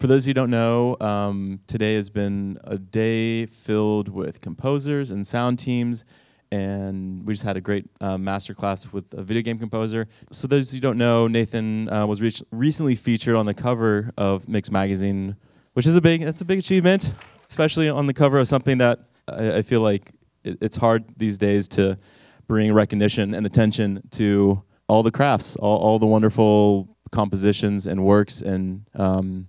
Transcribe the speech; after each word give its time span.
For 0.00 0.06
those 0.06 0.24
who 0.24 0.32
don't 0.32 0.48
know, 0.48 0.96
um, 1.02 1.60
today 1.66 1.94
has 1.96 2.08
been 2.08 2.56
a 2.64 2.78
day 2.78 3.44
filled 3.44 4.08
with 4.08 4.40
composers 4.40 5.10
and 5.10 5.26
sound 5.26 5.58
teams, 5.58 6.06
and 6.50 7.26
we 7.26 7.34
just 7.34 7.44
had 7.44 7.58
a 7.58 7.60
great 7.60 7.84
uh, 8.00 8.16
master 8.16 8.54
class 8.54 8.90
with 8.94 9.12
a 9.12 9.22
video 9.22 9.42
game 9.42 9.58
composer. 9.58 10.08
So 10.32 10.48
those 10.48 10.72
who 10.72 10.80
don't 10.80 10.96
know, 10.96 11.28
Nathan 11.28 11.86
uh, 11.90 12.06
was 12.06 12.22
re- 12.22 12.32
recently 12.50 12.94
featured 12.94 13.36
on 13.36 13.44
the 13.44 13.52
cover 13.52 14.10
of 14.16 14.48
Mix 14.48 14.70
Magazine, 14.70 15.36
which 15.74 15.84
is 15.84 15.94
a 15.96 16.00
big 16.00 16.24
that's 16.24 16.40
a 16.40 16.46
big 16.46 16.60
achievement, 16.60 17.12
especially 17.50 17.90
on 17.90 18.06
the 18.06 18.14
cover 18.14 18.38
of 18.38 18.48
something 18.48 18.78
that 18.78 19.00
I, 19.28 19.56
I 19.56 19.62
feel 19.62 19.82
like 19.82 20.12
it, 20.44 20.56
it's 20.62 20.78
hard 20.78 21.04
these 21.18 21.36
days 21.36 21.68
to 21.68 21.98
bring 22.46 22.72
recognition 22.72 23.34
and 23.34 23.44
attention 23.44 24.00
to 24.12 24.62
all 24.88 25.02
the 25.02 25.10
crafts, 25.10 25.56
all, 25.56 25.76
all 25.76 25.98
the 25.98 26.06
wonderful 26.06 26.96
compositions 27.12 27.86
and 27.86 28.02
works. 28.02 28.40
And 28.40 28.86
um, 28.94 29.48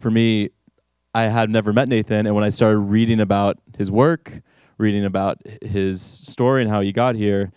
for 0.00 0.10
me, 0.10 0.50
I 1.14 1.24
had 1.24 1.50
never 1.50 1.72
met 1.72 1.88
Nathan, 1.88 2.26
and 2.26 2.34
when 2.34 2.44
I 2.44 2.48
started 2.48 2.78
reading 2.78 3.20
about 3.20 3.58
his 3.76 3.90
work, 3.90 4.40
reading 4.78 5.04
about 5.04 5.38
his 5.62 6.00
story 6.00 6.62
and 6.62 6.70
how 6.70 6.80
he 6.80 6.92
got 6.92 7.14
here, 7.14 7.52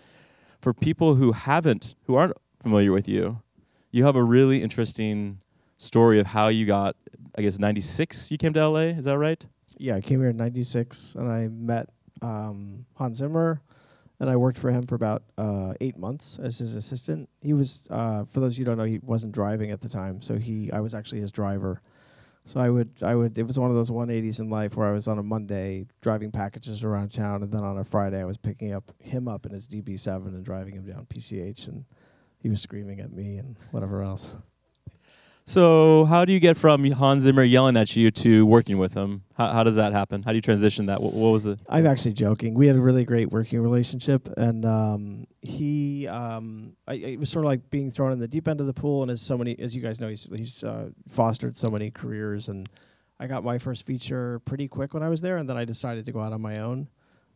for 0.59 0.73
people 0.73 1.15
who 1.15 1.31
haven't, 1.31 1.95
who 2.05 2.15
aren't 2.15 2.33
familiar 2.61 2.91
with 2.91 3.07
you, 3.07 3.41
you 3.91 4.05
have 4.05 4.15
a 4.15 4.23
really 4.23 4.61
interesting 4.61 5.39
story 5.77 6.19
of 6.19 6.27
how 6.27 6.47
you 6.47 6.65
got. 6.65 6.95
I 7.37 7.41
guess 7.41 7.57
'96 7.57 8.31
you 8.31 8.37
came 8.37 8.53
to 8.53 8.67
LA. 8.67 8.79
Is 8.79 9.05
that 9.05 9.17
right? 9.17 9.45
Yeah, 9.77 9.95
I 9.95 10.01
came 10.01 10.19
here 10.19 10.29
in 10.29 10.37
'96, 10.37 11.15
and 11.15 11.31
I 11.31 11.47
met 11.47 11.89
um, 12.21 12.85
Hans 12.95 13.17
Zimmer 13.17 13.61
and 14.23 14.29
I 14.29 14.37
worked 14.37 14.57
for 14.57 14.71
him 14.71 14.83
for 14.83 14.95
about 14.95 15.23
uh, 15.37 15.73
eight 15.81 15.97
months 15.97 16.39
as 16.41 16.57
his 16.57 16.75
assistant. 16.75 17.29
He 17.41 17.51
was, 17.51 17.87
uh, 17.89 18.23
for 18.23 18.39
those 18.39 18.53
of 18.53 18.59
you 18.59 18.63
who 18.63 18.71
don't 18.71 18.77
know, 18.77 18.85
he 18.85 18.99
wasn't 19.03 19.33
driving 19.33 19.71
at 19.71 19.81
the 19.81 19.89
time, 19.89 20.21
so 20.21 20.37
he 20.37 20.71
I 20.71 20.79
was 20.79 20.93
actually 20.93 21.19
his 21.19 21.31
driver. 21.31 21.81
So 22.45 22.59
I 22.59 22.69
would 22.69 22.91
I 23.01 23.15
would 23.15 23.37
it 23.37 23.43
was 23.43 23.57
one 23.57 23.69
of 23.69 23.75
those 23.75 23.89
180s 23.89 24.39
in 24.39 24.49
life 24.49 24.75
where 24.75 24.87
I 24.87 24.91
was 24.91 25.07
on 25.07 25.17
a 25.17 25.23
Monday 25.23 25.85
driving 26.01 26.31
packages 26.31 26.83
around 26.83 27.11
town, 27.11 27.41
and 27.41 27.51
then 27.51 27.63
on 27.63 27.77
a 27.77 27.83
Friday 27.83 28.21
I 28.21 28.25
was 28.25 28.37
picking 28.37 28.73
up 28.73 28.91
him 28.99 29.27
up 29.27 29.45
in 29.45 29.53
his 29.53 29.67
DB7 29.67 30.27
and 30.27 30.43
driving 30.43 30.75
him 30.75 30.85
down 30.85 31.05
PCH, 31.05 31.67
and 31.67 31.85
he 32.39 32.49
was 32.49 32.61
screaming 32.61 32.99
at 32.99 33.13
me 33.13 33.37
and 33.37 33.55
whatever 33.71 34.01
else. 34.01 34.35
So, 35.45 36.05
how 36.05 36.23
do 36.23 36.31
you 36.31 36.39
get 36.39 36.55
from 36.55 36.89
Hans 36.91 37.23
Zimmer 37.23 37.43
yelling 37.43 37.75
at 37.75 37.95
you 37.95 38.11
to 38.11 38.45
working 38.45 38.77
with 38.77 38.93
him? 38.93 39.22
How, 39.35 39.51
how 39.51 39.63
does 39.63 39.77
that 39.77 39.93
happen? 39.93 40.21
How 40.21 40.31
do 40.31 40.35
you 40.37 40.41
transition 40.41 40.85
that? 40.87 41.01
What, 41.01 41.13
what 41.13 41.31
was 41.31 41.45
it? 41.45 41.59
I'm 41.67 41.87
actually 41.87 42.13
joking. 42.13 42.53
We 42.53 42.67
had 42.67 42.75
a 42.75 42.81
really 42.81 43.03
great 43.03 43.31
working 43.31 43.59
relationship, 43.61 44.29
and 44.37 44.63
um, 44.65 45.27
he, 45.41 46.07
um, 46.07 46.75
I, 46.87 46.93
it 46.95 47.19
was 47.19 47.29
sort 47.29 47.45
of 47.45 47.49
like 47.49 47.69
being 47.69 47.89
thrown 47.89 48.11
in 48.11 48.19
the 48.19 48.27
deep 48.27 48.47
end 48.47 48.61
of 48.61 48.67
the 48.67 48.73
pool. 48.73 49.01
And 49.01 49.09
as 49.09 49.21
so 49.21 49.35
many, 49.35 49.57
as 49.59 49.75
you 49.75 49.81
guys 49.81 49.99
know, 49.99 50.07
he's 50.07 50.27
he's 50.35 50.63
uh, 50.63 50.89
fostered 51.09 51.57
so 51.57 51.69
many 51.69 51.89
careers, 51.89 52.47
and 52.47 52.69
I 53.19 53.27
got 53.27 53.43
my 53.43 53.57
first 53.57 53.85
feature 53.85 54.39
pretty 54.39 54.67
quick 54.67 54.93
when 54.93 55.01
I 55.01 55.09
was 55.09 55.21
there, 55.21 55.37
and 55.37 55.49
then 55.49 55.57
I 55.57 55.65
decided 55.65 56.05
to 56.05 56.11
go 56.11 56.19
out 56.19 56.33
on 56.33 56.41
my 56.41 56.57
own. 56.57 56.89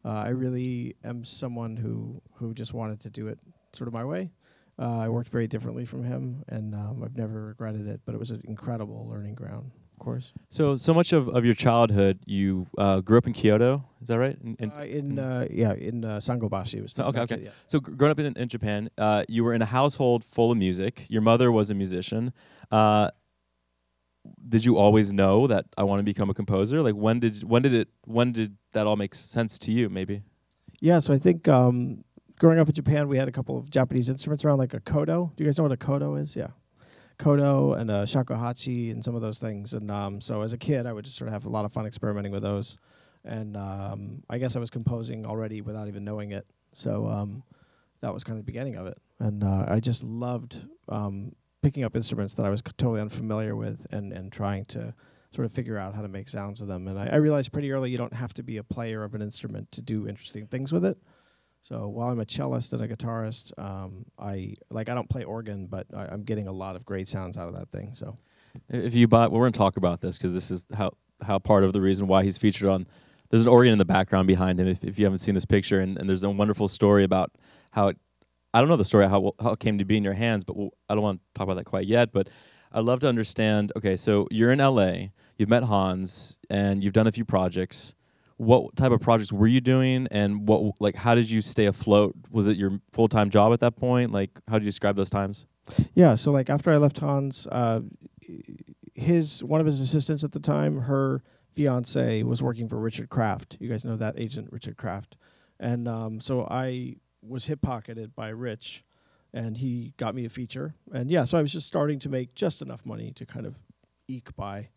Uh, 0.06 0.10
I 0.10 0.30
really 0.30 0.96
am 1.04 1.24
someone 1.24 1.76
who 1.78 2.22
who 2.36 2.54
just 2.54 2.74
wanted 2.74 3.00
to 3.02 3.10
do 3.10 3.28
it 3.28 3.40
sort 3.74 3.88
of 3.88 3.94
my 3.94 4.06
way. 4.06 4.32
Uh, 4.80 5.00
I 5.00 5.10
worked 5.10 5.30
very 5.30 5.48
differently 5.48 5.86
from 5.86 6.04
him, 6.04 6.44
and 6.48 6.76
um, 6.76 7.02
I've 7.04 7.18
never 7.18 7.48
regretted 7.48 7.88
it. 7.88 8.02
But 8.06 8.14
it 8.14 8.20
was 8.20 8.30
an 8.30 8.42
incredible 8.46 9.08
learning 9.10 9.34
ground, 9.34 9.72
of 9.98 10.04
course. 10.04 10.32
So, 10.50 10.76
so 10.76 10.94
much 10.94 11.12
of, 11.12 11.28
of 11.30 11.44
your 11.44 11.56
childhood, 11.56 12.20
you 12.26 12.68
uh, 12.78 13.00
grew 13.02 13.18
up 13.18 13.26
in 13.26 13.34
Kyoto. 13.34 13.84
Is 14.02 14.10
that 14.10 14.20
right? 14.20 14.38
In, 14.44 14.56
in, 14.60 14.72
uh, 14.72 14.82
in 14.82 15.20
uh, 15.20 15.48
yeah, 15.50 15.74
in 15.74 16.06
uh, 16.06 16.18
Sangobashi. 16.18 16.84
Was 16.84 16.94
so, 16.94 17.06
okay, 17.06 17.22
okay. 17.22 17.40
Yeah. 17.46 17.50
So, 17.66 17.80
g- 17.80 17.92
growing 17.94 18.12
up 18.12 18.20
in, 18.20 18.38
in 18.38 18.48
Japan, 18.48 18.90
uh, 18.98 19.24
you 19.28 19.44
were 19.44 19.54
in 19.54 19.62
a 19.64 19.66
household 19.66 20.24
full 20.24 20.52
of 20.52 20.58
music. 20.58 21.06
Your 21.10 21.24
mother 21.24 21.52
was 21.52 21.72
a 21.72 21.76
musician. 21.76 22.32
did 24.48 24.66
you 24.66 24.78
always 24.78 25.14
know 25.14 25.48
that 25.48 25.66
I 25.78 25.84
want 25.84 26.00
to 26.00 26.04
become 26.04 26.30
a 26.30 26.34
composer? 26.34 26.82
Like, 26.82 26.96
when 26.96 27.20
did 27.20 27.44
when 27.44 27.64
did 27.64 27.74
it 27.74 27.88
when 28.06 28.34
did 28.34 28.58
that 28.74 28.86
all 28.86 28.98
make 28.98 29.16
sense 29.16 29.58
to 29.60 29.72
you? 29.72 29.90
Maybe. 29.90 30.22
Yeah, 30.80 31.00
so 31.00 31.12
I 31.12 31.18
think 31.18 31.48
um, 31.48 32.04
growing 32.38 32.60
up 32.60 32.68
in 32.68 32.74
Japan, 32.76 33.08
we 33.08 33.18
had 33.18 33.28
a 33.28 33.32
couple 33.32 33.58
of 33.58 33.70
Japanese 33.70 34.10
instruments 34.10 34.46
around, 34.46 34.60
like 34.60 34.74
a 34.74 34.80
koto. 34.80 35.34
Do 35.36 35.44
you 35.44 35.48
guys 35.48 35.58
know 35.58 35.64
what 35.64 35.72
a 35.72 35.78
koto 35.78 36.16
is? 36.16 36.36
Yeah, 36.36 36.50
koto 37.18 37.74
and 37.74 37.90
a 37.90 38.04
shakuhachi 38.04 38.92
and 38.92 39.04
some 39.04 39.16
of 39.16 39.22
those 39.22 39.40
things. 39.40 39.74
And 39.74 39.90
um, 39.90 40.22
so 40.22 40.42
as 40.42 40.54
a 40.54 40.58
kid, 40.58 40.86
I 40.86 40.94
would 40.94 41.06
just 41.06 41.18
sort 41.18 41.28
of 41.28 41.34
have 41.34 41.46
a 41.46 41.50
lot 41.50 41.66
of 41.66 41.74
fun 41.74 41.86
experimenting 41.86 42.32
with 42.32 42.44
those. 42.44 42.78
And 43.24 43.58
um, 43.58 44.24
I 44.30 44.38
guess 44.38 44.56
I 44.56 44.60
was 44.60 44.70
composing 44.70 45.26
already 45.26 45.62
without 45.62 45.88
even 45.88 46.04
knowing 46.06 46.32
it. 46.32 46.46
So 46.74 47.08
um, 47.08 47.44
that 48.02 48.14
was 48.14 48.24
kind 48.24 48.38
of 48.40 48.46
the 48.46 48.52
beginning 48.52 48.76
of 48.76 48.88
it. 48.88 48.98
And 49.20 49.44
uh, 49.44 49.66
I 49.68 49.80
just 49.80 50.04
loved 50.04 50.66
um, 50.88 51.34
picking 51.62 51.84
up 51.84 51.96
instruments 51.96 52.36
that 52.36 52.46
I 52.46 52.50
was 52.50 52.60
c- 52.60 52.72
totally 52.78 53.02
unfamiliar 53.02 53.56
with 53.56 53.88
and, 53.92 54.14
and 54.14 54.32
trying 54.32 54.66
to 54.66 54.94
sort 55.32 55.46
of 55.46 55.52
figure 55.52 55.78
out 55.78 55.96
how 55.96 56.02
to 56.02 56.08
make 56.08 56.30
sounds 56.30 56.62
of 56.62 56.68
them. 56.68 56.88
And 56.88 57.00
I, 57.00 57.08
I 57.08 57.16
realized 57.16 57.52
pretty 57.52 57.72
early 57.72 57.90
you 57.90 57.98
don't 57.98 58.14
have 58.14 58.34
to 58.36 58.44
be 58.44 58.58
a 58.58 58.64
player 58.64 59.04
of 59.04 59.16
an 59.16 59.22
instrument 59.22 59.72
to 59.74 59.82
do 59.82 60.08
interesting 60.08 60.48
things 60.48 60.72
with 60.72 60.86
it. 60.86 60.98
So 61.68 61.90
while 61.90 62.08
I'm 62.08 62.20
a 62.22 62.26
cellist 62.26 62.72
and 62.72 62.82
a 62.82 62.88
guitarist, 62.88 63.52
um, 63.62 64.06
I 64.18 64.56
like 64.70 64.88
I 64.88 64.94
don't 64.94 65.10
play 65.10 65.26
organ, 65.26 65.66
but 65.68 65.86
I, 65.94 66.14
am 66.14 66.24
getting 66.24 66.48
a 66.48 66.52
lot 66.54 66.78
of 66.78 66.86
great 66.86 67.10
sounds 67.10 67.36
out 67.36 67.50
of 67.50 67.56
that 67.56 67.70
thing. 67.72 67.94
So 67.94 68.16
if 68.70 68.96
you 68.96 69.06
buy, 69.10 69.28
we're 69.28 69.42
gonna 69.42 69.52
talk 69.52 69.76
about 69.76 70.00
this 70.00 70.18
because 70.18 70.34
this 70.34 70.50
is 70.50 70.66
how 70.78 70.92
how 71.24 71.40
part 71.40 71.66
of 71.66 71.74
the 71.74 71.82
reason 71.82 72.08
why 72.08 72.24
he's 72.24 72.38
featured 72.38 72.70
on. 72.70 72.88
There's 73.30 73.44
an 73.44 73.50
organ 73.50 73.74
in 73.74 73.80
the 73.80 73.86
background 73.86 74.28
behind 74.28 74.62
him. 74.62 74.68
If, 74.70 74.82
if 74.86 74.98
you 74.98 75.04
haven't 75.04 75.18
seen 75.18 75.36
this 75.36 75.44
picture, 75.44 75.82
and, 75.82 75.98
and 75.98 76.08
there's 76.08 76.24
a 76.24 76.30
wonderful 76.30 76.70
story 76.70 77.04
about 77.04 77.32
how 77.72 77.90
it. 77.90 77.98
I 78.54 78.62
don't 78.62 78.70
know 78.70 78.78
the 78.78 78.86
story 78.86 79.06
how 79.06 79.34
how 79.42 79.52
it 79.52 79.60
came 79.60 79.78
to 79.78 79.84
be 79.84 79.98
in 79.98 80.06
your 80.06 80.14
hands, 80.14 80.46
but 80.46 80.56
we'll, 80.56 80.72
I 80.88 80.96
don't 80.96 81.04
want 81.04 81.20
to 81.20 81.38
talk 81.38 81.44
about 81.44 81.58
that 81.58 81.66
quite 81.66 81.86
yet. 81.86 82.14
But 82.14 82.30
I'd 82.72 82.86
love 82.86 83.02
to 83.02 83.10
understand. 83.10 83.74
Okay, 83.76 83.98
so 83.98 84.26
you're 84.32 84.54
in 84.54 84.60
LA. 84.60 85.08
You've 85.36 85.50
met 85.50 85.64
Hans, 85.64 86.40
and 86.50 86.82
you've 86.82 86.94
done 86.94 87.08
a 87.08 87.12
few 87.12 87.26
projects 87.26 87.94
what 88.38 88.76
type 88.76 88.92
of 88.92 89.02
projects 89.02 89.34
were 89.34 89.48
you 89.48 89.60
doing 89.60 90.08
and 90.12 90.48
what 90.48 90.80
like 90.80 90.96
how 90.96 91.16
did 91.16 91.30
you 91.30 91.42
stay 91.42 91.66
afloat? 91.66 92.16
Was 92.32 92.48
it 92.48 92.56
your 92.56 92.80
full-time 92.92 93.30
job 93.30 93.52
at 93.52 93.60
that 93.60 93.76
point? 93.76 94.12
Like 94.12 94.30
how 94.48 94.60
do 94.60 94.64
you 94.64 94.70
describe 94.70 94.96
those 94.96 95.10
times? 95.10 95.46
Yeah 95.96 96.16
so 96.16 96.32
like 96.32 96.50
after 96.50 96.72
i 96.72 96.78
left 96.78 97.00
hans 97.00 97.48
uh, 97.48 97.82
his 98.96 99.44
one 99.44 99.60
of 99.60 99.66
his 99.66 99.82
assistants 99.82 100.24
at 100.24 100.32
the 100.32 100.40
time 100.40 100.82
her 100.82 101.24
fiance 101.56 102.24
was 102.24 102.42
working 102.42 102.68
for 102.70 102.78
richard 102.78 103.10
kraft. 103.10 103.58
You 103.60 103.70
guys 103.70 103.84
know 103.84 103.98
that 103.98 104.20
agent 104.20 104.50
richard 104.52 104.78
kraft. 104.78 105.18
And 105.60 105.88
um, 105.88 106.22
so 106.22 106.48
i 106.50 106.98
was 107.22 107.46
hip 107.46 107.62
pocketed 107.62 108.16
by 108.16 108.30
rich 108.30 108.84
and 109.34 109.58
he 109.58 109.94
got 109.98 110.16
me 110.16 110.26
a 110.26 110.30
feature. 110.30 110.76
And 110.94 111.10
yeah 111.10 111.24
so 111.24 111.40
i 111.40 111.42
was 111.42 111.52
just 111.52 111.66
starting 111.66 111.98
to 112.00 112.10
make 112.10 112.36
just 112.36 112.62
enough 112.62 112.86
money 112.86 113.12
to 113.14 113.26
kind 113.26 113.48
of 113.48 113.56
eke 114.08 114.36
by 114.36 114.70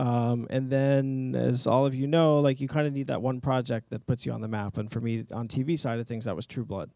um, 0.00 0.46
and 0.48 0.70
then, 0.70 1.34
as 1.36 1.66
all 1.66 1.84
of 1.84 1.94
you 1.94 2.06
know, 2.06 2.40
like 2.40 2.58
you 2.58 2.68
kind 2.68 2.86
of 2.86 2.94
need 2.94 3.08
that 3.08 3.20
one 3.20 3.42
project 3.42 3.90
that 3.90 4.06
puts 4.06 4.24
you 4.24 4.32
on 4.32 4.40
the 4.40 4.48
map. 4.48 4.78
And 4.78 4.90
for 4.90 4.98
me, 4.98 5.26
on 5.30 5.46
TV 5.46 5.78
side 5.78 5.98
of 5.98 6.08
things, 6.08 6.24
that 6.24 6.34
was 6.34 6.46
True 6.46 6.64
Blood. 6.64 6.90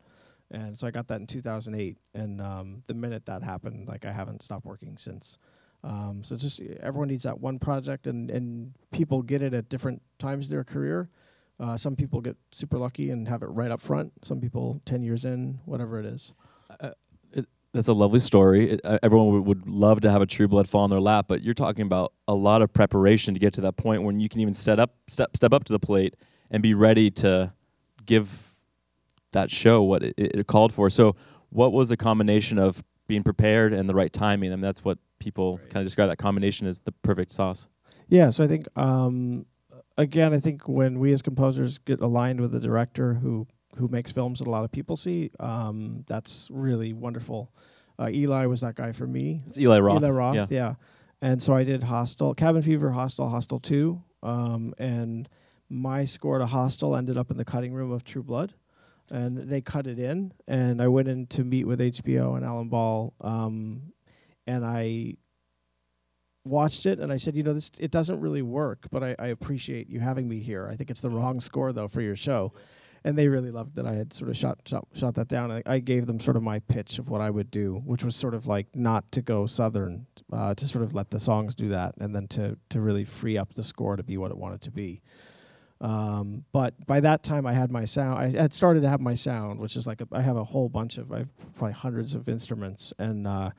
And 0.51 0.79
so 0.79 0.87
I 0.87 0.91
got 0.91 1.09
that 1.09 1.21
in 1.21 1.27
2008. 1.27 1.99
And 2.15 2.41
um, 2.41 2.83
the 2.87 2.95
minute 2.95 3.27
that 3.27 3.43
happened, 3.43 3.89
like 3.89 4.07
I 4.07 4.13
haven't 4.13 4.43
stopped 4.43 4.65
working 4.65 4.97
since. 4.97 5.37
Um, 5.83 6.23
so 6.25 6.35
just 6.39 6.61
everyone 6.81 7.09
needs 7.09 7.25
that 7.25 7.41
one 7.41 7.59
project, 7.59 8.07
and, 8.07 8.31
and 8.31 8.73
people 8.91 9.21
get 9.21 9.43
it 9.43 9.53
at 9.53 9.69
different 9.69 10.01
times 10.19 10.47
of 10.47 10.51
their 10.51 10.65
career. 10.65 11.11
Uh, 11.61 11.77
some 11.77 11.97
people 11.97 12.23
get 12.23 12.39
super 12.53 12.79
lucky 12.79 13.11
and 13.11 13.29
have 13.29 13.43
it 13.43 13.47
right 13.47 13.71
up 13.71 13.83
front. 13.83 14.13
Some 14.25 14.41
people 14.41 14.81
10 14.87 15.03
years 15.03 15.27
in, 15.27 15.61
whatever 15.67 16.01
it 16.01 16.07
is. 16.07 16.33
Uh, 16.81 16.93
that's 17.75 17.89
a 17.89 17.93
lovely 17.93 18.21
story. 18.21 18.71
It, 18.71 18.81
uh, 18.85 18.99
everyone 19.03 19.33
would, 19.33 19.47
would 19.47 19.69
love 19.69 20.01
to 20.03 20.11
have 20.11 20.23
a 20.23 20.27
True 20.27 20.49
Blood 20.49 20.69
fall 20.69 20.85
in 20.85 20.91
their 20.91 21.01
lap, 21.01 21.27
but 21.29 21.43
you're 21.43 21.55
talking 21.55 21.85
about 21.85 22.13
a 22.29 22.35
lot 22.35 22.63
of 22.63 22.73
preparation 22.73 23.35
to 23.35 23.41
get 23.41 23.53
to 23.55 23.61
that 23.63 23.77
point 23.77 24.05
when 24.05 24.21
you 24.21 24.29
can 24.29 24.41
even 24.41 24.55
set 24.55 24.79
up, 24.79 24.95
step, 25.09 25.37
step 25.37 25.53
up 25.53 25.65
to 25.65 25.73
the 25.73 25.79
plate 25.79 26.15
and 26.51 26.63
be 26.63 26.73
ready 26.73 27.11
to 27.11 27.53
give 28.07 28.53
that 29.33 29.51
show 29.51 29.83
what 29.83 30.05
it, 30.05 30.15
it 30.17 30.47
called 30.47 30.73
for. 30.73 30.89
So, 30.89 31.17
what 31.51 31.73
was 31.73 31.91
a 31.91 31.97
combination 31.97 32.59
of 32.59 32.83
being 33.07 33.23
prepared 33.23 33.73
and 33.73 33.89
the 33.89 33.95
right 33.95 34.13
timing? 34.13 34.53
I 34.53 34.57
mean, 34.57 34.63
that's 34.63 34.85
what 34.85 34.99
people 35.19 35.59
right. 35.59 35.71
kind 35.71 35.77
of 35.79 35.87
describe 35.87 36.09
that 36.09 36.17
combination 36.17 36.67
as 36.67 36.81
the 36.81 36.93
perfect 36.93 37.33
sauce. 37.33 37.69
Yeah. 38.09 38.31
So 38.31 38.45
I 38.45 38.47
think 38.47 38.67
um, 38.77 39.47
again, 39.97 40.33
I 40.33 40.41
think 40.41 40.69
when 40.69 40.99
we 40.99 41.13
as 41.13 41.23
composers 41.23 41.79
get 41.79 42.01
aligned 42.01 42.41
with 42.41 42.53
the 42.53 42.61
director 42.61 43.15
who 43.15 43.47
who 43.77 43.89
makes 43.89 44.13
films 44.13 44.39
that 44.39 44.49
a 44.49 44.51
lot 44.51 44.65
of 44.65 44.73
people 44.73 44.97
see. 44.97 45.31
Um, 45.41 46.05
that's 46.07 46.49
really 46.51 46.93
wonderful. 46.93 47.53
Uh, 47.99 48.09
Eli 48.11 48.47
was 48.47 48.61
that 48.61 48.75
guy 48.75 48.93
for 48.93 49.07
me. 49.07 49.41
It's 49.47 49.59
Eli 49.59 49.79
Roth. 49.79 50.03
Eli 50.03 50.11
Roth, 50.11 50.35
yeah. 50.35 50.47
yeah. 50.51 50.75
And 51.21 51.43
so 51.43 51.55
I 51.55 51.65
did 51.65 51.85
Hostel, 51.85 52.35
Cabin 52.35 52.63
Fever, 52.63 52.91
Hostel, 52.91 53.29
Hostel 53.29 53.61
2. 53.61 54.03
Um, 54.23 54.75
and 54.79 55.29
my 55.69 56.05
score 56.05 56.39
to 56.39 56.47
Hostel 56.47 56.97
ended 56.97 57.17
up 57.17 57.31
in 57.31 57.37
the 57.37 57.45
cutting 57.45 57.73
room 57.73 57.91
of 57.93 58.05
True 58.05 58.23
Blood. 58.23 58.55
And 59.11 59.37
they 59.37 59.61
cut 59.61 59.87
it 59.87 59.99
in. 59.99 60.33
And 60.49 60.83
I 60.83 60.89
went 60.89 61.09
in 61.09 61.27
to 61.29 61.45
meet 61.45 61.67
with 61.67 61.81
HBO 61.81 62.37
and 62.37 62.45
Alan 62.45 62.69
Ball. 62.69 63.15
Um, 63.21 63.93
and 64.47 64.65
I 64.65 65.17
watched 66.45 66.87
it 66.87 67.01
and 67.01 67.13
I 67.13 67.17
said, 67.17 67.37
you 67.37 67.43
know, 67.43 67.55
this 67.55 67.71
it 67.79 67.91
doesn't 67.91 68.21
really 68.21 68.43
work, 68.43 68.89
but 68.91 69.03
I, 69.03 69.17
I 69.19 69.27
appreciate 69.29 69.89
you 69.89 70.01
having 70.01 70.29
me 70.29 70.41
here. 70.41 70.69
I 70.71 70.77
think 70.77 70.91
it's 70.91 71.01
the 71.01 71.11
wrong 71.11 71.41
score 71.41 71.73
though 71.73 71.89
for 71.89 72.01
your 72.01 72.17
show. 72.17 72.53
And 73.05 73.19
they 73.19 73.29
really 73.29 73.51
loved 73.51 73.77
that 73.77 73.87
I 73.87 73.93
had 73.93 74.13
sort 74.13 74.31
of 74.31 74.37
shot 74.37 74.61
shot, 74.67 74.89
shot 74.95 75.15
that 75.15 75.29
down. 75.29 75.53
I, 75.53 75.63
I 75.67 75.79
gave 75.79 76.07
them 76.07 76.19
sort 76.19 76.37
of 76.37 76.43
my 76.43 76.61
pitch 76.61 76.99
of 76.99 77.11
what 77.11 77.21
I 77.21 77.31
would 77.31 77.51
do, 77.51 77.83
which 77.85 78.03
was 78.03 78.17
sort 78.17 78.35
of 78.35 78.47
like 78.47 78.75
not 78.75 79.13
to 79.13 79.23
go 79.23 79.47
southern, 79.47 80.07
uh, 80.33 80.55
to 80.55 80.67
sort 80.67 80.85
of 80.85 80.95
let 80.95 81.11
the 81.11 81.21
songs 81.21 81.55
do 81.55 81.69
that, 81.69 81.95
and 81.99 82.15
then 82.15 82.27
to 82.29 82.57
to 82.71 82.81
really 82.81 83.05
free 83.05 83.37
up 83.37 83.55
the 83.55 83.65
score 83.65 83.97
to 83.97 84.03
be 84.03 84.17
what 84.17 84.31
it 84.31 84.39
wanted 84.39 84.63
to 84.63 84.71
be. 84.71 85.03
Um, 85.81 86.45
but 86.53 86.87
by 86.87 87.01
that 87.01 87.23
time, 87.23 87.47
I 87.47 87.53
had 87.53 87.71
my 87.71 87.85
sound. 87.85 88.19
I 88.19 88.31
had 88.31 88.55
started 88.55 88.81
to 88.83 88.89
have 88.89 89.01
my 89.01 89.15
sound, 89.15 89.61
which 89.61 89.77
is 89.77 89.87
like 89.87 90.01
a, 90.01 90.09
I 90.13 90.23
have 90.23 90.37
a 90.37 90.45
whole 90.45 90.71
bunch 90.71 90.97
of 90.97 91.13
I 91.13 91.19
have 91.19 91.55
probably 91.57 91.75
hundreds 91.75 92.15
of 92.15 92.27
instruments, 92.29 92.95
and 92.99 93.27
uh, 93.27 93.51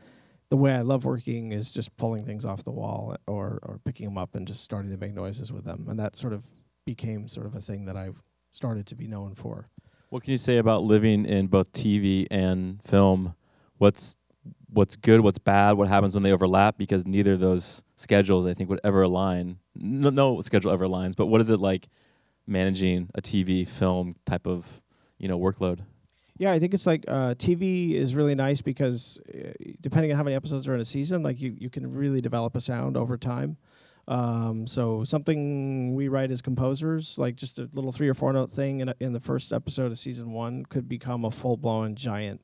the 0.50 0.58
way 0.58 0.74
I 0.74 0.82
love 0.82 1.06
working 1.06 1.52
is 1.52 1.72
just 1.72 1.96
pulling 1.98 2.26
things 2.26 2.46
off 2.46 2.64
the 2.64 2.72
wall 2.72 3.16
or 3.28 3.60
or 3.62 3.80
picking 3.86 4.08
them 4.08 4.18
up 4.18 4.34
and 4.34 4.48
just 4.48 4.64
starting 4.64 4.90
to 4.92 4.98
make 4.98 5.14
noises 5.14 5.54
with 5.54 5.66
them, 5.66 5.86
and 5.88 6.00
that 6.00 6.16
sort 6.16 6.34
of 6.34 6.44
became 6.84 7.28
sort 7.28 7.46
of 7.46 7.54
a 7.54 7.62
thing 7.62 7.86
that 7.86 7.96
I 7.96 8.10
started 8.56 8.88
to 8.88 8.96
be 8.96 9.08
known 9.08 9.36
for. 9.36 9.68
What 10.10 10.24
can 10.24 10.32
you 10.32 10.38
say 10.38 10.58
about 10.58 10.84
living 10.84 11.26
in 11.26 11.48
both 11.48 11.72
TV 11.74 12.26
and 12.32 12.82
film? 12.82 13.36
What's 13.78 14.18
what's 14.70 14.96
good, 14.96 15.22
what's 15.22 15.38
bad, 15.38 15.74
what 15.74 15.88
happens 15.88 16.14
when 16.14 16.24
they 16.24 16.32
overlap? 16.32 16.78
Because 16.78 17.06
neither 17.06 17.34
of 17.34 17.40
those 17.40 17.84
schedules, 17.96 18.46
I 18.46 18.54
think, 18.54 18.70
would 18.70 18.82
ever 18.84 19.02
align. 19.02 19.60
No, 19.76 20.10
no 20.10 20.42
schedule 20.42 20.72
ever 20.72 20.86
aligns. 20.86 21.16
But 21.16 21.28
what 21.28 21.42
is 21.42 21.50
it 21.50 21.60
like 21.60 21.88
managing 22.48 23.10
a 23.16 23.22
TV 23.22 23.68
film 23.68 24.16
type 24.26 24.48
of 24.48 24.82
you 25.18 25.28
know 25.28 25.38
workload? 25.38 25.80
Yeah, 26.38 26.52
I 26.52 26.60
think 26.60 26.74
it's 26.74 26.86
like 26.86 27.06
uh, 27.08 27.36
TV 27.36 27.94
is 27.94 28.14
really 28.14 28.36
nice 28.36 28.62
because 28.62 29.20
uh, 29.34 29.52
depending 29.80 30.12
on 30.12 30.18
how 30.18 30.24
many 30.24 30.36
episodes 30.36 30.68
are 30.68 30.76
in 30.76 30.82
a 30.82 30.86
season, 30.86 31.24
like 31.24 31.40
you, 31.40 31.56
you 31.58 31.70
can 31.70 31.90
really 31.94 32.20
develop 32.20 32.58
a 32.58 32.62
sound 32.62 32.98
over 32.98 33.18
time. 33.18 33.56
Um, 34.08 34.68
so 34.68 35.04
something 35.04 35.96
we 35.96 36.08
write 36.08 36.32
as 36.32 36.42
composers, 36.42 37.18
like 37.18 37.36
just 37.36 37.58
a 37.58 37.70
little 37.74 37.92
three 37.92 38.08
or 38.08 38.14
four 38.14 38.32
note 38.34 38.52
thing 38.52 38.82
in, 38.82 38.90
a, 38.90 38.96
in 39.00 39.14
the 39.14 39.20
first 39.20 39.52
episode 39.52 39.92
of 39.92 39.98
season 39.98 40.32
one, 40.32 40.66
could 40.66 40.88
become 40.88 41.26
a 41.26 41.32
full 41.32 41.58
blown 41.58 41.96
giant 41.96 42.42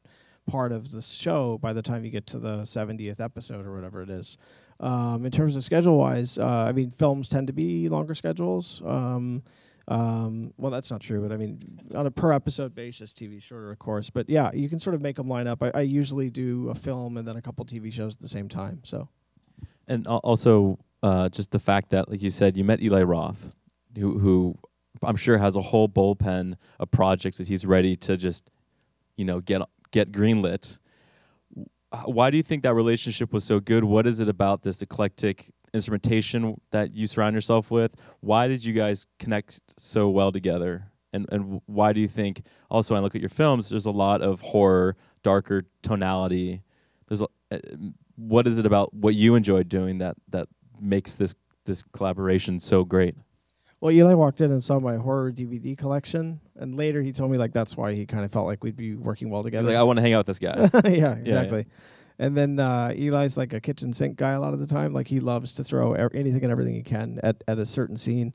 part 0.47 0.71
of 0.71 0.91
the 0.91 1.01
show 1.01 1.59
by 1.59 1.71
the 1.71 1.81
time 1.81 2.03
you 2.03 2.09
get 2.09 2.25
to 2.27 2.39
the 2.39 2.57
70th 2.63 3.19
episode 3.19 3.65
or 3.65 3.75
whatever 3.75 4.01
it 4.01 4.09
is. 4.09 4.37
Um, 4.79 5.25
in 5.25 5.31
terms 5.31 5.55
of 5.55 5.63
schedule 5.63 5.97
wise, 5.97 6.39
uh, 6.39 6.65
I 6.67 6.71
mean, 6.71 6.89
films 6.89 7.29
tend 7.29 7.47
to 7.47 7.53
be 7.53 7.87
longer 7.87 8.15
schedules. 8.15 8.81
Um, 8.83 9.43
um, 9.87 10.53
well, 10.57 10.71
that's 10.71 10.89
not 10.89 11.01
true, 11.01 11.21
but 11.21 11.31
I 11.31 11.37
mean, 11.37 11.79
on 11.93 12.07
a 12.07 12.11
per 12.11 12.31
episode 12.31 12.73
basis, 12.73 13.13
TV 13.13 13.41
shorter, 13.41 13.71
of 13.71 13.77
course. 13.77 14.09
But 14.09 14.29
yeah, 14.29 14.49
you 14.53 14.69
can 14.69 14.79
sort 14.79 14.95
of 14.95 15.01
make 15.01 15.17
them 15.17 15.27
line 15.27 15.47
up. 15.47 15.61
I, 15.61 15.71
I 15.75 15.81
usually 15.81 16.31
do 16.31 16.69
a 16.69 16.75
film 16.75 17.17
and 17.17 17.27
then 17.27 17.35
a 17.35 17.41
couple 17.41 17.63
TV 17.65 17.93
shows 17.93 18.15
at 18.15 18.21
the 18.21 18.27
same 18.27 18.49
time. 18.49 18.81
So, 18.83 19.09
and 19.87 20.07
also 20.07 20.79
uh, 21.03 21.29
just 21.29 21.51
the 21.51 21.59
fact 21.59 21.89
that, 21.89 22.09
like 22.09 22.21
you 22.21 22.29
said, 22.29 22.57
you 22.57 22.63
met 22.63 22.81
Eli 22.81 23.01
Roth, 23.03 23.55
who, 23.97 24.19
who 24.19 24.57
I'm 25.03 25.15
sure 25.15 25.37
has 25.37 25.55
a 25.55 25.61
whole 25.61 25.89
bullpen 25.89 26.55
of 26.79 26.91
projects 26.91 27.37
that 27.37 27.47
he's 27.47 27.65
ready 27.65 27.95
to 27.97 28.17
just, 28.17 28.49
you 29.15 29.25
know, 29.25 29.39
get 29.39 29.61
get 29.91 30.11
greenlit. 30.11 30.79
Why 32.05 32.29
do 32.29 32.37
you 32.37 32.43
think 32.43 32.63
that 32.63 32.73
relationship 32.73 33.33
was 33.33 33.43
so 33.43 33.59
good? 33.59 33.83
What 33.83 34.07
is 34.07 34.21
it 34.21 34.29
about 34.29 34.63
this 34.63 34.81
eclectic 34.81 35.51
instrumentation 35.73 36.61
that 36.71 36.93
you 36.93 37.05
surround 37.07 37.35
yourself 37.35 37.69
with? 37.69 37.95
Why 38.21 38.47
did 38.47 38.63
you 38.63 38.73
guys 38.73 39.07
connect 39.19 39.61
so 39.77 40.09
well 40.09 40.31
together? 40.31 40.91
And 41.11 41.25
and 41.31 41.61
why 41.65 41.91
do 41.93 41.99
you 41.99 42.07
think? 42.07 42.43
Also, 42.69 42.93
when 42.93 43.01
I 43.01 43.03
look 43.03 43.15
at 43.15 43.21
your 43.21 43.29
films, 43.29 43.69
there's 43.69 43.85
a 43.85 43.91
lot 43.91 44.21
of 44.21 44.41
horror, 44.41 44.95
darker 45.23 45.63
tonality. 45.81 46.63
There's 47.07 47.21
a, 47.21 47.27
uh, 47.51 47.57
what 48.15 48.47
is 48.47 48.59
it 48.59 48.65
about 48.65 48.93
what 48.93 49.15
you 49.15 49.35
enjoyed 49.35 49.67
doing 49.67 49.97
that 49.97 50.15
that 50.29 50.47
makes 50.81 51.15
this 51.15 51.35
this 51.65 51.83
collaboration 51.93 52.59
so 52.59 52.83
great? 52.83 53.15
Well, 53.79 53.91
Eli 53.91 54.13
walked 54.13 54.41
in 54.41 54.51
and 54.51 54.63
saw 54.63 54.79
my 54.79 54.97
horror 54.97 55.31
DVD 55.31 55.75
collection, 55.75 56.39
and 56.55 56.75
later 56.75 57.01
he 57.01 57.11
told 57.11 57.31
me 57.31 57.37
like 57.37 57.51
that's 57.51 57.75
why 57.75 57.93
he 57.93 58.05
kind 58.05 58.23
of 58.23 58.31
felt 58.31 58.45
like 58.45 58.63
we'd 58.63 58.75
be 58.75 58.95
working 58.95 59.29
well 59.29 59.43
together. 59.43 59.69
Like 59.69 59.77
I 59.77 59.83
want 59.83 59.97
to 59.97 60.01
hang 60.01 60.13
out 60.13 60.19
with 60.19 60.27
this 60.27 60.39
guy. 60.39 60.69
yeah, 60.89 61.15
exactly. 61.15 61.59
Yeah, 61.59 61.65
yeah. 61.65 61.73
And 62.19 62.37
then 62.37 62.59
uh, 62.59 62.93
Eli's 62.95 63.35
like 63.35 63.53
a 63.53 63.59
kitchen 63.59 63.93
sink 63.93 64.17
guy 64.17 64.31
a 64.31 64.39
lot 64.39 64.53
of 64.53 64.59
the 64.59 64.67
time. 64.67 64.93
Like 64.93 65.07
he 65.07 65.19
loves 65.19 65.53
to 65.53 65.63
throw 65.63 65.93
er- 65.93 66.11
anything 66.13 66.43
and 66.43 66.51
everything 66.51 66.75
he 66.75 66.83
can 66.83 67.19
at, 67.23 67.43
at 67.47 67.57
a 67.57 67.65
certain 67.65 67.97
scene. 67.97 68.33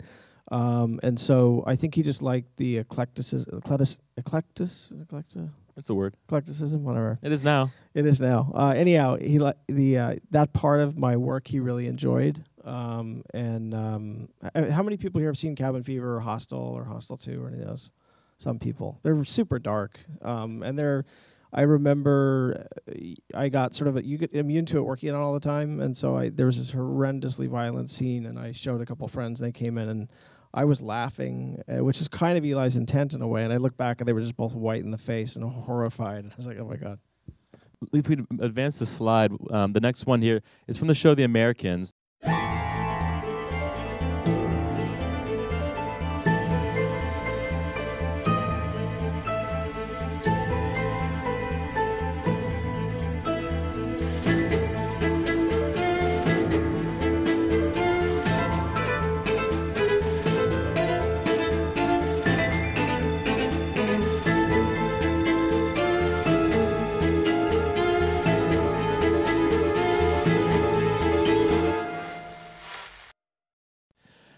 Um, 0.51 0.99
and 1.05 1.19
so 1.19 1.63
I 1.67 1.77
think 1.77 1.95
he 1.95 2.03
just 2.03 2.21
liked 2.21 2.57
the 2.57 2.79
eclecticism, 2.79 3.59
eclectic, 3.59 3.99
eclectic, 4.17 4.69
eclectic, 5.01 5.43
that's 5.77 5.91
a 5.91 5.95
word. 5.95 6.17
Eclecticism, 6.27 6.83
whatever. 6.83 7.19
It 7.23 7.33
is 7.33 7.45
now. 7.45 7.71
It 7.95 8.07
is 8.07 8.19
now. 8.19 8.51
Uh, 8.55 8.71
anyhow, 8.71 9.17
he 9.19 9.39
li- 9.39 9.53
the 9.69 9.99
uh, 9.99 10.15
that 10.31 10.55
part 10.55 10.81
of 10.81 10.97
my 10.97 11.17
work 11.19 11.47
he 11.47 11.61
really 11.61 11.87
enjoyed. 11.87 12.43
Um, 12.65 13.23
and 13.33 13.75
um, 13.75 14.29
how 14.55 14.83
many 14.83 14.97
people 14.97 15.21
here 15.21 15.29
have 15.29 15.39
seen 15.39 15.55
Cabin 15.55 15.85
Fever 15.85 16.17
or 16.17 16.21
Hostel 16.21 16.59
or 16.59 16.85
Hostel 16.85 17.19
Two 17.19 17.45
or 17.45 17.49
any 17.49 17.61
of 17.61 17.69
those? 17.69 17.91
Some 18.39 18.59
people. 18.59 18.99
They're 19.03 19.25
super 19.25 19.59
dark, 19.59 20.01
um, 20.23 20.63
and 20.63 20.79
they're. 20.79 21.05
I 21.53 21.63
remember 21.63 22.67
uh, 22.89 22.95
I 23.35 23.49
got 23.49 23.75
sort 23.75 23.89
of 23.89 23.97
a, 23.97 24.05
you 24.05 24.19
get 24.19 24.33
immune 24.33 24.67
to 24.67 24.79
it 24.79 24.83
working 24.83 25.11
on 25.11 25.21
all 25.21 25.33
the 25.33 25.41
time, 25.41 25.81
and 25.81 25.97
so 25.97 26.17
I 26.17 26.31
there 26.31 26.47
was 26.47 26.59
this 26.59 26.71
horrendously 26.71 27.49
violent 27.49 27.91
scene, 27.91 28.25
and 28.27 28.39
I 28.39 28.53
showed 28.53 28.81
a 28.81 28.87
couple 28.87 29.07
friends, 29.09 29.41
and 29.41 29.47
they 29.47 29.53
came 29.53 29.79
in 29.79 29.89
and 29.89 30.09
I 30.55 30.65
was 30.65 30.81
laughing, 30.81 31.63
uh, 31.69 31.85
which 31.85 32.01
is 32.01 32.09
kind 32.09 32.39
of 32.39 32.45
Eli's 32.45 32.77
intent 32.77 33.15
in 33.15 33.23
a 33.23 33.27
way. 33.29 33.45
And 33.45 33.53
I 33.53 33.57
look 33.57 33.77
back 33.77 34.01
and 34.01 34.09
they 34.09 34.13
were 34.13 34.21
just 34.21 34.37
both 34.37 34.55
white 34.55 34.83
in 34.83 34.91
the 34.91 34.99
face 34.99 35.37
and 35.37 35.45
horrified. 35.45 36.25
I 36.27 36.37
was 36.37 36.47
like, 36.47 36.59
oh 36.59 36.67
my 36.67 36.77
God. 36.77 36.99
If 37.93 38.09
we 38.09 38.17
advance 38.41 38.79
the 38.79 38.87
slide, 38.87 39.33
um, 39.51 39.75
the 39.75 39.81
next 39.81 40.07
one 40.07 40.23
here 40.23 40.43
is 40.67 40.79
from 40.79 40.89
the 40.89 40.95
show 40.95 41.15
The 41.15 41.25
Americans. 41.25 41.93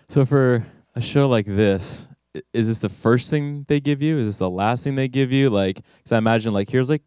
So 0.08 0.24
for 0.24 0.64
a 0.94 1.00
show 1.00 1.28
like 1.28 1.46
this, 1.46 2.08
is 2.54 2.68
this 2.68 2.80
the 2.80 2.88
first 2.88 3.30
thing 3.30 3.64
they 3.68 3.80
give 3.80 4.00
you? 4.00 4.18
Is 4.18 4.26
this 4.26 4.38
the 4.38 4.50
last 4.50 4.84
thing 4.84 4.94
they 4.94 5.08
give 5.08 5.32
you? 5.32 5.50
Like, 5.50 5.80
because 5.98 6.12
I 6.12 6.18
imagine 6.18 6.52
like 6.54 6.70
here's 6.70 6.88
like 6.88 7.02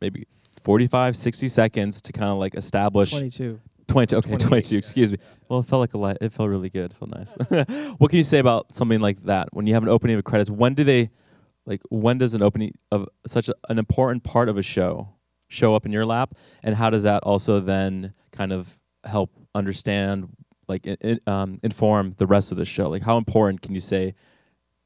maybe 0.00 0.26
45, 0.62 1.16
60 1.16 1.48
seconds 1.48 2.00
to 2.02 2.12
kind 2.12 2.30
of 2.30 2.38
like 2.38 2.54
establish 2.54 3.10
22. 3.10 3.60
22. 3.88 4.16
Okay, 4.16 4.36
22. 4.36 4.76
Excuse 4.76 5.12
me. 5.12 5.18
Well, 5.48 5.60
it 5.60 5.66
felt 5.66 5.80
like 5.80 5.94
a 5.94 5.98
lot. 5.98 6.18
It 6.20 6.32
felt 6.32 6.48
really 6.48 6.70
good. 6.70 6.92
It 6.92 6.96
felt 6.96 7.10
nice. 7.14 7.36
what 7.98 8.08
can 8.08 8.16
you 8.16 8.24
say 8.24 8.38
about 8.38 8.74
something 8.74 9.00
like 9.00 9.22
that? 9.24 9.48
When 9.52 9.66
you 9.66 9.74
have 9.74 9.82
an 9.82 9.88
opening 9.88 10.16
of 10.16 10.24
credits, 10.24 10.50
when 10.50 10.74
do 10.74 10.84
they, 10.84 11.10
like, 11.66 11.80
when 11.90 12.18
does 12.18 12.34
an 12.34 12.42
opening 12.42 12.72
of 12.92 13.08
such 13.26 13.48
a, 13.48 13.54
an 13.68 13.78
important 13.78 14.22
part 14.22 14.48
of 14.48 14.56
a 14.56 14.62
show 14.62 15.16
show 15.48 15.74
up 15.74 15.84
in 15.84 15.92
your 15.92 16.06
lap, 16.06 16.34
and 16.62 16.76
how 16.76 16.88
does 16.88 17.02
that 17.02 17.24
also 17.24 17.58
then 17.58 18.14
kind 18.30 18.52
of 18.52 18.80
help 19.04 19.30
understand 19.54 20.28
like 20.70 20.86
in, 20.86 21.20
um, 21.26 21.60
inform 21.62 22.14
the 22.16 22.26
rest 22.26 22.50
of 22.50 22.56
the 22.56 22.64
show? 22.64 22.88
Like, 22.88 23.02
how 23.02 23.18
important 23.18 23.60
can 23.60 23.74
you 23.74 23.80
say 23.80 24.14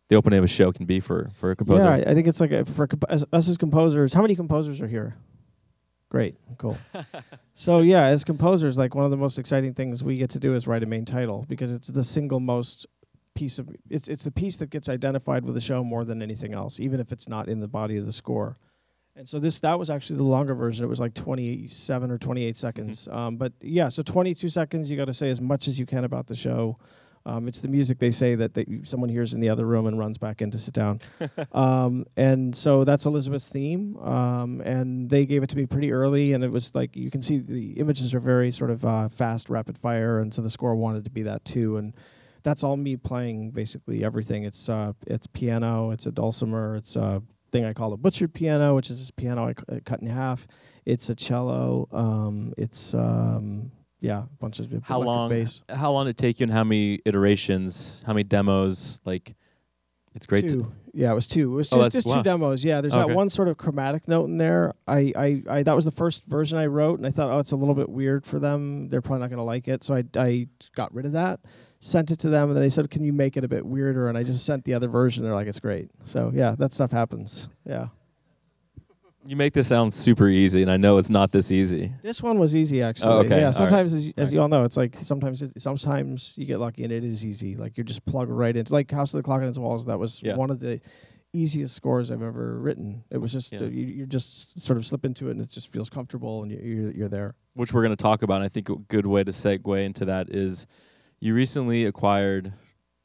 the 0.09 0.17
opening 0.17 0.39
of 0.39 0.45
a 0.45 0.49
show 0.49 0.73
can 0.73 0.87
be 0.87 0.99
for 0.99 1.31
for 1.37 1.53
a 1.53 1.57
composer? 1.57 1.97
Yeah, 1.97 2.11
I 2.11 2.15
think 2.15 2.27
it's 2.27 2.41
like 2.41 2.51
a, 2.51 2.65
for 2.65 2.89
comp- 2.89 3.05
us 3.09 3.25
as 3.33 3.57
composers. 3.57 4.13
How 4.13 4.23
many 4.23 4.35
composers 4.35 4.81
are 4.81 4.89
here? 4.89 5.15
Great, 6.09 6.37
cool. 6.59 6.77
so 7.55 7.79
yeah, 7.79 8.05
as 8.05 8.25
composers, 8.25 8.77
like 8.77 8.95
one 8.95 9.05
of 9.05 9.11
the 9.11 9.17
most 9.17 9.39
exciting 9.39 9.75
things 9.75 10.03
we 10.03 10.17
get 10.17 10.31
to 10.31 10.41
do 10.41 10.55
is 10.55 10.67
write 10.67 10.83
a 10.83 10.87
main 10.87 11.05
title 11.05 11.45
because 11.49 11.71
it's 11.71 11.89
the 11.89 12.05
single 12.05 12.41
most 12.41 12.87
piece 13.35 13.59
of 13.59 13.69
it's 13.91 14.09
it's 14.09 14.25
the 14.25 14.31
piece 14.31 14.57
that 14.57 14.71
gets 14.71 14.89
identified 14.89 15.45
with 15.45 15.55
the 15.55 15.61
show 15.61 15.85
more 15.85 16.05
than 16.05 16.23
anything 16.23 16.55
else, 16.55 16.81
even 16.81 17.01
if 17.01 17.13
it's 17.13 17.29
not 17.29 17.49
in 17.49 17.61
the 17.61 17.69
body 17.69 17.97
of 17.97 18.07
the 18.07 18.13
score. 18.13 18.59
And 19.17 19.29
so 19.29 19.39
this 19.39 19.61
that 19.61 19.79
was 19.79 19.91
actually 19.91 20.17
the 20.17 20.25
longer 20.25 20.55
version. 20.55 20.85
It 20.85 20.89
was 20.89 21.01
like 21.01 21.15
27 21.15 22.11
or 22.11 22.19
28 22.19 22.57
seconds. 22.57 23.07
Mm-hmm. 23.07 23.17
Um, 23.17 23.37
but 23.37 23.53
yeah, 23.61 23.89
so 23.89 24.03
22 24.03 24.49
seconds. 24.49 24.91
You 24.91 24.97
got 24.97 25.05
to 25.05 25.15
say 25.15 25.31
as 25.31 25.41
much 25.41 25.69
as 25.69 25.79
you 25.79 25.87
can 25.87 26.05
about 26.05 26.27
the 26.27 26.35
show. 26.35 26.79
Um, 27.27 27.49
it's 27.49 27.61
the 27.61 27.69
music 27.69 28.01
they 28.01 28.11
say 28.11 28.35
that 28.35 28.53
they, 28.53 28.67
someone 28.85 29.09
hears 29.09 29.33
in 29.33 29.41
the 29.41 29.49
other 29.49 29.65
room 29.65 29.87
and 29.87 29.99
runs 29.99 30.19
back 30.19 30.43
in 30.43 30.51
to 30.51 30.59
sit 30.59 30.75
down. 30.75 31.01
um, 31.53 32.05
and 32.19 32.55
so 32.55 32.85
that's 32.85 33.07
Elizabeth's 33.07 33.49
theme. 33.49 33.97
Um, 33.97 34.61
and 34.61 35.09
they 35.09 35.25
gave 35.25 35.43
it 35.43 35.49
to 35.51 35.57
me 35.57 35.65
pretty 35.65 35.91
early, 35.91 36.35
and 36.35 36.45
it 36.45 36.51
was 36.51 36.75
like 36.75 36.95
you 36.97 37.11
can 37.11 37.23
see 37.23 37.39
the 37.39 37.73
images 37.79 38.15
are 38.15 38.21
very 38.21 38.51
sort 38.53 38.71
of 38.71 38.85
uh, 38.85 39.09
fast, 39.09 39.49
rapid 39.49 39.79
fire, 39.79 40.19
and 40.19 40.35
so 40.35 40.43
the 40.43 40.51
score 40.51 40.75
wanted 40.75 41.05
to 41.05 41.11
be 41.11 41.23
that 41.23 41.47
too. 41.47 41.79
And 41.79 41.95
that's 42.43 42.63
all 42.63 42.77
me 42.77 42.97
playing 42.97 43.53
basically 43.53 44.05
everything. 44.05 44.45
It's 44.45 44.69
uh, 44.69 44.93
it's 45.07 45.27
piano, 45.27 45.93
it's 45.93 46.05
a 46.05 46.13
dulcimer, 46.13 46.77
it's 46.77 46.95
uh, 46.95 47.21
thing 47.55 47.65
I 47.65 47.73
call 47.73 47.93
a 47.93 47.97
butchered 47.97 48.35
piano, 48.35 48.75
which 48.75 48.91
is 48.91 48.99
this 48.99 49.11
piano 49.13 49.47
I 49.49 49.53
c- 49.53 49.81
cut 49.85 50.01
in 50.03 50.09
half. 50.09 50.47
It's 50.85 51.09
a 51.09 51.15
cello. 51.15 51.89
Um, 51.93 52.53
it's 52.59 52.93
um, 52.95 53.71
yeah, 54.01 54.25
a 54.25 54.37
bunch 54.41 54.59
of 54.59 54.71
how 54.83 55.01
long? 55.01 55.31
Bass. 55.31 55.63
How 55.69 55.93
long 55.93 56.07
did 56.07 56.11
it 56.11 56.17
take 56.19 56.41
you, 56.41 56.45
and 56.45 56.53
how 56.53 56.65
many 56.65 57.01
iterations? 57.05 58.03
How 58.07 58.13
many 58.13 58.25
demos? 58.25 59.01
Like 59.05 59.35
It's 60.15 60.27
great. 60.27 60.49
To, 60.51 60.73
yeah, 60.93 61.11
it 61.11 61.15
was 61.15 61.27
two. 61.27 61.53
It 61.53 61.57
was 61.57 61.73
Oh, 61.73 61.77
just, 61.77 61.93
that's- 61.93 62.05
just 62.05 62.09
two 62.09 62.19
wow. 62.19 62.23
demos. 62.23 62.65
Yeah, 62.65 62.81
there's 62.81 62.95
Okay. 62.95 63.09
that 63.09 63.15
one 63.17 63.29
sort 63.31 63.49
of 63.49 63.57
chromatic 63.57 64.07
note 64.09 64.27
in 64.29 64.37
there. 64.39 64.73
I, 64.87 65.13
I, 65.17 65.43
I 65.49 65.63
that 65.63 65.75
was 65.77 65.85
the 65.85 65.91
first 65.91 66.25
version 66.25 66.59
I 66.59 66.67
wrote, 66.67 66.99
and 66.99 67.07
I 67.07 67.11
thought, 67.11 67.31
oh, 67.31 67.39
it's 67.39 67.53
a 67.53 67.57
little 67.57 67.75
bit 67.75 67.89
weird 67.89 68.27
for 68.27 68.39
them. 68.39 68.89
They're 68.89 69.01
probably 69.01 69.21
not 69.21 69.31
going 69.31 69.39
to 69.39 69.45
like 69.45 69.69
it, 69.69 69.83
so 69.85 69.95
I, 69.95 70.05
I 70.17 70.49
got 70.77 70.93
rid 70.95 71.07
of 71.07 71.13
that. 71.13 71.41
Sent 71.85 72.11
it 72.11 72.19
to 72.21 72.31
them, 72.31 72.49
and 72.51 72.57
they 72.59 72.71
said, 72.71 72.89
"Can 72.89 73.05
you 73.05 73.13
make 73.13 73.37
it 73.37 73.45
a 73.45 73.49
bit 73.49 73.67
weirder?" 73.67 74.09
And 74.09 74.17
I 74.17 74.23
just 74.23 74.47
sent 74.47 74.65
the 74.65 74.73
other 74.73 74.89
version. 74.89 75.23
They're 75.23 75.35
like, 75.35 75.47
"It's 75.49 75.61
great." 75.61 75.91
So 76.05 76.33
yeah, 76.35 76.55
that 76.59 76.73
stuff 76.73 76.93
happens. 76.93 77.51
Yeah, 77.67 77.89
you 79.27 79.37
make 79.37 79.53
this 79.53 79.69
sound 79.69 79.93
super 79.93 80.29
easy, 80.29 80.63
and 80.63 80.71
I 80.71 80.79
know 80.79 80.97
it's 80.97 81.11
not 81.11 81.31
this 81.31 81.53
easy. 81.53 81.93
this 82.03 82.23
one 82.23 82.39
was 82.39 82.57
easy 82.57 82.81
actually. 82.83 83.09
Oh, 83.13 83.19
okay. 83.19 83.41
Yeah, 83.41 83.47
All 83.49 83.53
sometimes 83.53 83.93
as, 83.93 84.07
you- 84.07 84.15
All 84.17 84.25
as 84.25 84.33
you 84.33 84.41
all 84.41 84.49
know, 84.49 84.65
it's 84.65 84.79
like 84.79 84.97
sometimes 85.03 85.43
it, 85.43 85.53
sometimes 85.61 86.35
you 86.39 86.47
get 86.47 86.59
lucky 86.59 86.85
and 86.85 86.93
it 86.93 87.05
is 87.05 87.23
easy. 87.25 87.55
Like 87.55 87.77
you're 87.77 87.85
just 87.85 88.05
plug 88.07 88.31
right 88.31 88.57
into 88.57 88.73
like 88.73 88.91
House 88.91 89.13
of 89.13 89.19
the 89.19 89.23
Clock 89.23 89.41
and 89.41 89.49
its 89.51 89.59
Walls. 89.59 89.85
That 89.85 89.99
was 89.99 90.23
Yeah. 90.23 90.37
one 90.37 90.51
of 90.51 90.61
the 90.61 90.81
easiest 91.35 91.75
scores 91.75 92.11
I've 92.11 92.23
ever 92.23 92.59
written. 92.61 93.05
It 93.11 93.19
was 93.19 93.33
just 93.33 93.53
Yeah. 93.53 93.61
uh, 93.61 93.65
you, 93.65 93.87
you 93.87 94.07
just 94.07 94.59
sort 94.61 94.77
of 94.79 94.87
slip 94.87 95.05
into 95.05 95.29
it 95.29 95.33
and 95.33 95.41
it 95.43 95.49
just 95.51 95.71
feels 95.73 95.91
comfortable 95.91 96.43
and 96.43 96.51
you, 96.53 96.59
you're 96.63 96.91
you're 96.93 97.09
there. 97.09 97.35
which 97.55 97.73
we're 97.73 97.83
going 97.83 97.97
to 97.97 98.03
talk 98.03 98.23
about. 98.23 98.37
And 98.37 98.45
I 98.45 98.49
think 98.49 98.69
a 98.69 98.77
good 98.89 99.07
way 99.07 99.23
to 99.25 99.33
segue 99.33 99.85
into 99.85 100.05
that 100.07 100.29
is 100.31 100.67
you 101.21 101.35
recently 101.35 101.85
acquired 101.85 102.53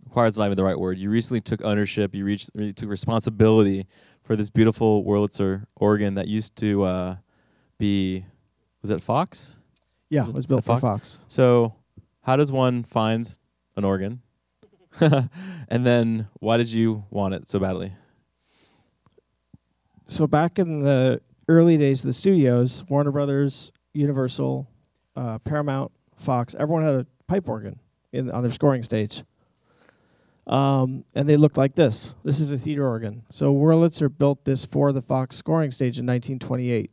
acquired 0.06 0.30
is 0.30 0.38
not 0.38 0.46
even 0.46 0.58
the 0.58 0.64
right 0.64 0.80
word. 0.80 0.98
You 0.98 1.10
recently 1.10 1.42
took 1.42 1.64
ownership. 1.64 2.16
You 2.16 2.26
reached 2.26 2.50
you 2.56 2.74
took 2.74 2.90
responsibility 2.90 3.88
for 4.24 4.36
this 4.36 4.50
beautiful 4.50 5.04
Wurlitzer 5.04 5.66
organ 5.76 6.16
that 6.16 6.28
used 6.28 6.56
to 6.58 6.84
uh, 6.84 7.16
be 7.78 8.26
was 8.82 8.92
it 8.92 9.02
Fox? 9.02 9.56
Yeah, 10.10 10.24
it 10.24 10.30
it 10.30 10.34
was 10.34 10.46
built 10.46 10.64
for 10.64 10.80
Fox? 10.80 10.82
Fox. 10.82 11.20
So 11.28 11.76
how 12.24 12.36
does 12.36 12.52
one 12.52 12.84
find 12.84 13.36
an 13.76 13.84
organ? 13.84 14.22
and 15.00 15.86
then 15.86 16.28
why 16.40 16.58
did 16.58 16.72
you 16.72 17.06
want 17.10 17.34
it 17.34 17.48
so 17.48 17.60
badly? 17.60 17.94
So 20.08 20.26
back 20.26 20.58
in 20.58 20.82
the 20.82 21.22
early 21.48 21.78
days 21.78 22.02
of 22.02 22.08
the 22.08 22.14
studios, 22.14 22.84
Warner 22.90 23.12
Brothers, 23.12 23.72
Universal, 23.94 24.68
uh, 25.16 25.38
Paramount, 25.40 25.92
Fox, 26.16 26.56
everyone 26.58 26.84
had 26.84 26.96
a 26.96 27.06
pipe 27.28 27.48
organ 27.48 27.80
in 28.12 28.30
on 28.32 28.44
their 28.44 28.52
scoring 28.52 28.84
stage. 28.84 29.24
Um, 30.48 31.06
and 31.14 31.30
they 31.30 31.38
looked 31.38 31.58
like 31.58 31.76
this. 31.76 32.16
This 32.24 32.40
is 32.40 32.50
a 32.50 32.58
theater 32.58 32.88
organ. 32.88 33.24
So 33.30 33.54
Wurlitzer 33.54 34.10
built 34.16 34.46
this 34.46 34.66
for 34.66 34.92
the 34.92 35.02
Fox 35.02 35.36
scoring 35.36 35.70
stage 35.70 36.00
in 36.00 36.08
1928. 36.08 36.92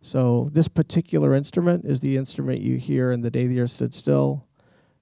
So 0.00 0.48
this 0.50 0.68
particular 0.68 1.34
instrument 1.34 1.84
is 1.84 2.00
the 2.00 2.16
instrument 2.16 2.60
you 2.60 2.76
hear 2.76 3.12
in 3.12 3.20
The 3.20 3.30
Day 3.30 3.46
the 3.46 3.60
Earth 3.60 3.72
Stood 3.72 3.94
Still, 3.94 4.46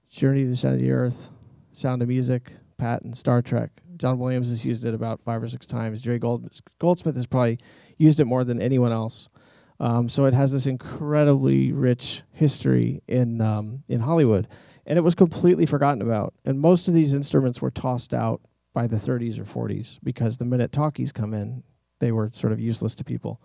Journey 0.09 0.43
to 0.43 0.49
the 0.49 0.55
Center 0.55 0.75
of 0.75 0.81
the 0.81 0.91
Earth, 0.91 1.31
Sound 1.71 2.01
of 2.01 2.09
Music, 2.09 2.53
Patton, 2.77 3.13
Star 3.13 3.41
Trek. 3.41 3.71
John 3.95 4.19
Williams 4.19 4.49
has 4.49 4.65
used 4.65 4.83
it 4.85 4.93
about 4.93 5.21
five 5.23 5.41
or 5.41 5.47
six 5.47 5.65
times. 5.65 6.01
Jerry 6.01 6.19
Gold, 6.19 6.49
Goldsmith 6.79 7.15
has 7.15 7.25
probably 7.25 7.59
used 7.97 8.19
it 8.19 8.25
more 8.25 8.43
than 8.43 8.61
anyone 8.61 8.91
else. 8.91 9.29
Um, 9.79 10.09
so 10.09 10.25
it 10.25 10.33
has 10.33 10.51
this 10.51 10.67
incredibly 10.67 11.71
rich 11.71 12.21
history 12.31 13.01
in 13.07 13.41
um, 13.41 13.83
in 13.87 14.01
Hollywood, 14.01 14.47
and 14.85 14.97
it 14.97 15.01
was 15.01 15.15
completely 15.15 15.65
forgotten 15.65 16.01
about. 16.01 16.33
And 16.45 16.59
most 16.59 16.87
of 16.87 16.93
these 16.93 17.13
instruments 17.13 17.61
were 17.61 17.71
tossed 17.71 18.13
out 18.13 18.41
by 18.73 18.87
the 18.87 18.97
30s 18.97 19.37
or 19.37 19.43
40s 19.43 19.99
because 20.03 20.37
the 20.37 20.45
minute 20.45 20.71
talkies 20.71 21.11
come 21.11 21.33
in, 21.33 21.63
they 21.99 22.11
were 22.11 22.29
sort 22.33 22.53
of 22.53 22.59
useless 22.59 22.95
to 22.95 23.03
people. 23.03 23.41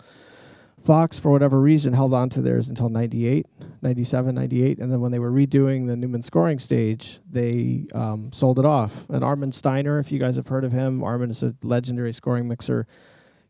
Fox, 0.85 1.19
for 1.19 1.33
whatever 1.33 1.61
reason, 1.61 1.95
held 1.95 2.15
on 2.15 2.29
to 2.31 2.41
theirs 2.41 2.69
until 2.69 2.89
98, 2.89 3.47
97, 3.83 4.35
98. 4.35 4.79
And 4.79 4.93
then 4.93 5.01
when 5.01 5.11
they 5.11 5.19
were 5.19 5.33
redoing 5.33 5.89
the 5.89 5.97
Newman 5.97 6.23
scoring 6.23 6.61
stage, 6.61 7.19
they 7.29 7.87
um, 7.93 8.31
sold 8.33 8.61
it 8.61 8.65
off. 8.65 9.09
And 9.09 9.25
Armin 9.25 9.51
Steiner, 9.51 9.99
if 9.99 10.13
you 10.13 10.21
guys 10.21 10.37
have 10.37 10.47
heard 10.47 10.65
of 10.65 10.71
him, 10.71 11.03
Armin 11.03 11.31
is 11.31 11.43
a 11.43 11.57
legendary 11.63 12.13
scoring 12.13 12.47
mixer. 12.47 12.87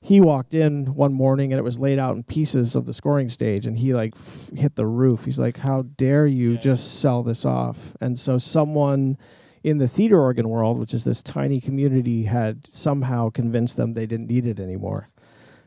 He 0.00 0.20
walked 0.20 0.54
in 0.54 0.94
one 0.94 1.12
morning 1.12 1.52
and 1.52 1.58
it 1.58 1.62
was 1.62 1.78
laid 1.78 1.98
out 1.98 2.16
in 2.16 2.22
pieces 2.22 2.76
of 2.76 2.86
the 2.86 2.94
scoring 2.94 3.28
stage, 3.28 3.66
and 3.66 3.78
he 3.78 3.94
like 3.94 4.14
f- 4.14 4.50
hit 4.54 4.76
the 4.76 4.86
roof. 4.86 5.24
He's 5.24 5.38
like, 5.38 5.58
"How 5.58 5.82
dare 5.82 6.26
you 6.26 6.56
just 6.58 7.00
sell 7.00 7.22
this 7.22 7.44
off?" 7.44 7.94
And 8.00 8.18
so 8.18 8.38
someone 8.38 9.18
in 9.64 9.78
the 9.78 9.88
theater 9.88 10.20
organ 10.20 10.48
world, 10.48 10.78
which 10.78 10.94
is 10.94 11.04
this 11.04 11.22
tiny 11.22 11.60
community, 11.60 12.24
had 12.24 12.68
somehow 12.72 13.30
convinced 13.30 13.76
them 13.76 13.94
they 13.94 14.06
didn't 14.06 14.28
need 14.28 14.46
it 14.46 14.60
anymore 14.60 15.08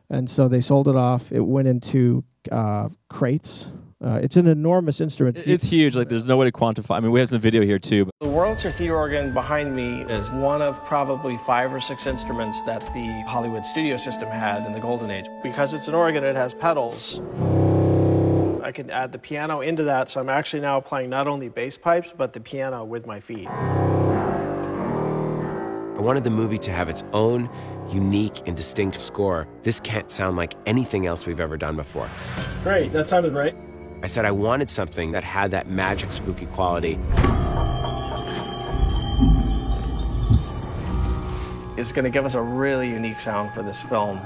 and 0.10 0.30
so 0.30 0.48
they 0.48 0.62
sold 0.62 0.88
it 0.88 0.96
off. 0.96 1.32
It 1.32 1.42
went 1.42 1.68
into 1.68 2.24
uh, 2.52 2.90
crates. 3.10 3.68
Uh, 4.02 4.20
it's 4.24 4.38
an 4.38 4.48
enormous 4.48 5.02
instrument. 5.02 5.38
It's 5.46 5.70
huge. 5.70 5.94
Like 5.96 6.08
there's 6.08 6.28
no 6.28 6.38
way 6.38 6.46
to 6.46 6.52
quantify. 6.54 6.96
I 6.96 7.00
mean, 7.02 7.12
we 7.12 7.20
have 7.20 7.28
some 7.30 7.42
video 7.42 7.64
here 7.64 7.80
too. 7.80 8.06
But 8.06 8.14
The 8.22 8.28
Wurlitzer 8.28 8.74
theater 8.74 8.96
organ 8.96 9.34
behind 9.34 9.76
me 9.76 10.04
is 10.04 10.32
one 10.32 10.62
of 10.62 10.84
probably 10.86 11.38
five 11.46 11.74
or 11.74 11.82
six 11.82 12.06
instruments 12.06 12.62
that 12.62 12.80
the 12.94 13.24
Hollywood 13.28 13.66
studio 13.66 13.98
system 13.98 14.30
had 14.30 14.66
in 14.66 14.72
the 14.72 14.80
golden 14.80 15.12
age. 15.12 15.26
Because 15.44 15.74
it's 15.74 15.90
an 15.90 15.96
organ, 15.96 16.24
it 16.24 16.38
has 16.38 16.54
pedals. 16.54 17.20
I 18.64 18.72
can 18.72 18.90
add 18.90 19.12
the 19.12 19.20
piano 19.20 19.60
into 19.62 19.84
that, 19.84 20.10
so 20.10 20.22
I'm 20.22 20.30
actually 20.30 20.62
now 20.62 20.80
playing 20.80 21.10
not 21.10 21.28
only 21.28 21.50
bass 21.50 21.76
pipes, 21.76 22.14
but 22.16 22.32
the 22.32 22.40
piano 22.40 22.86
with 22.86 23.06
my 23.06 23.20
feet. 23.20 23.48
I 26.00 26.02
wanted 26.02 26.24
the 26.24 26.30
movie 26.30 26.60
to 26.60 26.72
have 26.72 26.88
its 26.88 27.04
own 27.12 27.50
unique 27.92 28.48
and 28.48 28.56
distinct 28.56 29.02
score. 29.02 29.46
This 29.64 29.82
can't 29.82 30.10
sound 30.10 30.38
like 30.38 30.54
anything 30.66 31.06
else 31.06 31.26
we've 31.26 31.42
ever 31.42 31.58
done 31.58 31.76
before. 31.76 32.10
Great, 32.64 32.94
that 32.94 33.10
sounded 33.10 33.34
right. 33.34 33.56
I 34.02 34.08
said 34.08 34.24
I 34.26 34.32
wanted 34.32 34.70
something 34.70 35.12
that 35.12 35.24
had 35.24 35.52
that 35.52 35.70
magic, 35.70 36.14
spooky 36.14 36.46
quality. 36.46 36.98
It's 41.78 41.92
going 41.92 42.06
to 42.06 42.10
give 42.10 42.26
us 42.26 42.34
a 42.34 42.42
really 42.42 42.90
unique 42.90 43.20
sound 43.20 43.54
for 43.54 43.62
this 43.62 43.82
film. 43.84 44.20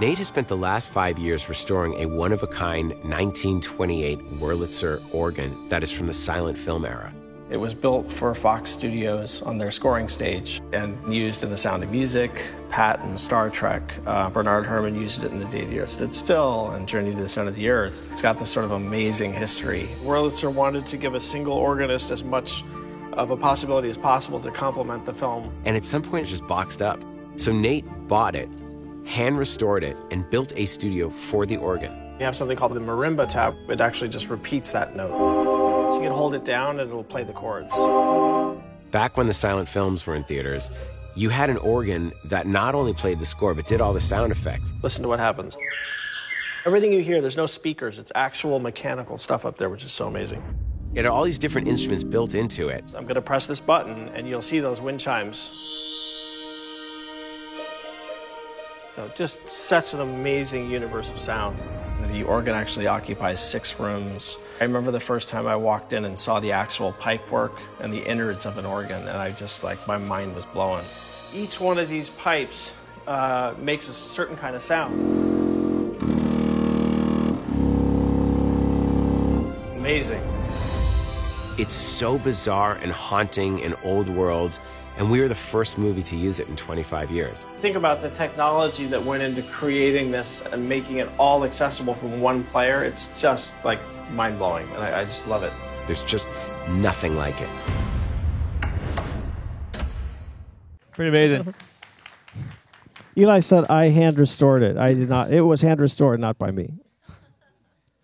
Nate 0.00 0.18
has 0.18 0.28
spent 0.28 0.48
the 0.48 0.56
last 0.56 0.88
five 0.88 1.18
years 1.18 1.48
restoring 1.48 1.94
a 2.02 2.06
one 2.06 2.32
of 2.32 2.42
a 2.42 2.46
kind 2.46 2.90
1928 3.04 4.18
Wurlitzer 4.40 5.00
organ 5.14 5.68
that 5.68 5.82
is 5.82 5.90
from 5.90 6.06
the 6.06 6.12
silent 6.12 6.58
film 6.58 6.84
era. 6.84 7.12
It 7.50 7.58
was 7.58 7.74
built 7.74 8.10
for 8.10 8.34
Fox 8.34 8.70
Studios 8.70 9.42
on 9.42 9.58
their 9.58 9.70
scoring 9.70 10.08
stage 10.08 10.62
and 10.72 11.14
used 11.14 11.42
in 11.44 11.50
The 11.50 11.56
Sound 11.58 11.82
of 11.82 11.90
Music, 11.90 12.42
Patton 12.70 13.18
Star 13.18 13.50
Trek. 13.50 13.82
Uh, 14.06 14.30
Bernard 14.30 14.66
Herrmann 14.66 14.94
used 14.94 15.22
it 15.22 15.30
in 15.30 15.38
The 15.38 15.44
Day 15.46 15.64
the 15.66 15.80
Earth 15.80 15.90
Stood 15.90 16.14
Still 16.14 16.70
and 16.70 16.88
Journey 16.88 17.10
to 17.10 17.20
the 17.20 17.28
Center 17.28 17.50
of 17.50 17.56
the 17.56 17.68
Earth. 17.68 18.08
It's 18.12 18.22
got 18.22 18.38
this 18.38 18.50
sort 18.50 18.64
of 18.64 18.70
amazing 18.72 19.34
history. 19.34 19.82
Wurlitzer 20.02 20.52
wanted 20.52 20.86
to 20.86 20.96
give 20.96 21.14
a 21.14 21.20
single 21.20 21.52
organist 21.52 22.10
as 22.10 22.24
much 22.24 22.64
of 23.12 23.30
a 23.30 23.36
possibility 23.36 23.90
as 23.90 23.98
possible 23.98 24.40
to 24.40 24.50
complement 24.50 25.04
the 25.04 25.14
film. 25.14 25.52
And 25.66 25.76
at 25.76 25.84
some 25.84 26.02
point, 26.02 26.26
it 26.26 26.30
just 26.30 26.46
boxed 26.46 26.80
up. 26.80 26.98
So 27.36 27.52
Nate 27.52 27.84
bought 28.08 28.34
it, 28.34 28.48
hand 29.04 29.38
restored 29.38 29.84
it, 29.84 29.98
and 30.10 30.28
built 30.30 30.54
a 30.56 30.64
studio 30.64 31.10
for 31.10 31.44
the 31.44 31.58
organ. 31.58 31.92
We 32.18 32.24
have 32.24 32.36
something 32.36 32.56
called 32.56 32.72
the 32.72 32.80
marimba 32.80 33.28
tab. 33.28 33.54
It 33.68 33.80
actually 33.80 34.08
just 34.08 34.30
repeats 34.30 34.70
that 34.72 34.96
note. 34.96 35.43
So 35.94 36.00
you 36.00 36.08
can 36.08 36.16
hold 36.16 36.34
it 36.34 36.44
down 36.44 36.80
and 36.80 36.90
it'll 36.90 37.04
play 37.04 37.22
the 37.22 37.32
chords. 37.32 37.70
Back 38.90 39.16
when 39.16 39.28
the 39.28 39.32
silent 39.32 39.68
films 39.68 40.04
were 40.04 40.16
in 40.16 40.24
theaters, 40.24 40.72
you 41.14 41.28
had 41.28 41.50
an 41.50 41.56
organ 41.58 42.12
that 42.24 42.48
not 42.48 42.74
only 42.74 42.92
played 42.92 43.20
the 43.20 43.26
score, 43.26 43.54
but 43.54 43.68
did 43.68 43.80
all 43.80 43.92
the 43.92 44.00
sound 44.00 44.32
effects. 44.32 44.74
Listen 44.82 45.04
to 45.04 45.08
what 45.08 45.20
happens. 45.20 45.56
Everything 46.66 46.92
you 46.92 47.00
hear, 47.00 47.20
there's 47.20 47.36
no 47.36 47.46
speakers. 47.46 48.00
It's 48.00 48.10
actual 48.16 48.58
mechanical 48.58 49.16
stuff 49.18 49.46
up 49.46 49.56
there, 49.56 49.70
which 49.70 49.84
is 49.84 49.92
so 49.92 50.08
amazing. 50.08 50.42
It 50.94 51.04
had 51.04 51.06
all 51.06 51.22
these 51.22 51.38
different 51.38 51.68
instruments 51.68 52.02
built 52.02 52.34
into 52.34 52.70
it. 52.70 52.82
I'm 52.96 53.04
going 53.04 53.14
to 53.14 53.22
press 53.22 53.46
this 53.46 53.60
button 53.60 54.08
and 54.08 54.28
you'll 54.28 54.42
see 54.42 54.58
those 54.58 54.80
wind 54.80 54.98
chimes. 54.98 55.52
So 58.96 59.08
just 59.14 59.48
such 59.48 59.94
an 59.94 60.00
amazing 60.00 60.68
universe 60.68 61.10
of 61.10 61.20
sound. 61.20 61.56
The 62.14 62.22
organ 62.22 62.54
actually 62.54 62.86
occupies 62.86 63.40
six 63.40 63.80
rooms. 63.80 64.38
I 64.60 64.62
remember 64.62 64.92
the 64.92 65.00
first 65.00 65.28
time 65.28 65.48
I 65.48 65.56
walked 65.56 65.92
in 65.92 66.04
and 66.04 66.16
saw 66.16 66.38
the 66.38 66.52
actual 66.52 66.92
pipe 66.92 67.28
work 67.28 67.58
and 67.80 67.92
the 67.92 68.08
innards 68.08 68.46
of 68.46 68.56
an 68.56 68.64
organ, 68.64 69.08
and 69.08 69.18
I 69.18 69.32
just 69.32 69.64
like 69.64 69.84
my 69.88 69.98
mind 69.98 70.36
was 70.36 70.46
blown. 70.46 70.84
Each 71.34 71.58
one 71.58 71.76
of 71.76 71.88
these 71.88 72.10
pipes 72.10 72.72
uh, 73.08 73.54
makes 73.58 73.88
a 73.88 73.92
certain 73.92 74.36
kind 74.36 74.54
of 74.54 74.62
sound. 74.62 74.94
Amazing. 79.76 80.22
It's 81.58 81.74
so 81.74 82.16
bizarre 82.16 82.76
and 82.76 82.92
haunting 82.92 83.60
and 83.60 83.76
old 83.82 84.06
world, 84.06 84.60
and 84.96 85.10
we 85.10 85.20
were 85.20 85.28
the 85.28 85.34
first 85.34 85.76
movie 85.78 86.02
to 86.02 86.16
use 86.16 86.38
it 86.38 86.48
in 86.48 86.56
25 86.56 87.10
years. 87.10 87.44
Think 87.58 87.76
about 87.76 88.00
the 88.00 88.10
technology 88.10 88.86
that 88.86 89.02
went 89.02 89.22
into 89.22 89.42
creating 89.42 90.10
this 90.10 90.42
and 90.52 90.68
making 90.68 90.98
it 90.98 91.08
all 91.18 91.44
accessible 91.44 91.94
from 91.94 92.20
one 92.20 92.44
player. 92.44 92.84
It's 92.84 93.08
just 93.20 93.52
like 93.64 93.80
mind 94.12 94.38
blowing, 94.38 94.68
and 94.74 94.84
I, 94.84 95.00
I 95.00 95.04
just 95.04 95.26
love 95.26 95.42
it. 95.42 95.52
There's 95.86 96.02
just 96.04 96.28
nothing 96.68 97.16
like 97.16 97.40
it. 97.40 97.48
pretty 100.92 101.08
amazing. 101.08 101.54
Eli 103.16 103.40
said 103.40 103.64
I 103.66 103.88
hand 103.88 104.18
restored 104.18 104.62
it. 104.62 104.76
I 104.76 104.94
did 104.94 105.08
not. 105.08 105.32
It 105.32 105.42
was 105.42 105.60
hand 105.60 105.80
restored, 105.80 106.20
not 106.20 106.38
by 106.38 106.50
me. 106.50 106.78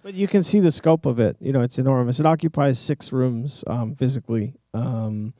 But 0.02 0.14
you 0.14 0.26
can 0.26 0.42
see 0.42 0.60
the 0.60 0.72
scope 0.72 1.04
of 1.04 1.20
it. 1.20 1.36
You 1.40 1.52
know, 1.52 1.60
it's 1.60 1.78
enormous. 1.78 2.18
It 2.20 2.26
occupies 2.26 2.78
six 2.78 3.12
rooms 3.12 3.62
um, 3.66 3.94
physically. 3.94 4.54
Um, 4.72 5.34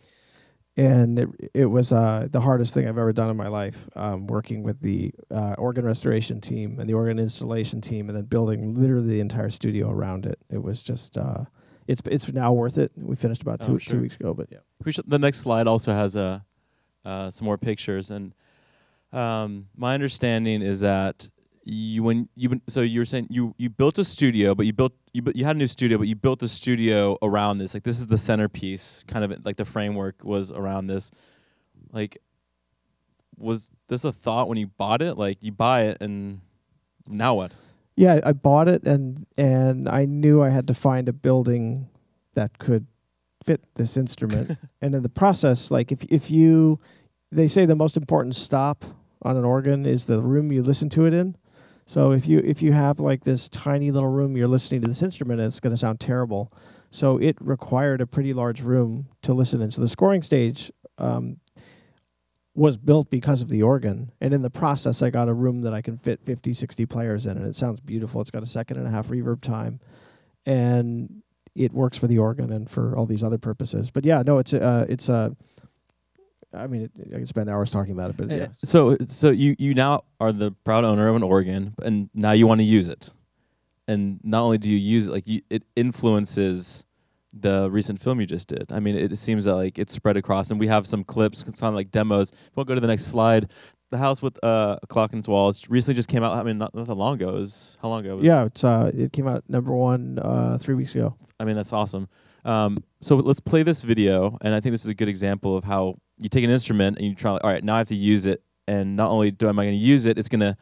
and 0.80 1.18
it 1.18 1.28
it 1.54 1.66
was 1.66 1.92
uh, 1.92 2.26
the 2.30 2.40
hardest 2.40 2.72
thing 2.75 2.88
I've 2.88 2.99
ever 2.99 3.12
done 3.12 3.30
in 3.30 3.37
my 3.37 3.49
life. 3.49 3.88
Um, 3.94 4.26
working 4.26 4.62
with 4.62 4.80
the 4.80 5.12
uh, 5.30 5.54
organ 5.58 5.84
restoration 5.84 6.40
team 6.40 6.78
and 6.80 6.88
the 6.88 6.94
organ 6.94 7.18
installation 7.18 7.80
team, 7.80 8.08
and 8.08 8.16
then 8.16 8.25
building 8.25 8.75
literally 8.80 9.08
the 9.08 9.20
entire 9.20 9.50
studio 9.50 9.90
around 9.90 10.26
it. 10.26 10.38
It 10.49 10.62
was 10.62 10.82
just 10.82 11.16
uh, 11.18 11.44
it's 11.87 12.02
it's 12.06 12.32
now 12.32 12.52
worth 12.52 12.78
it. 12.78 12.92
We 12.96 13.16
finished 13.16 13.42
about 13.42 13.60
two 13.60 13.75
Oh, 13.75 13.78
sure. 13.78 13.94
two 13.96 14.00
weeks 14.02 14.16
ago, 14.16 14.32
but 14.34 14.49
yeah. 14.50 14.58
The 15.06 15.18
next 15.18 15.38
slide 15.40 15.66
also 15.66 15.92
has 15.92 16.16
a 16.16 16.44
uh, 17.04 17.30
some 17.30 17.44
more 17.44 17.58
pictures, 17.58 18.10
and 18.10 18.34
um, 19.12 19.68
my 19.76 19.94
understanding 19.94 20.62
is 20.62 20.80
that 20.80 21.28
you 21.72 22.02
when 22.02 22.28
you 22.34 22.60
so 22.66 22.80
you 22.80 23.00
were 23.00 23.04
saying 23.04 23.28
you 23.30 23.54
you 23.58 23.70
built 23.70 23.98
a 23.98 24.04
studio, 24.04 24.54
but 24.54 24.66
you 24.66 24.72
built 24.72 24.92
you 25.12 25.22
you 25.34 25.44
had 25.44 25.56
a 25.56 25.58
new 25.58 25.66
studio, 25.66 25.98
but 25.98 26.08
you 26.08 26.16
built 26.16 26.40
the 26.40 26.48
studio 26.48 27.16
around 27.22 27.58
this. 27.58 27.74
Like 27.74 27.84
this 27.84 28.00
is 28.00 28.06
the 28.08 28.18
centerpiece, 28.18 29.04
kind 29.06 29.24
of 29.24 29.44
like 29.44 29.56
the 29.56 29.64
framework 29.64 30.24
was 30.24 30.50
around 30.50 30.86
this. 30.86 31.10
Like, 31.92 32.18
was 33.36 33.70
this 33.88 34.04
a 34.04 34.12
thought 34.12 34.48
when 34.48 34.58
you 34.58 34.66
bought 34.66 35.02
it? 35.02 35.16
Like 35.16 35.42
you 35.42 35.52
buy 35.52 35.82
it, 35.82 35.98
and 36.00 36.40
now 37.06 37.34
what? 37.34 37.54
Yeah, 37.96 38.20
I 38.24 38.32
bought 38.32 38.68
it 38.68 38.84
and 38.84 39.26
and 39.36 39.88
I 39.88 40.06
knew 40.06 40.42
I 40.42 40.48
had 40.48 40.66
to 40.68 40.74
find 40.74 41.08
a 41.08 41.12
building 41.12 41.88
that 42.34 42.58
could 42.58 42.86
fit 43.44 43.62
this 43.74 43.96
instrument. 43.96 44.58
and 44.80 44.94
in 44.94 45.02
the 45.02 45.08
process, 45.08 45.70
like 45.70 45.92
if 45.92 46.04
if 46.04 46.30
you 46.30 46.80
they 47.30 47.46
say 47.46 47.66
the 47.66 47.76
most 47.76 47.96
important 47.96 48.34
stop 48.34 48.84
on 49.22 49.36
an 49.36 49.44
organ 49.44 49.86
is 49.86 50.06
the 50.06 50.20
room 50.20 50.50
you 50.50 50.62
listen 50.62 50.88
to 50.90 51.04
it 51.06 51.14
in. 51.14 51.36
So 51.90 52.12
if 52.12 52.28
you 52.28 52.38
if 52.44 52.62
you 52.62 52.73
have 52.73 53.00
like 53.00 53.25
this 53.25 53.49
tiny 53.49 53.90
little 53.90 54.11
room 54.11 54.37
you're 54.37 54.47
listening 54.47 54.80
to 54.82 54.87
this 54.87 55.02
instrument, 55.02 55.40
it's 55.40 55.59
going 55.59 55.73
to 55.73 55.76
sound 55.76 55.99
terrible. 55.99 56.52
So 56.92 57.18
it 57.18 57.37
required 57.40 58.00
a 58.00 58.06
pretty 58.06 58.32
large 58.32 58.62
room 58.62 59.09
to 59.23 59.35
listen 59.35 59.61
in. 59.61 59.73
So 59.73 59.80
the 59.80 59.88
scoring 59.88 60.23
stage 60.23 60.70
um, 60.99 61.38
was 62.54 62.76
built 62.76 63.11
because 63.11 63.42
of 63.42 63.49
the 63.49 63.64
organ. 63.64 64.12
And 64.20 64.32
in 64.32 64.42
the 64.42 64.50
process, 64.50 65.02
I 65.02 65.11
got 65.11 65.28
a 65.28 65.35
room 65.35 65.62
that 65.62 65.75
I 65.75 65.82
can 65.82 65.99
fit 65.99 66.20
50, 66.25 66.52
60 66.52 66.87
players 66.87 67.26
in. 67.26 67.37
And 67.37 67.44
it 67.44 67.56
sounds 67.56 67.80
beautiful. 67.80 68.20
It's 68.20 68.30
got 68.30 68.44
a 68.44 68.47
second 68.47 68.76
and 68.76 68.87
a 68.87 68.90
half 68.90 69.09
reverb 69.09 69.40
time. 69.40 69.80
And 70.47 71.25
it 71.56 71.73
works 71.73 71.99
for 71.99 72.06
the 72.06 72.18
organ 72.18 72.52
and 72.52 72.70
for 72.70 72.97
all 72.97 73.06
these 73.06 73.25
other 73.25 73.38
purposes. 73.38 73.90
But 73.90 74.04
yeah, 74.04 74.23
no, 74.25 74.38
it's 74.38 74.52
a, 74.52 74.64
uh, 74.64 74.87
it's 74.88 75.09
a, 75.09 75.35
I 76.52 76.66
mean, 76.66 76.83
it, 76.83 76.90
I 77.14 77.19
could 77.19 77.28
spend 77.28 77.49
hours 77.49 77.71
talking 77.71 77.92
about 77.92 78.11
it, 78.11 78.16
but 78.16 78.30
yeah. 78.30 78.49
So 78.64 78.97
so 79.07 79.30
you 79.30 79.54
you 79.59 79.75
now 79.75 80.02
are 80.21 80.33
the 80.33 80.50
proud 80.64 80.85
owner 80.85 81.09
of 81.09 81.16
an 81.16 81.23
organ, 81.23 81.75
and 81.83 82.11
now 82.14 82.33
you 82.33 82.47
want 82.47 82.61
to 82.61 82.64
use 82.64 82.88
it. 82.88 83.12
And 83.87 84.21
not 84.23 84.42
only 84.42 84.59
do 84.59 84.71
you 84.71 84.78
use 84.78 85.09
it, 85.09 85.12
like 85.12 85.26
you, 85.26 85.40
it 85.50 85.64
influences 85.75 86.87
the 87.33 87.71
recent 87.71 88.00
film 88.00 88.21
you 88.21 88.26
just 88.26 88.49
did. 88.49 88.66
I 88.71 88.80
mean, 88.80 88.97
it, 88.97 89.16
seems 89.16 89.45
that 89.45 89.54
like 89.54 89.78
it's 89.78 89.92
spread 89.92 90.16
across, 90.16 90.50
and 90.50 90.59
we 90.59 90.66
have 90.66 90.87
some 90.87 91.04
clips, 91.04 91.45
some 91.57 91.75
like 91.75 91.90
demos. 91.90 92.33
We'll 92.54 92.64
go 92.64 92.75
to 92.75 92.80
the 92.80 92.87
next 92.87 93.07
slide. 93.07 93.52
The 93.90 93.99
house 93.99 94.23
with 94.23 94.38
uh, 94.45 94.76
a 94.83 94.87
clock 94.87 95.12
in 95.12 95.19
its 95.19 95.28
walls 95.28 95.69
recently 95.69 95.97
just 95.97 96.09
came 96.09 96.23
out. 96.23 96.37
I 96.37 96.42
mean, 96.45 96.59
not, 96.59 96.75
not 96.75 96.87
that 96.87 96.95
long 96.95 97.14
ago. 97.14 97.30
It 97.30 97.35
was 97.35 97.78
how 97.83 97.88
long 97.88 98.00
ago? 98.00 98.12
It 98.12 98.16
was, 98.19 98.26
Yeah, 98.26 98.45
it's 98.45 98.62
uh, 98.62 98.90
it 98.95 99.12
came 99.12 99.26
out 99.26 99.45
number 99.49 99.73
one 99.75 100.19
uh, 100.19 100.59
three 100.59 100.75
weeks 100.75 100.95
ago. 100.95 101.16
I 101.38 101.45
mean, 101.45 101.57
that's 101.57 101.73
awesome. 101.73 102.09
Um, 102.45 102.78
so 103.00 103.16
let's 103.16 103.40
play 103.40 103.62
this 103.62 103.83
video, 103.83 104.38
and 104.40 104.54
I 104.54 104.61
think 104.61 104.73
this 104.73 104.85
is 104.85 104.90
a 104.90 104.95
good 104.95 105.09
example 105.09 105.57
of 105.57 105.64
how 105.64 105.97
you 106.20 106.28
take 106.28 106.44
an 106.44 106.50
instrument 106.50 106.98
and 106.98 107.06
you 107.06 107.14
try. 107.14 107.32
All 107.32 107.40
right, 107.44 107.62
now 107.62 107.74
I 107.74 107.78
have 107.78 107.88
to 107.88 107.94
use 107.94 108.26
it, 108.26 108.42
and 108.68 108.96
not 108.96 109.10
only 109.10 109.30
do 109.30 109.48
am 109.48 109.58
I 109.58 109.64
going 109.64 109.78
to 109.78 109.84
use 109.84 110.06
it, 110.06 110.18
it's 110.18 110.28
going 110.28 110.40
to 110.40 110.56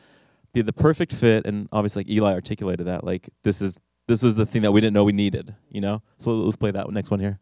be 0.52 0.62
the 0.62 0.72
perfect 0.72 1.12
fit. 1.12 1.46
And 1.46 1.68
obviously, 1.72 2.00
like 2.00 2.10
Eli 2.10 2.32
articulated 2.32 2.86
that, 2.86 3.04
like 3.04 3.28
this 3.42 3.60
is 3.60 3.80
this 4.06 4.22
was 4.22 4.36
the 4.36 4.46
thing 4.46 4.62
that 4.62 4.72
we 4.72 4.80
didn't 4.80 4.94
know 4.94 5.04
we 5.04 5.12
needed. 5.12 5.54
You 5.70 5.80
know. 5.80 6.02
So 6.18 6.32
let's 6.32 6.56
play 6.56 6.70
that 6.70 6.90
next 6.90 7.10
one 7.10 7.20
here. 7.20 7.40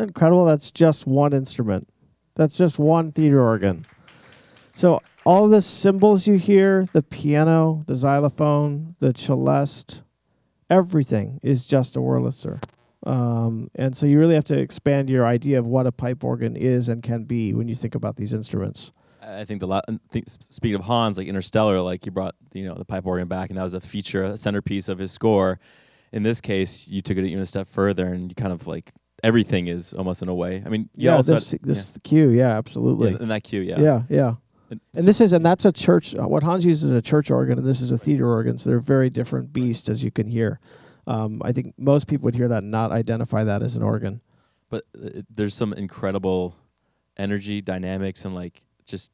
Incredible? 0.00 0.44
That's 0.44 0.70
just 0.70 1.06
one 1.06 1.32
instrument. 1.32 1.88
That's 2.34 2.56
just 2.56 2.78
one 2.78 3.12
theater 3.12 3.40
organ. 3.40 3.84
So 4.74 5.02
all 5.24 5.48
the 5.48 5.60
cymbals 5.60 6.26
you 6.26 6.34
hear, 6.34 6.88
the 6.92 7.02
piano, 7.02 7.84
the 7.86 7.94
xylophone, 7.94 8.96
the 8.98 9.12
celeste, 9.16 10.02
everything 10.68 11.40
is 11.42 11.66
just 11.66 11.96
a 11.96 12.00
Wurlitzer. 12.00 12.62
Um, 13.04 13.70
and 13.74 13.96
so 13.96 14.06
you 14.06 14.18
really 14.18 14.34
have 14.34 14.44
to 14.44 14.58
expand 14.58 15.08
your 15.08 15.26
idea 15.26 15.58
of 15.58 15.66
what 15.66 15.86
a 15.86 15.92
pipe 15.92 16.22
organ 16.22 16.56
is 16.56 16.88
and 16.88 17.02
can 17.02 17.24
be 17.24 17.54
when 17.54 17.68
you 17.68 17.74
think 17.74 17.94
about 17.94 18.16
these 18.16 18.32
instruments. 18.34 18.92
I 19.22 19.44
think 19.44 19.60
the 19.60 19.68
I 19.68 19.82
think 20.10 20.26
speaking 20.28 20.76
of 20.76 20.82
Hans, 20.82 21.18
like 21.18 21.28
Interstellar, 21.28 21.80
like 21.80 22.04
he 22.04 22.10
brought 22.10 22.34
you 22.54 22.64
know 22.64 22.74
the 22.74 22.84
pipe 22.84 23.06
organ 23.06 23.28
back, 23.28 23.50
and 23.50 23.58
that 23.58 23.62
was 23.62 23.74
a 23.74 23.80
feature, 23.80 24.24
a 24.24 24.36
centerpiece 24.36 24.88
of 24.88 24.98
his 24.98 25.12
score. 25.12 25.58
In 26.12 26.22
this 26.22 26.40
case, 26.40 26.88
you 26.88 27.00
took 27.02 27.16
it 27.16 27.24
even 27.24 27.40
a 27.40 27.46
step 27.46 27.68
further, 27.68 28.06
and 28.06 28.30
you 28.30 28.34
kind 28.34 28.52
of 28.52 28.66
like 28.66 28.92
everything 29.22 29.68
is 29.68 29.92
almost 29.94 30.22
in 30.22 30.28
a 30.28 30.34
way. 30.34 30.62
I 30.64 30.68
mean, 30.68 30.88
you 30.96 31.06
yeah, 31.10 31.16
also 31.16 31.34
this 31.34 31.50
had- 31.52 31.62
this 31.62 31.78
is 31.78 31.90
the 31.92 32.00
cue. 32.00 32.30
Yeah, 32.30 32.48
yeah, 32.48 32.58
absolutely. 32.58 33.12
yeah, 33.12 33.18
in 33.20 33.28
that 33.28 33.42
cue, 33.44 33.60
yeah, 33.60 33.80
yeah, 33.80 34.02
yeah. 34.08 34.34
And, 34.70 34.80
And 34.94 35.02
so- 35.02 35.06
this 35.06 35.20
is 35.20 35.32
and 35.32 35.44
that's 35.44 35.64
a 35.64 35.72
church. 35.72 36.14
Uh, 36.16 36.28
what 36.28 36.42
Hans 36.42 36.64
uses 36.64 36.84
is 36.84 36.92
a 36.92 37.02
church 37.02 37.30
organ, 37.30 37.58
and 37.58 37.66
this 37.66 37.80
is 37.80 37.90
a 37.90 37.98
theater 37.98 38.28
organ. 38.28 38.58
So 38.58 38.70
they're 38.70 38.78
very 38.78 39.10
different 39.10 39.52
beasts, 39.52 39.88
as 39.88 40.02
you 40.04 40.10
can 40.10 40.26
hear. 40.28 40.60
Um, 41.06 41.40
I 41.44 41.52
think 41.52 41.74
most 41.76 42.06
people 42.06 42.24
would 42.26 42.34
hear 42.36 42.48
that 42.48 42.62
and 42.62 42.70
not 42.70 42.92
identify 42.92 43.42
that 43.44 43.62
as 43.62 43.74
an 43.76 43.82
organ. 43.82 44.20
but 44.68 44.84
uh, 44.96 45.22
there's 45.34 45.54
some 45.54 45.72
incredible 45.72 46.54
energy 47.16 47.60
dynamics 47.60 48.24
and 48.24 48.34
like 48.34 48.64
just 48.86 49.10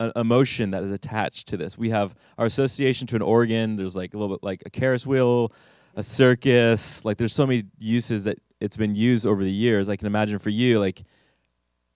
a 0.00 0.12
emotion 0.16 0.70
that 0.72 0.82
is 0.82 0.90
attached 0.92 1.48
to 1.48 1.56
this 1.56 1.78
we 1.78 1.88
have 1.90 2.14
our 2.36 2.46
association 2.46 3.06
to 3.06 3.16
an 3.16 3.22
organ 3.22 3.76
there's 3.76 3.96
like 3.96 4.12
a 4.12 4.18
little 4.18 4.36
bit 4.36 4.42
like 4.44 4.62
a 4.66 4.70
carousel 4.70 5.10
wheel 5.10 5.52
a 5.96 6.02
circus 6.02 7.04
like 7.04 7.16
there's 7.16 7.32
so 7.32 7.46
many 7.46 7.64
uses 7.78 8.24
that 8.24 8.38
it's 8.60 8.76
been 8.76 8.94
used 8.94 9.26
over 9.26 9.42
the 9.42 9.50
years 9.50 9.88
i 9.88 9.96
can 9.96 10.06
imagine 10.06 10.38
for 10.38 10.50
you 10.50 10.78
like 10.78 11.04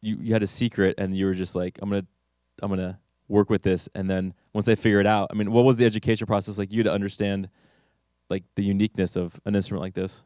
you, 0.01 0.17
you 0.21 0.33
had 0.33 0.43
a 0.43 0.47
secret 0.47 0.95
and 0.99 1.17
you 1.17 1.27
were 1.27 1.35
just 1.35 1.55
like 1.55 1.79
i'm 1.83 1.91
gonna 1.91 2.07
i'm 2.63 2.71
gonna 2.71 2.99
work 3.29 3.51
with 3.51 3.63
this 3.63 3.89
and 3.95 4.11
then 4.11 4.33
once 4.53 4.67
they 4.67 4.77
figure 4.77 5.01
it 5.01 5.07
out 5.07 5.29
i 5.31 5.35
mean 5.35 5.51
what 5.53 5.65
was 5.65 5.79
the 5.79 5.85
education 5.85 6.27
process 6.27 6.59
like 6.59 6.73
you 6.73 6.83
to 6.83 6.93
understand 6.93 7.49
like 8.31 8.45
the 8.55 8.65
uniqueness 8.65 9.17
of 9.17 9.41
an 9.45 9.55
instrument 9.55 9.83
like 9.83 9.95
this 9.95 10.25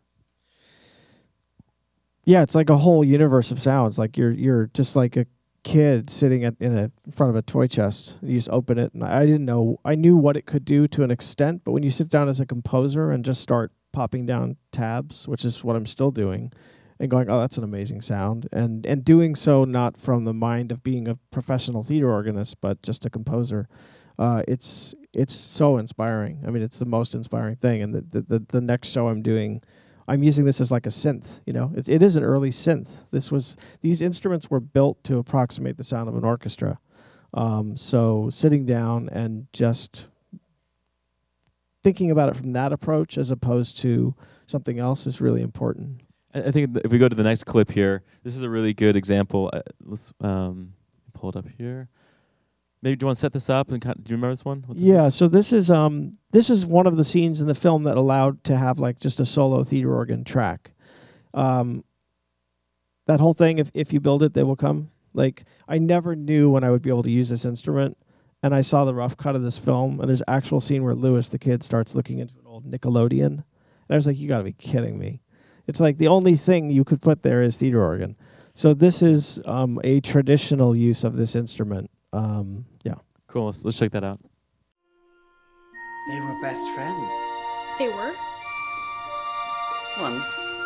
Yeah, 2.25 2.43
it's 2.43 2.55
like 2.55 2.71
a 2.71 2.79
whole 2.79 3.03
universe 3.05 3.51
of 3.51 3.61
sounds. 3.61 3.99
Like 3.99 4.17
you're 4.17 4.31
you're 4.31 4.71
just 4.75 4.95
like 4.95 5.17
a 5.17 5.27
kid 5.65 6.11
sitting 6.11 6.45
at, 6.45 6.55
in 6.61 6.77
a 6.77 6.91
in 7.05 7.13
front 7.13 7.31
of 7.31 7.37
a 7.37 7.43
toy 7.43 7.67
chest. 7.67 8.17
You 8.23 8.37
just 8.37 8.49
open 8.51 8.79
it, 8.79 8.95
and 8.95 9.03
I 9.03 9.27
didn't 9.27 9.45
know. 9.45 9.81
I 9.85 9.95
knew 9.97 10.17
what 10.17 10.37
it 10.37 10.47
could 10.47 10.65
do 10.65 10.87
to 10.89 11.03
an 11.03 11.11
extent, 11.11 11.63
but 11.65 11.73
when 11.73 11.83
you 11.83 11.91
sit 11.91 12.09
down 12.09 12.29
as 12.29 12.41
a 12.41 12.47
composer 12.47 13.11
and 13.11 13.25
just 13.25 13.41
start 13.41 13.73
popping 13.93 14.27
down 14.27 14.57
tabs, 14.73 15.29
which 15.29 15.45
is 15.45 15.63
what 15.63 15.77
I'm 15.77 15.87
still 15.87 16.11
doing, 16.11 16.53
and 16.99 17.11
going, 17.11 17.29
"Oh, 17.31 17.41
that's 17.41 17.59
an 17.59 17.65
amazing 17.65 18.01
sound," 18.01 18.49
and 18.53 18.87
and 18.87 19.05
doing 19.05 19.35
so 19.35 19.65
not 19.65 19.97
from 19.97 20.25
the 20.25 20.35
mind 20.35 20.73
of 20.73 20.83
being 20.83 21.09
a 21.09 21.19
professional 21.31 21.83
theater 21.83 22.11
organist, 22.11 22.61
but 22.61 22.83
just 22.83 23.05
a 23.05 23.11
composer. 23.11 23.69
Uh, 24.19 24.43
it's 24.47 24.95
it's 25.13 25.35
so 25.35 25.77
inspiring. 25.77 26.43
I 26.47 26.51
mean, 26.51 26.63
it's 26.63 26.79
the 26.79 26.87
most 26.87 27.15
inspiring 27.15 27.57
thing. 27.57 27.83
And 27.83 27.95
the 27.95 28.23
the 28.23 28.39
the, 28.39 28.61
next 28.61 28.89
show 28.89 29.09
I'm 29.09 29.23
doing. 29.23 29.63
I'm 30.09 30.23
using 30.23 30.45
this 30.45 30.61
as 30.61 30.73
like 30.73 30.87
a 30.87 30.91
synth, 30.91 31.41
you 31.47 31.53
know. 31.53 31.73
It, 31.77 31.89
it 31.89 32.03
is 32.03 32.17
an 32.17 32.25
early 32.25 32.51
synth. 32.51 33.05
This 33.11 33.31
was 33.31 33.57
these 33.81 34.01
instruments 34.01 34.51
were 34.51 34.61
built 34.61 35.03
to 35.05 35.19
approximate 35.19 35.77
the 35.77 35.85
sound 35.85 36.09
of 36.09 36.17
an 36.17 36.25
orchestra. 36.25 36.79
Um, 37.35 37.77
so 37.77 38.29
sitting 38.31 38.67
down 38.67 39.09
and 39.11 39.47
just 39.53 40.09
thinking 41.83 42.11
about 42.11 42.29
it 42.29 42.37
from 42.37 42.53
that 42.53 42.73
approach 42.73 43.19
as 43.19 43.31
opposed 43.31 43.79
to 43.79 44.15
something 44.47 44.79
else 44.79 45.07
is 45.07 45.21
really 45.21 45.43
important. 45.43 46.03
I 46.35 46.51
think 46.51 46.79
if 46.79 46.91
we 46.91 46.99
go 46.99 47.09
to 47.09 47.17
the 47.17 47.25
next 47.25 47.45
clip 47.45 47.71
here, 47.71 48.03
this 48.23 48.37
is 48.37 48.43
a 48.43 48.49
really 48.49 48.73
good 48.73 48.97
example. 48.97 49.51
Uh, 49.53 49.61
let's 49.85 50.13
um, 50.21 50.73
pull 51.13 51.31
it 51.31 51.37
up 51.37 51.47
here. 51.59 51.89
Maybe 52.83 52.97
do 52.97 53.05
you 53.05 53.07
want 53.07 53.17
to 53.17 53.21
set 53.21 53.33
this 53.33 53.49
up 53.49 53.71
and 53.71 53.81
kind 53.81 54.03
do 54.03 54.11
you 54.11 54.17
remember 54.17 54.33
this 54.33 54.45
one? 54.45 54.65
What 54.67 54.77
this 54.77 54.87
yeah, 54.87 55.07
is? 55.07 55.15
so 55.15 55.29
this 55.29 55.53
is 55.53 55.71
um 55.71 56.19
this 56.33 56.51
is 56.51 56.67
one 56.67 56.89
of 56.89 56.97
the 56.97 57.05
scenes 57.05 57.41
in 57.41 57.47
the 57.47 57.55
film 57.55 57.85
that 57.85 57.97
allowed 57.97 58.43
to 58.45 58.57
have 58.57 58.81
like 58.81 58.99
just 58.99 59.21
a 59.21 59.25
solo 59.25 59.63
theater 59.63 59.95
organ 59.95 60.25
track. 60.25 60.73
Um 61.33 61.85
that 63.07 63.21
whole 63.21 63.35
thing 63.35 63.59
if 63.59 63.71
if 63.73 63.93
you 63.93 64.01
build 64.01 64.25
it 64.25 64.35
they 64.35 64.43
will 64.43 64.57
come. 64.57 64.91
Like 65.15 65.45
I 65.69 65.79
never 65.79 66.17
knew 66.17 66.51
when 66.51 66.65
I 66.65 66.71
would 66.71 66.83
be 66.83 66.91
able 66.91 67.05
to 67.05 67.11
use 67.11 67.29
this 67.29 67.45
instrument 67.45 67.97
and 68.43 68.55
I 68.55 68.61
saw 68.61 68.85
the 68.85 68.95
rough 68.95 69.17
cut 69.17 69.37
of 69.37 69.43
this 69.43 69.59
film 69.59 70.01
and 70.01 70.09
there's 70.09 70.21
an 70.21 70.29
actual 70.29 70.61
scene 70.61 70.83
where 70.83 70.95
Lewis 70.95 71.29
the 71.29 71.39
kid 71.39 71.63
starts 71.63 71.95
looking 71.95 72.19
into 72.19 72.35
an 72.35 72.47
old 72.47 72.71
Nickelodeon. 72.71 73.27
And 73.27 73.45
I 73.91 73.95
was 73.95 74.07
like 74.07 74.19
you 74.19 74.29
got 74.29 74.39
to 74.39 74.45
be 74.45 74.53
kidding 74.53 74.99
me. 74.99 75.21
It's 75.67 75.81
like 75.81 75.99
the 75.99 76.09
only 76.09 76.35
thing 76.35 76.71
you 76.71 76.85
could 76.85 77.01
put 77.01 77.23
there 77.23 77.43
is 77.43 77.57
theater 77.57 77.83
organ. 77.83 78.17
So 78.55 78.75
this 78.75 79.03
is 79.03 79.41
um 79.45 79.81
a 79.85 80.01
traditional 80.01 80.77
use 80.77 81.05
of 81.05 81.17
this 81.17 81.37
instrument. 81.37 81.91
Um 82.13 82.67
yeah. 82.85 82.97
cool. 83.27 83.47
Let's, 83.47 83.65
let's 83.65 83.79
check 83.79 83.93
that 83.93 84.05
out. 84.05 84.21
They 86.09 86.21
were 86.21 86.41
best 86.43 86.67
friends. 86.75 87.13
They 87.79 87.89
were? 87.89 88.13
Once. 90.01 90.62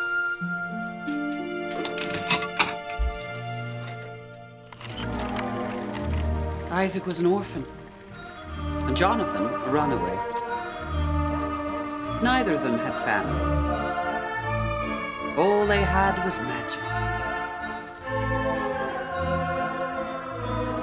Isaac 6.76 7.06
was 7.06 7.20
an 7.20 7.26
orphan, 7.26 7.64
and 8.86 8.94
Jonathan 8.94 9.46
a 9.46 9.70
runaway. 9.70 10.14
Neither 12.22 12.54
of 12.54 12.62
them 12.62 12.78
had 12.78 12.92
family. 13.02 13.40
All 15.38 15.64
they 15.64 15.80
had 15.80 16.22
was 16.22 16.38
magic. 16.40 16.82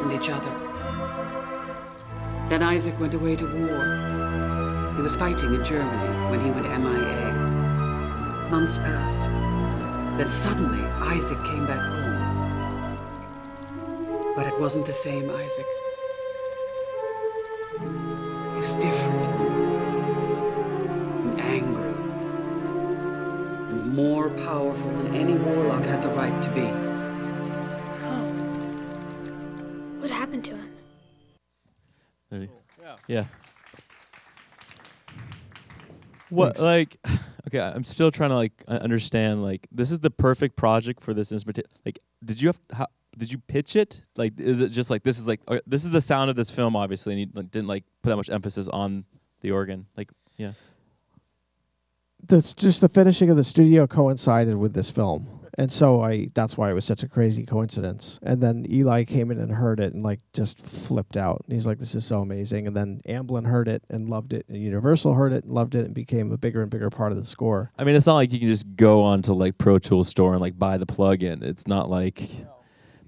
And 0.01 0.12
each 0.12 0.29
other. 0.32 0.49
Then 2.49 2.63
Isaac 2.63 2.99
went 2.99 3.13
away 3.13 3.36
to 3.36 3.45
war. 3.45 4.95
He 4.95 5.03
was 5.03 5.15
fighting 5.15 5.53
in 5.53 5.63
Germany 5.63 6.32
when 6.32 6.39
he 6.43 6.49
went 6.49 6.65
MIA. 6.65 7.34
Months 8.49 8.77
passed. 8.79 9.29
Then 10.17 10.32
suddenly, 10.32 10.84
Isaac 11.15 11.38
came 11.45 11.67
back 11.67 11.82
home. 11.82 12.13
But 14.36 14.47
it 14.47 14.60
wasn't 14.60 14.88
the 14.88 14.93
same 14.93 15.29
Isaac. 15.29 15.82
He 18.73 18.79
was 18.79 18.86
different. 18.86 19.23
And 21.29 21.41
angry. 21.41 21.93
And 23.69 23.93
more 23.93 24.29
powerful 24.29 24.89
than 24.91 25.15
any 25.15 25.33
warlock 25.36 25.83
had 25.83 26.01
the 26.01 26.07
right 26.09 26.41
to 26.41 26.49
be. 26.49 26.62
Oh. 28.05 28.25
What 29.99 30.09
happened 30.09 30.45
to 30.45 30.51
him? 30.55 30.71
There 32.29 32.41
you- 32.41 32.49
Yeah. 33.07 33.25
What 36.29 36.57
Thanks. 36.57 36.62
like? 36.62 36.97
Okay, 37.45 37.59
I'm 37.59 37.83
still 37.83 38.09
trying 38.09 38.29
to 38.31 38.36
like 38.36 38.63
understand. 38.67 39.43
Like, 39.43 39.67
this 39.71 39.91
is 39.91 39.99
the 39.99 40.09
perfect 40.09 40.55
project 40.55 41.01
for 41.01 41.13
this 41.13 41.31
instrument. 41.31 41.59
Like, 41.86 41.99
did 42.25 42.41
you 42.41 42.47
have 42.47 42.57
how, 42.71 42.88
did 43.17 43.32
you 43.32 43.38
pitch 43.38 43.76
it? 43.76 44.04
Like, 44.17 44.39
is 44.39 44.62
it 44.62 44.69
just 44.69 44.89
like 44.89 45.04
this 45.04 45.19
is 45.19 45.28
like 45.28 45.41
this 45.65 45.84
is 45.84 45.91
the 45.91 46.02
sound 46.02 46.30
of 46.30 46.36
this 46.36 46.49
film, 46.49 46.76
obviously, 46.76 47.13
and 47.13 47.19
you 47.19 47.28
like, 47.34 47.52
didn't 47.52 47.67
like 47.67 47.84
put 48.02 48.10
that 48.10 48.17
much 48.17 48.30
emphasis 48.30 48.67
on 48.67 49.06
the 49.41 49.52
organ. 49.52 49.86
Like, 49.97 50.12
yeah. 50.38 50.54
that's 52.26 52.54
just 52.54 52.82
the 52.82 52.89
finishing 52.89 53.30
of 53.30 53.38
the 53.38 53.43
studio 53.43 53.86
coincided 53.88 54.56
with 54.56 54.73
this 54.73 54.89
film 54.89 55.39
and 55.58 55.71
so 55.71 56.02
i 56.02 56.28
that's 56.34 56.58
why 56.58 56.69
it 56.69 56.73
was 56.73 56.86
such 56.86 57.04
a 57.04 57.08
crazy 57.08 57.45
coincidence 57.45 58.19
and 58.23 58.41
then 58.41 58.65
eli 58.69 59.04
came 59.04 59.30
in 59.30 59.39
and 59.39 59.52
heard 59.52 59.80
it 59.80 59.93
and 59.93 60.04
like 60.04 60.19
just 60.34 60.60
flipped 60.65 61.15
out 61.15 61.43
And 61.45 61.54
he's 61.54 61.65
like 61.65 61.80
this 61.80 61.95
is 61.95 62.06
so 62.06 62.21
amazing 62.21 62.67
and 62.67 62.76
then 62.76 63.02
amblin 63.08 63.45
heard 63.45 63.67
it 63.67 63.84
and 63.89 64.10
loved 64.10 64.34
it 64.34 64.45
and 64.47 64.58
universal 64.58 65.13
heard 65.13 65.34
it 65.34 65.43
and 65.43 65.54
loved 65.54 65.76
it 65.76 65.86
and 65.86 65.93
became 65.93 66.32
a 66.32 66.38
bigger 66.38 66.62
and 66.62 66.71
bigger 66.71 66.89
part 66.89 67.12
of 67.12 67.17
the 67.17 67.26
score 67.26 67.71
I 67.78 67.84
mean, 67.84 67.95
it's 67.95 68.06
not 68.06 68.15
like 68.15 68.32
you 68.32 68.39
can 68.39 68.47
just 68.47 68.76
go 68.76 69.02
onto 69.02 69.34
like 69.34 69.58
Pro 69.58 69.80
Tools 69.80 70.08
store 70.08 70.34
and 70.34 70.41
like 70.41 70.58
buy 70.58 70.78
the 70.78 70.86
plugin. 70.86 71.43
It's 71.43 71.67
not 71.67 71.89
like 71.89 72.21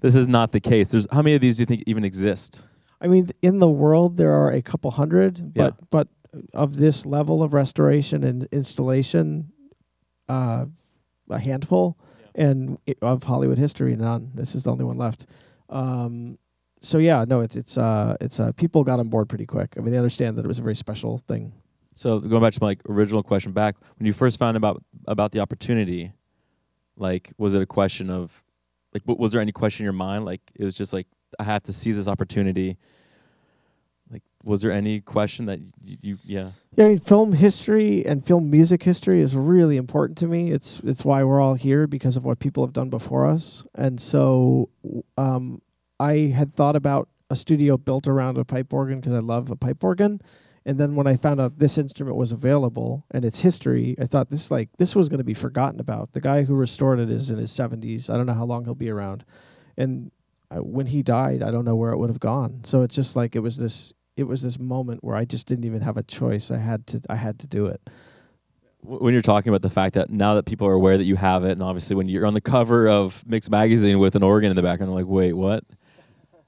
this 0.06 0.14
is 0.14 0.28
not 0.28 0.52
the 0.52 0.60
case. 0.60 0.90
There's 0.92 1.06
how 1.10 1.22
many 1.22 1.34
of 1.34 1.40
these 1.40 1.56
do 1.56 1.62
you 1.62 1.66
think 1.66 1.82
even 1.86 2.04
exist? 2.04 2.68
i 2.98 3.06
mean 3.06 3.28
in 3.42 3.58
the 3.58 3.68
world 3.68 4.16
there 4.16 4.32
are 4.32 4.50
a 4.50 4.62
couple 4.62 4.90
hundred 4.90 5.52
but 5.52 5.74
Yeah. 5.74 5.86
but 5.90 6.06
of 6.54 6.76
this 6.76 7.04
level 7.04 7.42
of 7.42 7.52
restoration 7.52 8.24
and 8.24 8.48
installation 8.60 9.52
uh 10.36 10.64
a 11.38 11.38
handful 11.38 11.84
and 12.34 12.78
i 12.88 12.94
of 13.02 13.24
Hollywood 13.24 13.58
history, 13.58 13.94
none. 13.96 14.22
This 14.40 14.54
is 14.54 14.62
the 14.64 14.70
only 14.74 14.84
one 14.92 14.98
left. 15.06 15.20
Um, 15.68 16.38
so 16.80 16.96
yeah, 16.98 17.24
no, 17.32 17.40
it's 17.46 17.56
it's 17.62 17.76
uh 17.76 18.16
it's 18.24 18.38
uh 18.40 18.52
people 18.62 18.80
got 18.90 18.98
on 19.02 19.08
board 19.08 19.28
pretty 19.28 19.46
quick. 19.46 19.70
I 19.76 19.80
mean, 19.80 19.90
they 19.92 19.98
understand 20.04 20.36
that 20.36 20.44
it 20.46 20.48
was 20.54 20.58
a 20.58 20.66
very 20.68 20.76
special 20.86 21.12
thing. 21.30 21.52
So 21.94 22.08
going 22.20 22.42
back 22.42 22.54
to 22.54 22.60
my 22.62 22.68
like 22.72 22.82
original 22.88 23.22
question 23.22 23.52
back 23.52 23.74
when 23.98 24.06
you 24.06 24.12
first 24.14 24.38
found 24.38 24.56
about 24.56 24.76
about 25.06 25.32
the 25.32 25.40
opportunity, 25.40 26.12
like 26.96 27.24
was 27.38 27.52
it 27.54 27.60
a 27.62 27.66
question 27.78 28.08
of 28.20 28.44
like 28.92 29.02
was 29.06 29.32
there 29.32 29.40
any 29.40 29.52
question 29.52 29.82
in 29.82 29.86
your 29.86 29.92
mind 29.92 30.24
like 30.24 30.40
it 30.54 30.64
was 30.64 30.76
just 30.76 30.92
like 30.92 31.06
I 31.38 31.44
have 31.44 31.62
to 31.64 31.72
seize 31.72 31.96
this 31.96 32.08
opportunity. 32.08 32.76
Like 34.10 34.22
was 34.44 34.62
there 34.62 34.70
any 34.70 35.00
question 35.00 35.46
that 35.46 35.60
you, 35.82 35.96
you 36.00 36.18
yeah 36.24 36.50
Yeah, 36.76 36.84
I 36.84 36.88
mean, 36.88 36.98
film 36.98 37.32
history 37.32 38.06
and 38.06 38.24
film 38.24 38.50
music 38.50 38.82
history 38.82 39.20
is 39.20 39.34
really 39.34 39.76
important 39.76 40.18
to 40.18 40.26
me. 40.26 40.52
It's 40.52 40.80
it's 40.80 41.04
why 41.04 41.24
we're 41.24 41.40
all 41.40 41.54
here 41.54 41.86
because 41.86 42.16
of 42.16 42.24
what 42.24 42.38
people 42.38 42.64
have 42.64 42.72
done 42.72 42.90
before 42.90 43.26
us. 43.26 43.64
And 43.74 44.00
so, 44.00 44.70
um, 45.18 45.60
I 45.98 46.32
had 46.34 46.54
thought 46.54 46.76
about 46.76 47.08
a 47.30 47.36
studio 47.36 47.76
built 47.76 48.06
around 48.06 48.38
a 48.38 48.44
pipe 48.44 48.72
organ 48.72 49.00
because 49.00 49.14
I 49.14 49.18
love 49.18 49.50
a 49.50 49.56
pipe 49.56 49.82
organ. 49.82 50.20
And 50.66 50.80
then 50.80 50.96
when 50.96 51.06
I 51.06 51.14
found 51.14 51.40
out 51.40 51.60
this 51.60 51.78
instrument 51.78 52.16
was 52.16 52.32
available 52.32 53.06
and 53.12 53.24
its 53.24 53.38
history, 53.38 53.94
I 54.00 54.06
thought 54.06 54.30
this 54.30 54.50
like 54.50 54.68
this 54.78 54.96
was 54.96 55.08
going 55.08 55.18
to 55.18 55.24
be 55.24 55.32
forgotten 55.32 55.78
about. 55.78 56.12
The 56.12 56.20
guy 56.20 56.42
who 56.42 56.56
restored 56.56 56.98
it 56.98 57.08
is 57.08 57.30
in 57.30 57.38
his 57.38 57.52
70s. 57.52 58.10
I 58.10 58.16
don't 58.16 58.26
know 58.26 58.34
how 58.34 58.44
long 58.44 58.64
he'll 58.64 58.74
be 58.74 58.90
around. 58.90 59.24
And 59.76 60.10
uh, 60.50 60.56
when 60.56 60.86
he 60.86 61.04
died, 61.04 61.40
I 61.40 61.52
don't 61.52 61.64
know 61.64 61.76
where 61.76 61.92
it 61.92 61.98
would 61.98 62.10
have 62.10 62.18
gone. 62.18 62.62
So 62.64 62.82
it's 62.82 62.96
just 62.96 63.14
like 63.14 63.36
it 63.36 63.40
was 63.40 63.58
this 63.58 63.94
it 64.16 64.24
was 64.24 64.42
this 64.42 64.58
moment 64.58 65.04
where 65.04 65.14
I 65.14 65.24
just 65.24 65.46
didn't 65.46 65.66
even 65.66 65.82
have 65.82 65.96
a 65.96 66.02
choice. 66.02 66.50
I 66.50 66.58
had 66.58 66.88
to 66.88 67.00
I 67.08 67.14
had 67.14 67.38
to 67.40 67.46
do 67.46 67.66
it. 67.66 67.80
When 68.82 69.12
you're 69.12 69.22
talking 69.22 69.50
about 69.50 69.62
the 69.62 69.70
fact 69.70 69.94
that 69.94 70.10
now 70.10 70.34
that 70.34 70.46
people 70.46 70.66
are 70.66 70.72
aware 70.72 70.98
that 70.98 71.04
you 71.04 71.14
have 71.14 71.44
it, 71.44 71.52
and 71.52 71.62
obviously 71.62 71.94
when 71.94 72.08
you're 72.08 72.26
on 72.26 72.34
the 72.34 72.40
cover 72.40 72.88
of 72.88 73.24
Mix 73.24 73.48
magazine 73.48 74.00
with 74.00 74.16
an 74.16 74.24
organ 74.24 74.50
in 74.50 74.56
the 74.56 74.62
background, 74.62 74.90
they're 74.90 74.98
like, 75.04 75.06
wait, 75.06 75.32
what? 75.32 75.62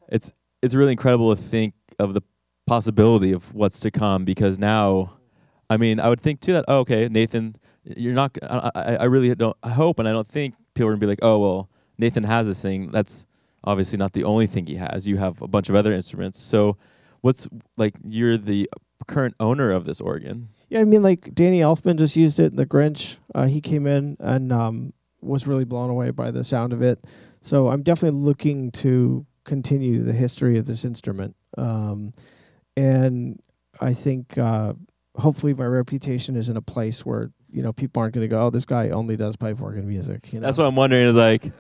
It's 0.09 0.33
it's 0.61 0.75
really 0.75 0.93
incredible 0.93 1.37
to 1.37 1.41
think 1.41 1.75
of 2.01 2.15
the 2.15 2.23
possibility 2.69 3.33
of 3.33 3.53
what's 3.55 3.81
to 3.81 3.91
come 3.91 4.25
because 4.25 4.59
now, 4.59 5.17
I 5.71 5.77
mean, 5.77 6.01
I 6.01 6.09
would 6.09 6.21
think 6.21 6.41
too 6.41 6.53
that 6.53 6.65
oh, 6.69 6.81
okay, 6.81 7.09
Nathan, 7.09 7.57
you're 7.85 8.15
not. 8.15 8.37
I, 8.43 8.99
I 9.01 9.05
really 9.05 9.35
don't. 9.35 9.57
I 9.63 9.71
hope, 9.71 9.99
and 9.99 10.09
I 10.09 10.13
don't 10.13 10.29
think 10.29 10.55
people 10.75 10.89
are 10.89 10.93
gonna 10.93 11.01
be 11.01 11.07
like, 11.07 11.21
oh 11.23 11.39
well, 11.39 11.71
Nathan 11.99 12.25
has 12.25 12.47
this 12.47 12.63
thing. 12.63 12.91
That's 12.91 13.27
obviously 13.65 13.99
not 13.99 14.13
the 14.13 14.25
only 14.25 14.47
thing 14.47 14.67
he 14.67 14.77
has. 14.77 15.09
You 15.09 15.17
have 15.17 15.41
a 15.43 15.49
bunch 15.49 15.69
of 15.69 15.75
other 15.75 15.93
instruments. 15.93 16.39
So, 16.41 16.77
what's 17.23 17.49
like? 17.77 17.95
You're 18.07 18.37
the 18.37 18.69
current 19.07 19.35
owner 19.41 19.71
of 19.71 19.85
this 19.85 20.01
organ. 20.01 20.49
Yeah, 20.69 20.81
I 20.81 20.85
mean 20.85 21.03
like 21.03 21.35
Danny 21.35 21.61
Elfman 21.61 21.97
just 21.97 22.17
used 22.17 22.39
it 22.39 22.53
in 22.53 22.57
The 22.57 22.67
Grinch. 22.67 23.17
Uh, 23.35 23.47
he 23.47 23.61
came 23.61 23.87
in 23.87 24.17
and 24.21 24.53
um, 24.53 24.93
was 25.21 25.47
really 25.47 25.65
blown 25.65 25.91
away 25.91 26.11
by 26.11 26.31
the 26.31 26.45
sound 26.45 26.73
of 26.73 26.83
it. 26.83 27.03
So 27.41 27.69
I'm 27.69 27.83
definitely 27.83 28.21
looking 28.21 28.71
to 28.73 29.25
continue 29.45 30.03
the 30.03 30.13
history 30.13 30.59
of 30.59 30.67
this 30.67 30.85
instrument. 30.85 31.35
Um, 31.57 32.13
and 32.79 33.43
I 33.81 33.93
think 33.93 34.39
uh, 34.39 34.75
hopefully 35.17 35.53
my 35.53 35.65
reputation 35.65 36.37
is 36.37 36.49
in 36.49 36.57
a 36.57 36.63
place 36.63 37.05
where 37.05 37.31
you 37.51 37.63
know 37.63 37.73
people 37.73 38.01
aren't 38.01 38.15
going 38.15 38.25
to 38.25 38.29
go, 38.29 38.47
"Oh, 38.47 38.51
this 38.51 38.65
guy 38.65 38.91
only 38.91 39.17
does 39.17 39.37
pipe 39.37 39.61
organ 39.61 39.89
music." 39.89 40.33
You 40.33 40.41
know? 40.41 40.47
That's 40.47 40.59
what 40.59 40.67
I'm 40.67 40.77
wondering. 40.77 41.07
Is 41.07 41.17
like, 41.17 41.51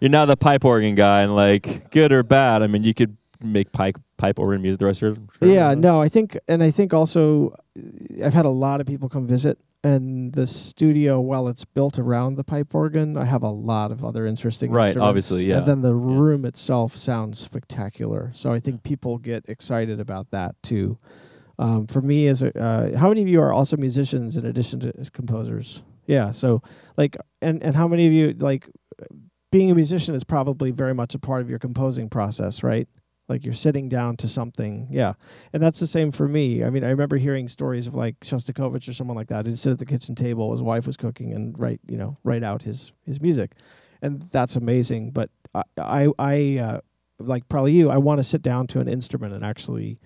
you're 0.00 0.10
now 0.10 0.24
the 0.24 0.36
pipe 0.36 0.64
organ 0.64 0.94
guy, 0.94 1.22
and 1.22 1.34
like, 1.34 1.90
good 1.90 2.12
or 2.12 2.22
bad. 2.22 2.62
I 2.62 2.66
mean, 2.66 2.84
you 2.84 2.94
could 2.94 3.16
make 3.42 3.72
pipe 3.72 3.98
pipe 4.22 4.38
organ 4.38 4.62
music 4.62 4.78
the 4.78 4.86
rest 4.86 5.02
of 5.02 5.18
your 5.40 5.50
Yeah, 5.52 5.74
no, 5.74 6.00
I 6.00 6.08
think, 6.08 6.38
and 6.46 6.62
I 6.62 6.70
think 6.70 6.94
also, 6.94 7.56
uh, 7.76 8.24
I've 8.24 8.34
had 8.34 8.44
a 8.44 8.50
lot 8.66 8.80
of 8.80 8.86
people 8.86 9.08
come 9.08 9.26
visit, 9.26 9.58
and 9.82 10.32
the 10.32 10.46
studio, 10.46 11.20
while 11.20 11.48
it's 11.48 11.64
built 11.64 11.98
around 11.98 12.36
the 12.36 12.44
pipe 12.44 12.72
organ, 12.72 13.16
I 13.16 13.24
have 13.24 13.42
a 13.42 13.50
lot 13.50 13.90
of 13.90 14.04
other 14.04 14.24
interesting 14.24 14.70
Right, 14.70 14.86
instruments. 14.90 15.08
obviously, 15.08 15.46
yeah. 15.46 15.58
And 15.58 15.66
then 15.66 15.82
the 15.82 15.94
Yeah. 15.96 16.20
room 16.20 16.44
itself 16.44 16.96
sounds 16.96 17.40
spectacular. 17.40 18.30
So 18.32 18.52
I 18.52 18.60
think 18.60 18.84
people 18.84 19.18
get 19.18 19.44
excited 19.48 19.98
about 19.98 20.30
that 20.30 20.54
too. 20.62 20.98
Um, 21.58 21.88
for 21.88 22.00
me, 22.00 22.28
as 22.28 22.42
a, 22.42 22.56
uh, 22.56 22.96
how 22.96 23.08
many 23.08 23.22
of 23.22 23.28
you 23.28 23.40
are 23.42 23.52
also 23.52 23.76
musicians 23.76 24.36
in 24.36 24.46
addition 24.46 24.78
to 24.80 24.92
as 24.98 25.10
composers? 25.10 25.82
Yeah, 26.06 26.30
so 26.30 26.62
like, 26.96 27.16
and 27.40 27.60
and 27.62 27.74
how 27.74 27.88
many 27.88 28.06
of 28.06 28.12
you 28.12 28.34
like 28.38 28.68
being 29.50 29.70
a 29.70 29.74
musician 29.74 30.14
is 30.14 30.24
probably 30.24 30.70
very 30.70 30.94
much 30.94 31.14
a 31.14 31.18
part 31.18 31.42
of 31.42 31.50
your 31.50 31.58
composing 31.58 32.08
process, 32.08 32.62
right? 32.62 32.88
Like 33.32 33.46
you're 33.46 33.54
sitting 33.54 33.88
down 33.88 34.18
to 34.18 34.28
something, 34.28 34.88
yeah. 34.90 35.14
And 35.54 35.62
that's 35.62 35.80
the 35.80 35.86
same 35.86 36.12
for 36.12 36.28
me. 36.28 36.62
I 36.62 36.68
mean, 36.68 36.84
I 36.84 36.90
remember 36.90 37.16
hearing 37.16 37.48
stories 37.48 37.86
of 37.86 37.94
like 37.94 38.20
Shostakovich 38.20 38.86
or 38.86 38.92
someone 38.92 39.16
like 39.16 39.28
that 39.28 39.46
who'd 39.46 39.58
sit 39.58 39.72
at 39.72 39.78
the 39.78 39.86
kitchen 39.86 40.14
table, 40.14 40.52
his 40.52 40.60
wife 40.60 40.86
was 40.86 40.98
cooking, 40.98 41.32
and 41.32 41.58
write, 41.58 41.80
you 41.88 41.96
know, 41.96 42.18
write 42.24 42.42
out 42.42 42.64
his 42.64 42.92
his 43.06 43.22
music, 43.22 43.52
and 44.02 44.20
that's 44.32 44.54
amazing. 44.54 45.12
But 45.12 45.30
I, 45.54 45.62
I, 45.78 46.08
I 46.18 46.58
uh, 46.58 46.80
like 47.18 47.48
probably 47.48 47.72
you, 47.72 47.88
I 47.88 47.96
want 47.96 48.18
to 48.18 48.22
sit 48.22 48.42
down 48.42 48.66
to 48.66 48.80
an 48.80 48.86
instrument 48.86 49.32
and 49.32 49.42
actually 49.42 49.98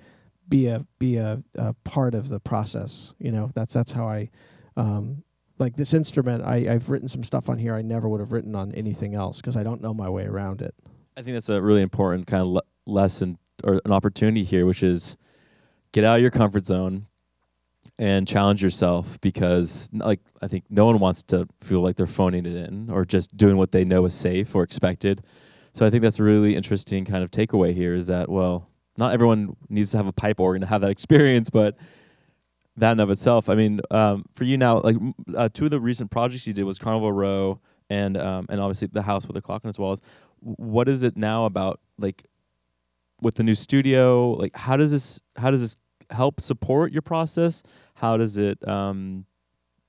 be 0.49 0.69
a 0.69 0.87
be 1.01 1.17
a, 1.17 1.43
a 1.57 1.73
part 1.83 2.15
of 2.15 2.29
the 2.29 2.39
process. 2.39 3.13
You 3.19 3.33
know, 3.33 3.51
that's 3.57 3.75
that's 3.75 3.91
how 3.91 4.09
I. 4.09 4.31
Um, 4.77 5.25
like 5.59 5.77
this 5.77 5.95
instrument, 5.95 6.45
I, 6.45 6.71
I've 6.71 6.91
written 6.91 7.09
some 7.09 7.25
stuff 7.25 7.49
on 7.49 7.57
here 7.59 7.75
I 7.75 7.81
never 7.81 8.11
would 8.11 8.21
have 8.21 8.31
written 8.31 8.55
on 8.55 8.73
anything 8.73 9.15
else 9.15 9.41
because 9.41 9.57
I 9.57 9.63
don't 9.63 9.81
know 9.81 9.95
my 9.95 10.09
way 10.09 10.27
around 10.27 10.61
it. 10.61 10.75
I 11.17 11.23
think 11.23 11.35
that's 11.35 11.49
a 11.49 11.63
really 11.63 11.81
important 11.81 12.27
kind 12.27 12.43
of 12.43 12.61
lesson 12.87 13.39
or 13.65 13.81
an 13.85 13.93
opportunity 13.93 14.45
here, 14.45 14.67
which 14.67 14.83
is 14.83 15.17
get 15.93 16.05
out 16.05 16.17
of 16.17 16.23
your 16.23 16.31
comfort 16.31 16.67
zone 16.67 17.07
and 17.99 18.27
challenge 18.27 18.63
yourself 18.63 19.21
because 19.21 19.89
like 19.93 20.21
I 20.43 20.49
think 20.49 20.65
no 20.69 20.85
one 20.87 20.99
wants 20.99 21.23
to 21.25 21.49
feel 21.61 21.81
like 21.81 21.97
they're 21.97 22.07
phoning 22.07 22.47
it 22.47 22.55
in 22.55 22.91
or 22.91 23.05
just 23.05 23.37
doing 23.37 23.57
what 23.57 23.73
they 23.73 23.85
know 23.85 24.05
is 24.05 24.15
safe 24.15 24.55
or 24.55 24.63
expected. 24.63 25.23
So 25.73 25.87
I 25.87 25.91
think 25.91 26.03
that's 26.03 26.19
a 26.19 26.23
really 26.23 26.57
interesting 26.57 27.05
kind 27.05 27.23
of 27.23 27.31
takeaway 27.31 27.75
here 27.75 27.95
is 27.95 28.07
that 28.09 28.29
well, 28.29 28.69
not 28.99 29.13
everyone 29.13 29.57
needs 29.69 29.91
to 29.93 29.97
have 29.99 30.07
a 30.07 30.13
pipe 30.13 30.41
organ 30.41 30.63
to 30.63 30.67
have 30.67 30.81
that 30.83 30.91
experience, 30.97 31.51
but 31.51 31.77
that 32.77 32.93
in 32.93 33.01
of 33.01 33.11
itself. 33.11 33.49
I 33.49 33.55
mean, 33.55 33.81
um, 33.91 34.25
for 34.35 34.45
you 34.45 34.59
now, 34.59 34.81
like 34.81 34.97
uh, 35.35 35.49
two 35.53 35.65
of 35.65 35.71
the 35.71 35.81
recent 35.81 36.11
projects 36.11 36.47
you 36.47 36.53
did 36.53 36.65
was 36.65 36.79
Carnival 36.79 37.13
Row 37.13 37.61
and 37.89 38.17
um, 38.17 38.47
and 38.49 38.61
obviously 38.61 38.89
the 38.93 39.03
house 39.03 39.27
with 39.27 39.35
the 39.35 39.43
clock 39.43 39.65
on 39.65 39.69
its 39.69 39.79
walls. 39.79 40.03
What 40.41 40.89
is 40.89 41.03
it 41.03 41.17
now 41.17 41.47
about 41.47 41.81
like 41.99 42.27
with 43.21 43.37
the 43.37 43.43
new 43.43 43.55
studio? 43.55 44.33
Like 44.33 44.57
how 44.57 44.77
does 44.77 44.91
this 44.91 45.21
how 45.37 45.51
does 45.51 45.61
this 45.61 45.77
help 46.11 46.41
support 46.41 46.93
your 46.93 47.03
process? 47.03 47.63
How 47.95 48.17
does 48.17 48.37
it 48.37 48.67
um, 48.69 49.27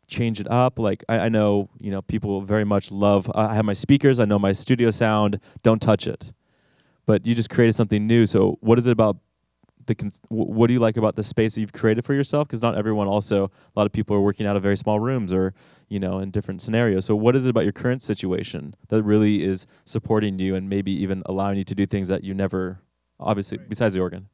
change 0.07 0.39
it 0.39 0.49
up? 0.49 0.79
Like 0.79 1.03
I, 1.09 1.19
I 1.19 1.29
know 1.29 1.69
you 1.79 1.91
know 1.91 2.01
people 2.01 2.41
very 2.41 2.65
much 2.65 2.91
love. 2.91 3.29
I 3.35 3.55
have 3.55 3.65
my 3.65 3.73
speakers. 3.73 4.19
I 4.19 4.25
know 4.25 4.39
my 4.39 4.51
studio 4.51 4.91
sound. 4.91 5.39
Don't 5.63 5.81
touch 5.81 6.07
it. 6.07 6.33
But 7.05 7.25
you 7.25 7.33
just 7.35 7.49
created 7.49 7.73
something 7.73 8.05
new. 8.05 8.25
So 8.25 8.57
what 8.61 8.77
is 8.77 8.87
it 8.87 8.91
about 8.91 9.17
the 9.87 9.95
cons- 9.95 10.21
what 10.29 10.67
do 10.67 10.73
you 10.73 10.79
like 10.79 10.97
about 10.97 11.15
the 11.15 11.23
space 11.23 11.55
that 11.55 11.61
you've 11.61 11.73
created 11.73 12.05
for 12.05 12.13
yourself 12.13 12.47
because 12.47 12.61
not 12.61 12.75
everyone 12.75 13.07
also 13.07 13.45
a 13.45 13.79
lot 13.79 13.85
of 13.85 13.91
people 13.91 14.15
are 14.15 14.21
working 14.21 14.45
out 14.45 14.55
of 14.55 14.61
very 14.61 14.77
small 14.77 14.99
rooms 14.99 15.33
or 15.33 15.53
you 15.89 15.99
know 15.99 16.19
in 16.19 16.29
different 16.29 16.61
scenarios 16.61 17.05
so 17.05 17.15
what 17.15 17.35
is 17.35 17.45
it 17.45 17.49
about 17.49 17.63
your 17.63 17.73
current 17.73 18.01
situation 18.01 18.75
that 18.89 19.01
really 19.03 19.43
is 19.43 19.65
supporting 19.85 20.37
you 20.37 20.55
and 20.55 20.69
maybe 20.69 20.91
even 20.91 21.23
allowing 21.25 21.57
you 21.57 21.63
to 21.63 21.73
do 21.73 21.85
things 21.85 22.09
that 22.09 22.23
you 22.23 22.33
never 22.33 22.81
obviously 23.19 23.57
besides 23.57 23.93
the 23.95 24.01
organ 24.01 24.27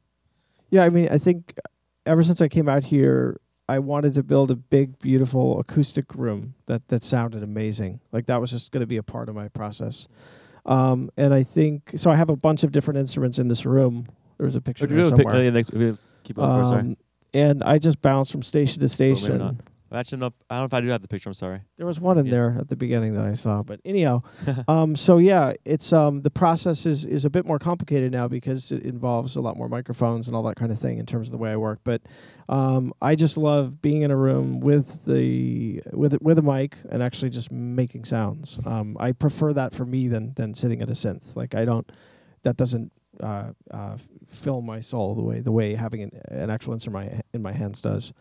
yeah 0.70 0.84
i 0.84 0.90
mean 0.90 1.08
i 1.10 1.18
think 1.18 1.58
ever 2.06 2.22
since 2.22 2.40
i 2.40 2.48
came 2.48 2.68
out 2.68 2.84
here 2.84 3.40
i 3.68 3.78
wanted 3.78 4.14
to 4.14 4.22
build 4.22 4.50
a 4.50 4.56
big 4.56 4.98
beautiful 4.98 5.58
acoustic 5.60 6.14
room 6.14 6.54
that 6.66 6.86
that 6.88 7.04
sounded 7.04 7.42
amazing 7.42 8.00
like 8.12 8.26
that 8.26 8.40
was 8.40 8.50
just 8.50 8.72
going 8.72 8.80
to 8.80 8.86
be 8.86 8.96
a 8.96 9.02
part 9.02 9.28
of 9.28 9.34
my 9.34 9.48
process 9.48 10.08
um, 10.66 11.10
and 11.16 11.34
I 11.34 11.42
think 11.42 11.92
so. 11.96 12.10
I 12.10 12.16
have 12.16 12.30
a 12.30 12.36
bunch 12.36 12.62
of 12.62 12.72
different 12.72 12.98
instruments 12.98 13.38
in 13.38 13.48
this 13.48 13.66
room. 13.66 14.06
There's 14.38 14.56
a 14.56 14.60
picture 14.60 14.86
there 14.86 15.04
somewhere. 15.04 15.34
Uh, 15.34 15.50
next, 15.50 15.70
keep 16.22 16.36
going 16.36 16.50
um, 16.50 16.66
sorry. 16.66 16.80
Um, 16.80 16.96
and 17.34 17.62
I 17.62 17.78
just 17.78 18.00
bounce 18.00 18.30
from 18.30 18.42
station 18.42 18.80
to 18.80 18.88
station. 18.88 19.60
Actually, 19.94 20.18
no, 20.18 20.26
I 20.50 20.56
don't 20.56 20.62
know 20.62 20.64
if 20.64 20.74
I 20.74 20.80
do 20.80 20.88
have 20.88 21.02
the 21.02 21.08
picture. 21.08 21.28
I'm 21.28 21.34
sorry. 21.34 21.60
There 21.76 21.86
was 21.86 22.00
one 22.00 22.18
in 22.18 22.26
yeah. 22.26 22.32
there 22.32 22.56
at 22.60 22.68
the 22.68 22.76
beginning 22.76 23.14
that 23.14 23.24
I 23.24 23.34
saw, 23.34 23.62
but 23.62 23.80
anyhow, 23.84 24.22
um, 24.68 24.96
so 24.96 25.18
yeah, 25.18 25.52
it's 25.64 25.92
um, 25.92 26.22
the 26.22 26.30
process 26.30 26.86
is 26.86 27.04
is 27.04 27.24
a 27.24 27.30
bit 27.30 27.46
more 27.46 27.58
complicated 27.58 28.12
now 28.12 28.28
because 28.28 28.72
it 28.72 28.82
involves 28.82 29.36
a 29.36 29.40
lot 29.40 29.56
more 29.56 29.68
microphones 29.68 30.26
and 30.26 30.36
all 30.36 30.42
that 30.44 30.56
kind 30.56 30.72
of 30.72 30.78
thing 30.78 30.98
in 30.98 31.06
terms 31.06 31.28
of 31.28 31.32
the 31.32 31.38
way 31.38 31.52
I 31.52 31.56
work. 31.56 31.80
But 31.84 32.02
um, 32.48 32.92
I 33.00 33.14
just 33.14 33.36
love 33.36 33.80
being 33.80 34.02
in 34.02 34.10
a 34.10 34.16
room 34.16 34.60
with 34.60 35.04
the 35.04 35.82
with 35.92 36.20
with 36.20 36.38
a 36.38 36.42
mic 36.42 36.76
and 36.90 37.02
actually 37.02 37.30
just 37.30 37.50
making 37.50 38.04
sounds. 38.04 38.58
Um, 38.66 38.96
I 38.98 39.12
prefer 39.12 39.52
that 39.52 39.72
for 39.72 39.84
me 39.84 40.08
than 40.08 40.34
than 40.34 40.54
sitting 40.54 40.82
at 40.82 40.88
a 40.88 40.94
synth. 40.94 41.36
Like 41.36 41.54
I 41.54 41.64
don't, 41.64 41.90
that 42.42 42.56
doesn't 42.56 42.92
uh, 43.20 43.52
uh, 43.70 43.96
fill 44.28 44.60
my 44.60 44.80
soul 44.80 45.14
the 45.14 45.22
way 45.22 45.40
the 45.40 45.52
way 45.52 45.74
having 45.74 46.02
an, 46.02 46.10
an 46.28 46.50
actual 46.50 46.72
instrument 46.72 47.10
in 47.10 47.16
my, 47.16 47.22
in 47.34 47.42
my 47.42 47.52
hands 47.52 47.80
does. 47.80 48.12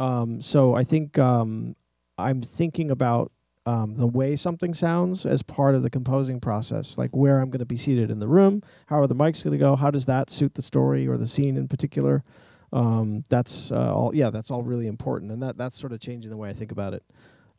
Um, 0.00 0.40
so 0.40 0.74
I 0.74 0.82
think 0.82 1.18
um, 1.18 1.76
I'm 2.18 2.42
thinking 2.42 2.90
about 2.90 3.30
um, 3.66 3.94
the 3.94 4.06
way 4.06 4.34
something 4.34 4.72
sounds 4.72 5.26
as 5.26 5.42
part 5.42 5.74
of 5.74 5.82
the 5.82 5.90
composing 5.90 6.40
process, 6.40 6.96
like 6.96 7.10
where 7.10 7.38
I'm 7.38 7.50
going 7.50 7.60
to 7.60 7.66
be 7.66 7.76
seated 7.76 8.10
in 8.10 8.18
the 8.18 8.26
room, 8.26 8.62
how 8.86 9.00
are 9.00 9.06
the 9.06 9.14
mics 9.14 9.44
going 9.44 9.52
to 9.52 9.58
go, 9.58 9.76
how 9.76 9.90
does 9.90 10.06
that 10.06 10.30
suit 10.30 10.54
the 10.54 10.62
story 10.62 11.06
or 11.06 11.16
the 11.18 11.28
scene 11.28 11.56
in 11.56 11.68
particular. 11.68 12.24
Um, 12.72 13.24
that's 13.28 13.70
uh, 13.70 13.92
all. 13.94 14.14
Yeah, 14.14 14.30
that's 14.30 14.50
all 14.50 14.62
really 14.62 14.86
important, 14.86 15.32
and 15.32 15.42
that 15.42 15.58
that's 15.58 15.78
sort 15.78 15.92
of 15.92 15.98
changing 15.98 16.30
the 16.30 16.36
way 16.36 16.50
I 16.50 16.52
think 16.52 16.70
about 16.70 16.94
it. 16.94 17.02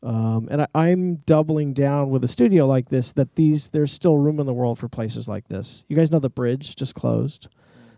Um, 0.02 0.48
and 0.50 0.66
I, 0.74 0.88
am 0.88 1.16
doubling 1.26 1.74
down 1.74 2.10
with 2.10 2.24
a 2.24 2.28
studio 2.28 2.66
like 2.66 2.88
this. 2.88 3.12
That 3.12 3.36
these 3.36 3.68
there's 3.68 3.92
still 3.92 4.16
room 4.16 4.40
in 4.40 4.46
the 4.46 4.54
world 4.54 4.78
for 4.78 4.88
places 4.88 5.28
like 5.28 5.48
this. 5.48 5.84
You 5.86 5.96
guys 5.96 6.10
know 6.10 6.18
the 6.18 6.30
Bridge 6.30 6.76
just 6.76 6.94
closed. 6.94 7.48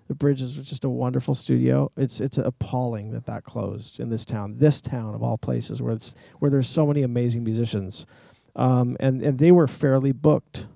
The 0.09 0.15
Bridge 0.15 0.43
is 0.43 0.57
just 0.57 0.85
a 0.85 0.89
wonderful 0.89 1.35
studio. 1.35 1.91
It's 1.97 2.21
it's 2.21 2.37
appalling 2.37 3.13
that 3.13 3.27
that 3.27 3.45
closed 3.45 4.01
in 4.01 4.11
this 4.11 4.25
town, 4.25 4.59
this 4.59 4.81
town 4.81 5.15
of 5.15 5.23
all 5.23 5.39
places, 5.39 5.81
where 5.81 5.95
it's 5.95 6.15
where 6.41 6.51
there's 6.51 6.69
so 6.69 6.87
many 6.87 7.03
amazing 7.03 7.43
musicians, 7.43 8.05
um, 8.55 8.97
and 9.01 9.23
and 9.23 9.39
they 9.39 9.51
were 9.51 9.67
fairly 9.67 10.13
booked. 10.13 10.67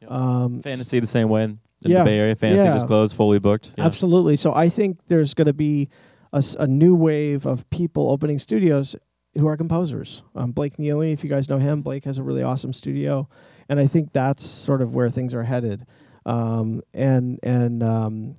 Yep. 0.00 0.10
Um, 0.10 0.62
Fantasy 0.62 1.00
the 1.00 1.06
same 1.06 1.28
way 1.28 1.44
in 1.44 1.58
yeah, 1.80 1.98
the 1.98 2.04
Bay 2.04 2.18
Area. 2.18 2.34
Fantasy 2.34 2.64
yeah. 2.64 2.72
just 2.72 2.86
closed, 2.86 3.14
fully 3.14 3.38
booked. 3.38 3.74
Yeah. 3.76 3.84
Absolutely. 3.84 4.36
So 4.36 4.54
I 4.54 4.68
think 4.68 4.98
there's 5.08 5.34
going 5.34 5.46
to 5.46 5.52
be 5.52 5.88
a, 6.32 6.42
a, 6.58 6.66
new 6.66 6.94
wave 6.94 7.46
of 7.46 7.68
people 7.70 8.10
opening 8.10 8.38
studios 8.38 8.96
who 9.34 9.46
are 9.46 9.56
composers. 9.56 10.22
Um, 10.34 10.52
Blake 10.52 10.78
Neely, 10.78 11.12
if 11.12 11.22
you 11.22 11.30
guys 11.30 11.48
know 11.48 11.58
him, 11.58 11.82
Blake 11.82 12.04
has 12.04 12.18
a 12.18 12.22
really 12.22 12.42
awesome 12.42 12.72
studio, 12.72 13.28
and 13.68 13.78
I 13.78 13.86
think 13.86 14.12
that's 14.12 14.44
sort 14.44 14.82
of 14.82 14.94
where 14.94 15.10
things 15.10 15.34
are 15.34 15.44
headed. 15.44 15.86
Um, 16.26 16.82
and 16.92 17.38
and 17.42 17.82
um, 17.82 18.34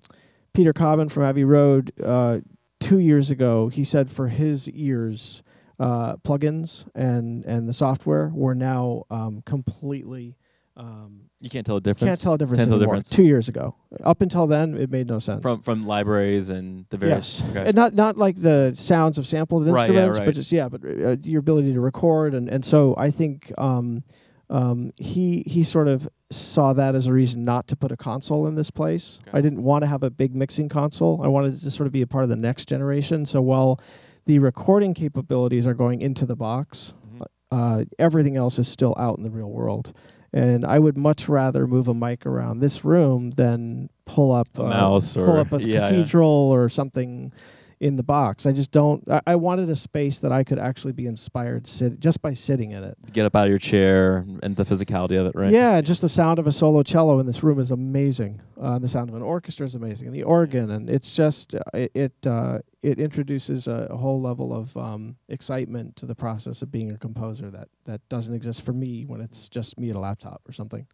Peter 0.59 0.73
Cobbin 0.73 1.07
from 1.07 1.23
Abbey 1.23 1.45
Road 1.45 1.93
uh, 2.03 2.39
two 2.81 2.99
years 2.99 3.31
ago, 3.31 3.69
he 3.69 3.85
said 3.85 4.11
for 4.11 4.27
his 4.27 4.69
ears, 4.71 5.41
uh, 5.79 6.17
plugins 6.17 6.85
and 6.93 7.45
and 7.45 7.69
the 7.69 7.71
software 7.71 8.29
were 8.35 8.53
now 8.53 9.03
um, 9.09 9.41
completely. 9.45 10.35
Um, 10.75 11.29
you 11.39 11.49
can't 11.49 11.65
tell 11.65 11.77
a 11.77 11.81
difference. 11.81 12.09
Can't 12.09 12.21
tell 12.21 12.33
a 12.33 12.37
difference 12.37 12.59
can't 12.59 12.71
anymore. 12.73 12.95
Difference. 12.95 13.09
Two 13.09 13.23
years 13.23 13.47
ago, 13.47 13.77
up 14.03 14.21
until 14.21 14.47
then, 14.47 14.75
it 14.75 14.91
made 14.91 15.07
no 15.07 15.19
sense. 15.19 15.41
From 15.41 15.61
from 15.61 15.87
libraries 15.87 16.49
and 16.49 16.85
the 16.89 16.97
various. 16.97 17.39
Yes, 17.39 17.49
okay. 17.51 17.67
and 17.67 17.75
not 17.77 17.93
not 17.93 18.17
like 18.17 18.35
the 18.35 18.73
sounds 18.75 19.17
of 19.17 19.25
sampled 19.25 19.65
right, 19.65 19.87
instruments, 19.87 20.17
yeah, 20.17 20.19
right. 20.19 20.25
but 20.25 20.35
just 20.35 20.51
yeah, 20.51 20.67
but 20.67 20.83
uh, 20.83 21.15
your 21.23 21.39
ability 21.39 21.71
to 21.71 21.79
record 21.79 22.33
and 22.33 22.49
and 22.49 22.65
so 22.65 22.95
I 22.97 23.11
think 23.11 23.53
um, 23.57 24.03
um, 24.49 24.91
he 24.97 25.43
he 25.45 25.63
sort 25.63 25.87
of 25.87 26.09
saw 26.31 26.73
that 26.73 26.95
as 26.95 27.07
a 27.07 27.13
reason 27.13 27.45
not 27.45 27.67
to 27.67 27.75
put 27.75 27.91
a 27.91 27.97
console 27.97 28.47
in 28.47 28.55
this 28.55 28.71
place. 28.71 29.19
Okay. 29.27 29.37
I 29.37 29.41
didn't 29.41 29.63
want 29.63 29.83
to 29.83 29.87
have 29.87 30.03
a 30.03 30.09
big 30.09 30.35
mixing 30.35 30.69
console. 30.69 31.21
I 31.23 31.27
wanted 31.27 31.61
to 31.61 31.71
sort 31.71 31.87
of 31.87 31.93
be 31.93 32.01
a 32.01 32.07
part 32.07 32.23
of 32.23 32.29
the 32.29 32.35
next 32.35 32.67
generation. 32.67 33.25
So 33.25 33.41
while 33.41 33.79
the 34.25 34.39
recording 34.39 34.93
capabilities 34.93 35.65
are 35.65 35.73
going 35.73 36.01
into 36.01 36.25
the 36.25 36.35
box, 36.35 36.93
mm-hmm. 37.07 37.23
uh, 37.51 37.83
everything 37.97 38.37
else 38.37 38.59
is 38.59 38.67
still 38.67 38.95
out 38.97 39.17
in 39.17 39.23
the 39.23 39.31
real 39.31 39.49
world. 39.49 39.93
And 40.31 40.63
I 40.63 40.77
would 40.77 40.97
much 40.97 41.27
rather 41.27 41.65
move 41.65 41.87
a 41.87 41.93
mic 41.95 42.25
around 42.25 42.59
this 42.59 42.85
room 42.85 43.31
than 43.31 43.89
pull 44.05 44.31
up 44.31 44.47
a 44.57 44.65
uh, 44.65 44.69
mouse 44.69 45.15
pull 45.15 45.29
or 45.29 45.39
up 45.39 45.51
a 45.53 45.61
yeah, 45.63 45.89
cathedral 45.89 46.49
yeah. 46.49 46.57
or 46.57 46.69
something 46.69 47.33
in 47.79 47.95
the 47.95 48.03
box. 48.03 48.45
I 48.45 48.51
just 48.51 48.71
don't. 48.71 49.09
I, 49.09 49.21
I, 49.27 49.35
wanted 49.35 49.69
a 49.69 49.75
space 49.75 50.19
that 50.19 50.31
I 50.31 50.43
could 50.43 50.59
actually 50.59 50.91
be 50.91 51.05
inspired 51.05 51.67
sit 51.67 51.99
just 51.99 52.21
by 52.21 52.33
sitting 52.33 52.71
in 52.71 52.83
it. 52.83 52.97
Get 53.13 53.25
up 53.25 53.35
out 53.35 53.45
of 53.45 53.49
your 53.49 53.59
chair 53.59 54.25
and 54.43 54.55
the 54.55 54.65
physicality 54.65 55.19
of 55.19 55.27
it, 55.27 55.35
right? 55.35 55.51
Yeah, 55.51 55.79
just 55.79 56.01
the 56.01 56.09
sound 56.09 56.39
of 56.39 56.47
a 56.47 56.51
solo 56.51 56.83
cello 56.83 57.19
in 57.19 57.25
this 57.25 57.41
room 57.41 57.59
is 57.59 57.71
amazing. 57.71 58.41
Uh, 58.59 58.79
the 58.79 58.87
sound 58.87 59.09
of 59.09 59.15
an 59.15 59.21
orchestra 59.21 59.65
is 59.65 59.75
amazing, 59.75 60.07
and 60.07 60.15
the 60.15 60.23
organ, 60.23 60.69
and 60.71 60.89
it's 60.89 61.15
just 61.15 61.55
uh, 61.55 61.59
it 61.73 61.91
it, 61.95 62.27
uh, 62.27 62.59
it 62.81 62.99
introduces 62.99 63.67
a, 63.67 63.87
a, 63.89 63.97
whole 63.97 64.21
level 64.21 64.53
of 64.53 64.75
um, 64.75 65.15
excitement 65.29 65.95
to 65.95 66.05
the 66.05 66.15
process 66.15 66.61
of 66.61 66.71
being 66.71 66.91
a 66.91 66.97
composer 66.97 67.49
that 67.49 67.69
that 67.85 68.01
doesn't 68.09 68.33
exist 68.33 68.65
for 68.65 68.73
me 68.73 69.05
when 69.05 69.21
it's 69.21 69.47
just 69.47 69.79
me 69.79 69.89
at 69.89 69.95
a 69.95 69.99
laptop 69.99 70.41
or 70.47 70.51
something. 70.51 70.85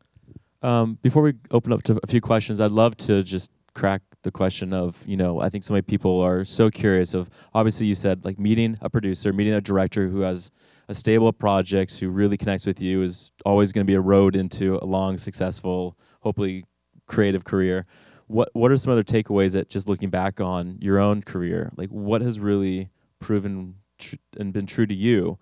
Um, 0.62 1.00
before 1.02 1.24
we 1.24 1.34
open 1.52 1.74
up 1.74 1.84
to 1.84 2.00
a 2.04 2.08
few 2.08 2.22
questions, 2.22 2.62
I'd 2.62 2.72
love 2.72 2.96
to 2.98 3.24
just 3.24 3.52
crack 3.74 4.02
the 4.26 4.32
question 4.32 4.74
of 4.74 5.08
you 5.08 5.16
know 5.16 5.40
I 5.40 5.48
think 5.48 5.64
so 5.64 5.74
many 5.74 5.84
people 5.84 6.20
are 6.20 6.44
so 6.44 6.70
curious 6.70 7.14
of 7.14 7.30
obviously 7.54 7.88
you 7.88 7.96
said 7.96 8.26
like 8.26 8.38
meeting 8.38 8.78
a 8.82 8.90
producer, 8.90 9.32
meeting 9.32 9.54
a 9.54 9.62
director 9.62 10.10
who 10.10 10.22
has 10.22 10.52
a 10.90 10.94
stable 10.94 11.30
of 11.30 11.40
projects 11.40 11.98
who 11.98 12.10
really 12.10 12.36
connects 12.36 12.66
with 12.66 12.82
you 12.82 13.02
is 13.02 13.32
always 13.46 13.72
going 13.72 13.86
to 13.86 13.90
be 13.90 13.96
a 13.96 14.02
road 14.02 14.36
into 14.36 14.78
a 14.82 14.86
long, 14.86 15.18
successful, 15.18 15.98
hopefully 16.22 16.66
creative 17.08 17.46
career. 17.46 17.86
What 18.28 18.50
what 18.54 18.72
are 18.72 18.78
some 18.78 18.92
other 18.92 19.04
takeaways 19.04 19.54
that 19.54 19.70
just 19.70 19.88
looking 19.88 20.10
back 20.10 20.42
on 20.42 20.78
your 20.82 21.00
own 21.00 21.22
career, 21.22 21.72
like 21.78 21.90
what 21.90 22.22
has 22.22 22.40
really 22.40 22.90
proven 23.20 23.76
tr- 24.00 24.16
and 24.38 24.52
been 24.52 24.66
true 24.66 24.88
to 24.88 24.96
you 24.96 25.38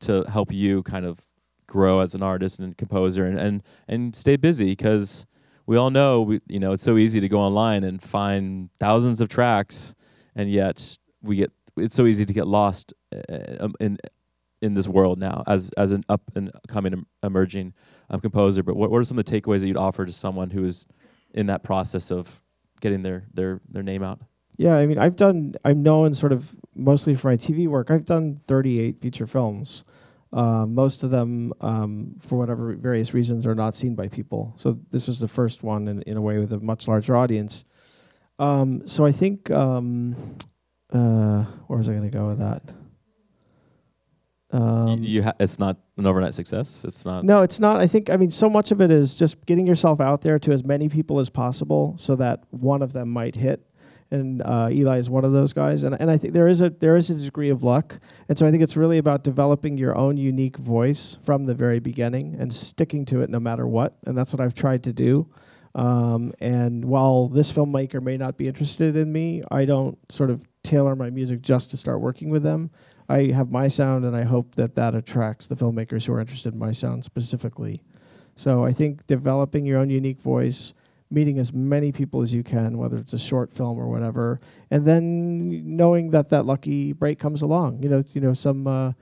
to 0.00 0.24
help 0.24 0.50
you 0.50 0.82
kind 0.82 1.04
of 1.04 1.20
grow 1.66 2.00
as 2.00 2.14
an 2.14 2.22
artist 2.22 2.58
and 2.58 2.76
composer 2.76 3.24
and 3.24 3.38
and, 3.38 3.62
and 3.86 4.16
stay 4.16 4.36
busy 4.36 4.72
because 4.72 5.26
we 5.72 5.78
all 5.78 5.88
know 5.88 6.20
we, 6.20 6.38
you 6.48 6.60
know 6.60 6.72
it's 6.72 6.82
so 6.82 6.98
easy 6.98 7.18
to 7.18 7.28
go 7.30 7.40
online 7.40 7.82
and 7.82 8.02
find 8.02 8.68
thousands 8.78 9.22
of 9.22 9.30
tracks, 9.30 9.94
and 10.36 10.50
yet 10.50 10.98
we 11.22 11.36
get 11.36 11.50
it's 11.78 11.94
so 11.94 12.04
easy 12.04 12.26
to 12.26 12.34
get 12.34 12.46
lost 12.46 12.92
uh, 13.10 13.56
um, 13.58 13.74
in 13.80 13.96
in 14.60 14.74
this 14.74 14.86
world 14.86 15.18
now 15.18 15.42
as 15.46 15.70
as 15.78 15.90
an 15.92 16.04
up 16.10 16.20
and 16.34 16.50
coming 16.68 17.06
emerging 17.22 17.72
um, 18.10 18.20
composer. 18.20 18.62
But 18.62 18.76
what 18.76 18.90
what 18.90 18.98
are 18.98 19.04
some 19.04 19.18
of 19.18 19.24
the 19.24 19.40
takeaways 19.40 19.60
that 19.60 19.68
you'd 19.68 19.78
offer 19.78 20.04
to 20.04 20.12
someone 20.12 20.50
who 20.50 20.62
is 20.66 20.86
in 21.32 21.46
that 21.46 21.62
process 21.62 22.10
of 22.10 22.42
getting 22.82 23.02
their 23.02 23.24
their 23.32 23.62
their 23.66 23.82
name 23.82 24.02
out? 24.02 24.20
Yeah, 24.58 24.76
I 24.76 24.84
mean, 24.84 24.98
I've 24.98 25.16
done. 25.16 25.54
I'm 25.64 25.82
known 25.82 26.12
sort 26.12 26.32
of 26.32 26.54
mostly 26.74 27.14
for 27.14 27.28
my 27.28 27.38
TV 27.38 27.66
work. 27.66 27.90
I've 27.90 28.04
done 28.04 28.42
38 28.46 29.00
feature 29.00 29.26
films. 29.26 29.84
Uh, 30.32 30.64
most 30.66 31.02
of 31.02 31.10
them, 31.10 31.52
um, 31.60 32.14
for 32.18 32.38
whatever 32.38 32.74
various 32.74 33.12
reasons, 33.12 33.46
are 33.46 33.54
not 33.54 33.76
seen 33.76 33.94
by 33.94 34.08
people. 34.08 34.54
So 34.56 34.78
this 34.90 35.06
was 35.06 35.20
the 35.20 35.28
first 35.28 35.62
one 35.62 35.88
in, 35.88 36.02
in 36.02 36.16
a 36.16 36.22
way 36.22 36.38
with 36.38 36.52
a 36.52 36.58
much 36.58 36.88
larger 36.88 37.16
audience. 37.16 37.64
Um, 38.38 38.86
so 38.88 39.04
I 39.04 39.12
think, 39.12 39.50
um, 39.50 40.36
uh, 40.92 41.44
where 41.66 41.78
was 41.78 41.88
I 41.88 41.92
going 41.92 42.10
to 42.10 42.16
go 42.16 42.26
with 42.26 42.38
that? 42.38 42.62
Um, 44.52 45.02
you, 45.02 45.16
you 45.16 45.22
ha- 45.22 45.32
it's 45.40 45.58
not 45.58 45.78
an 45.96 46.06
overnight 46.06 46.34
success. 46.34 46.84
It's 46.84 47.04
not. 47.04 47.24
no, 47.24 47.42
it's 47.42 47.58
not. 47.58 47.80
I 47.80 47.86
think, 47.86 48.10
I 48.10 48.16
mean, 48.16 48.30
so 48.30 48.50
much 48.50 48.70
of 48.70 48.80
it 48.80 48.90
is 48.90 49.14
just 49.14 49.44
getting 49.46 49.66
yourself 49.66 50.00
out 50.00 50.22
there 50.22 50.38
to 50.38 50.52
as 50.52 50.62
many 50.62 50.88
people 50.88 51.18
as 51.18 51.30
possible 51.30 51.94
so 51.98 52.16
that 52.16 52.44
one 52.50 52.82
of 52.82 52.92
them 52.92 53.08
might 53.08 53.34
hit. 53.34 53.66
And 54.12 54.42
uh, 54.42 54.68
Eli 54.70 54.98
is 54.98 55.08
one 55.08 55.24
of 55.24 55.32
those 55.32 55.52
guys. 55.52 55.82
And, 55.82 55.98
and 55.98 56.10
I 56.10 56.18
think 56.18 56.34
there 56.34 56.46
is, 56.46 56.60
a, 56.60 56.70
there 56.70 56.96
is 56.96 57.10
a 57.10 57.14
degree 57.14 57.50
of 57.50 57.62
luck. 57.64 57.98
And 58.28 58.38
so 58.38 58.46
I 58.46 58.50
think 58.50 58.62
it's 58.62 58.76
really 58.76 58.98
about 58.98 59.24
developing 59.24 59.78
your 59.78 59.96
own 59.96 60.16
unique 60.16 60.58
voice 60.58 61.18
from 61.22 61.46
the 61.46 61.54
very 61.54 61.80
beginning 61.80 62.36
and 62.38 62.52
sticking 62.52 63.04
to 63.06 63.22
it 63.22 63.30
no 63.30 63.40
matter 63.40 63.66
what. 63.66 63.96
And 64.06 64.16
that's 64.16 64.32
what 64.32 64.40
I've 64.40 64.54
tried 64.54 64.84
to 64.84 64.92
do. 64.92 65.28
Um, 65.74 66.34
and 66.38 66.84
while 66.84 67.28
this 67.28 67.52
filmmaker 67.52 68.02
may 68.02 68.16
not 68.16 68.36
be 68.36 68.46
interested 68.46 68.94
in 68.96 69.10
me, 69.10 69.42
I 69.50 69.64
don't 69.64 69.98
sort 70.12 70.30
of 70.30 70.46
tailor 70.62 70.94
my 70.94 71.10
music 71.10 71.40
just 71.40 71.70
to 71.70 71.76
start 71.76 72.00
working 72.00 72.28
with 72.30 72.42
them. 72.42 72.70
I 73.08 73.32
have 73.32 73.50
my 73.50 73.68
sound, 73.68 74.04
and 74.04 74.16
I 74.16 74.24
hope 74.24 74.54
that 74.54 74.74
that 74.76 74.94
attracts 74.94 75.46
the 75.46 75.56
filmmakers 75.56 76.06
who 76.06 76.12
are 76.12 76.20
interested 76.20 76.52
in 76.52 76.58
my 76.58 76.72
sound 76.72 77.04
specifically. 77.04 77.82
So 78.36 78.64
I 78.64 78.72
think 78.72 79.06
developing 79.06 79.66
your 79.66 79.78
own 79.78 79.90
unique 79.90 80.20
voice, 80.20 80.72
meeting 81.12 81.38
as 81.38 81.52
many 81.52 81.92
people 81.92 82.22
as 82.22 82.32
you 82.34 82.42
can, 82.42 82.78
whether 82.78 82.96
it's 82.96 83.12
a 83.12 83.18
short 83.18 83.52
film 83.52 83.78
or 83.78 83.88
whatever, 83.88 84.40
and 84.70 84.84
then 84.84 85.76
knowing 85.76 86.10
that 86.10 86.30
that 86.30 86.46
lucky 86.46 86.92
break 86.92 87.18
comes 87.18 87.42
along. 87.42 87.82
You 87.82 87.88
know, 87.88 88.04
you 88.14 88.20
know 88.20 88.34
some. 88.34 88.66
Uh, 88.66 88.92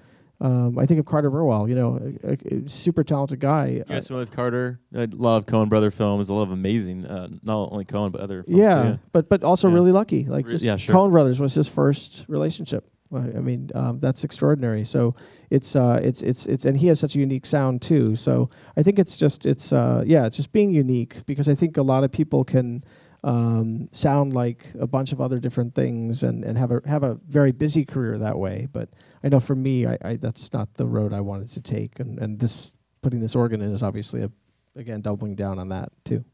um, 0.42 0.78
I 0.78 0.86
think 0.86 0.98
of 0.98 1.04
Carter 1.04 1.28
Burwell. 1.28 1.68
You 1.68 1.74
know, 1.74 2.14
a, 2.24 2.32
a- 2.64 2.68
super 2.68 3.04
talented 3.04 3.40
guy. 3.40 3.82
Guys 3.86 4.06
familiar 4.08 4.22
with 4.22 4.34
Carter? 4.34 4.80
I 4.96 5.06
love 5.10 5.44
Coen 5.44 5.68
brother 5.68 5.90
films. 5.90 6.30
I 6.30 6.34
love 6.34 6.50
amazing, 6.50 7.04
uh, 7.04 7.28
not 7.42 7.68
only 7.70 7.84
Coen 7.84 8.10
but 8.10 8.22
other 8.22 8.42
films. 8.42 8.56
too, 8.58 8.62
yeah, 8.62 8.96
but 9.12 9.28
but 9.28 9.42
also 9.44 9.68
Yeah. 9.68 9.74
really 9.74 9.92
lucky. 9.92 10.24
Like 10.24 10.48
just 10.48 10.64
yeah, 10.64 10.76
sure. 10.76 10.94
Coen 10.94 11.10
Brothers 11.10 11.40
was 11.40 11.52
his 11.54 11.68
first 11.68 12.24
relationship. 12.26 12.88
I 13.12 13.40
mean, 13.40 13.70
um, 13.74 13.98
that's 13.98 14.22
extraordinary. 14.24 14.84
So 14.84 15.14
it's 15.50 15.74
uh, 15.74 16.00
it's 16.02 16.22
it's 16.22 16.46
it's, 16.46 16.64
and 16.64 16.78
he 16.78 16.86
has 16.86 17.00
such 17.00 17.16
a 17.16 17.18
unique 17.18 17.44
sound 17.44 17.82
too. 17.82 18.14
So 18.16 18.50
I 18.76 18.82
think 18.82 18.98
it's 18.98 19.16
just 19.16 19.46
it's 19.46 19.72
uh, 19.72 20.04
yeah, 20.06 20.26
it's 20.26 20.36
just 20.36 20.52
being 20.52 20.70
unique 20.70 21.26
because 21.26 21.48
I 21.48 21.54
think 21.54 21.76
a 21.76 21.82
lot 21.82 22.04
of 22.04 22.12
people 22.12 22.44
can 22.44 22.84
um, 23.24 23.88
sound 23.92 24.32
like 24.32 24.66
a 24.78 24.86
bunch 24.86 25.12
of 25.12 25.20
other 25.20 25.38
different 25.38 25.74
things 25.74 26.22
and, 26.22 26.44
and 26.44 26.56
have 26.56 26.70
a 26.70 26.80
have 26.86 27.02
a 27.02 27.18
very 27.28 27.52
busy 27.52 27.84
career 27.84 28.16
that 28.18 28.38
way. 28.38 28.68
But 28.72 28.90
I 29.24 29.28
know 29.28 29.40
for 29.40 29.56
me, 29.56 29.86
I, 29.86 29.98
I 30.02 30.16
that's 30.16 30.52
not 30.52 30.74
the 30.74 30.86
road 30.86 31.12
I 31.12 31.20
wanted 31.20 31.50
to 31.50 31.60
take. 31.60 31.98
And 32.00 32.18
and 32.18 32.38
this 32.38 32.74
putting 33.02 33.20
this 33.20 33.34
organ 33.34 33.60
in 33.60 33.72
is 33.72 33.82
obviously 33.82 34.22
a 34.22 34.30
again 34.76 35.00
doubling 35.00 35.34
down 35.34 35.58
on 35.58 35.68
that 35.70 35.90
too. 36.04 36.24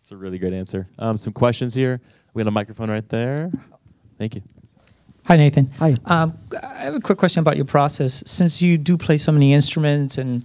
It's 0.00 0.12
a 0.12 0.16
really 0.16 0.38
great 0.38 0.52
answer. 0.52 0.88
Um, 0.98 1.16
some 1.16 1.32
questions 1.32 1.74
here. 1.74 2.00
We 2.32 2.42
got 2.42 2.48
a 2.48 2.52
microphone 2.52 2.90
right 2.90 3.08
there. 3.08 3.50
Thank 4.18 4.36
you. 4.36 4.42
Hi, 5.26 5.36
Nathan. 5.36 5.70
Hi. 5.78 5.96
Um, 6.04 6.38
I 6.62 6.84
have 6.84 6.94
a 6.94 7.00
quick 7.00 7.18
question 7.18 7.40
about 7.40 7.56
your 7.56 7.64
process. 7.64 8.22
Since 8.26 8.62
you 8.62 8.78
do 8.78 8.96
play 8.96 9.16
so 9.16 9.32
many 9.32 9.52
instruments 9.52 10.18
and 10.18 10.44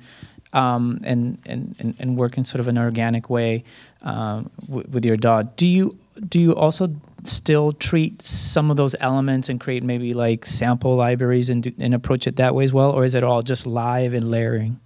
um, 0.54 1.00
and, 1.04 1.38
and, 1.46 1.76
and, 1.80 1.96
and 2.00 2.18
work 2.18 2.38
in 2.38 2.44
sort 2.44 2.60
of 2.60 2.68
an 2.68 2.78
organic 2.78 3.30
way 3.30 3.64
um, 4.02 4.50
w- 4.68 4.86
with 4.92 5.06
your 5.06 5.16
dog, 5.16 5.56
do 5.56 5.68
you 5.68 5.98
do 6.28 6.40
you 6.40 6.56
also 6.56 6.96
still 7.24 7.72
treat 7.72 8.22
some 8.24 8.72
of 8.72 8.76
those 8.76 8.96
elements 9.00 9.50
and 9.50 9.62
create 9.62 9.84
maybe 9.84 10.14
like 10.16 10.46
sample 10.46 10.96
libraries 10.96 11.50
and 11.50 11.64
do, 11.64 11.72
and 11.78 11.94
approach 11.94 12.26
it 12.26 12.36
that 12.38 12.56
way 12.56 12.64
as 12.64 12.74
well, 12.74 12.92
or 12.92 13.06
is 13.06 13.14
it 13.14 13.24
all 13.24 13.44
just 13.44 13.68
live 13.68 14.14
and 14.14 14.30
layering? 14.32 14.80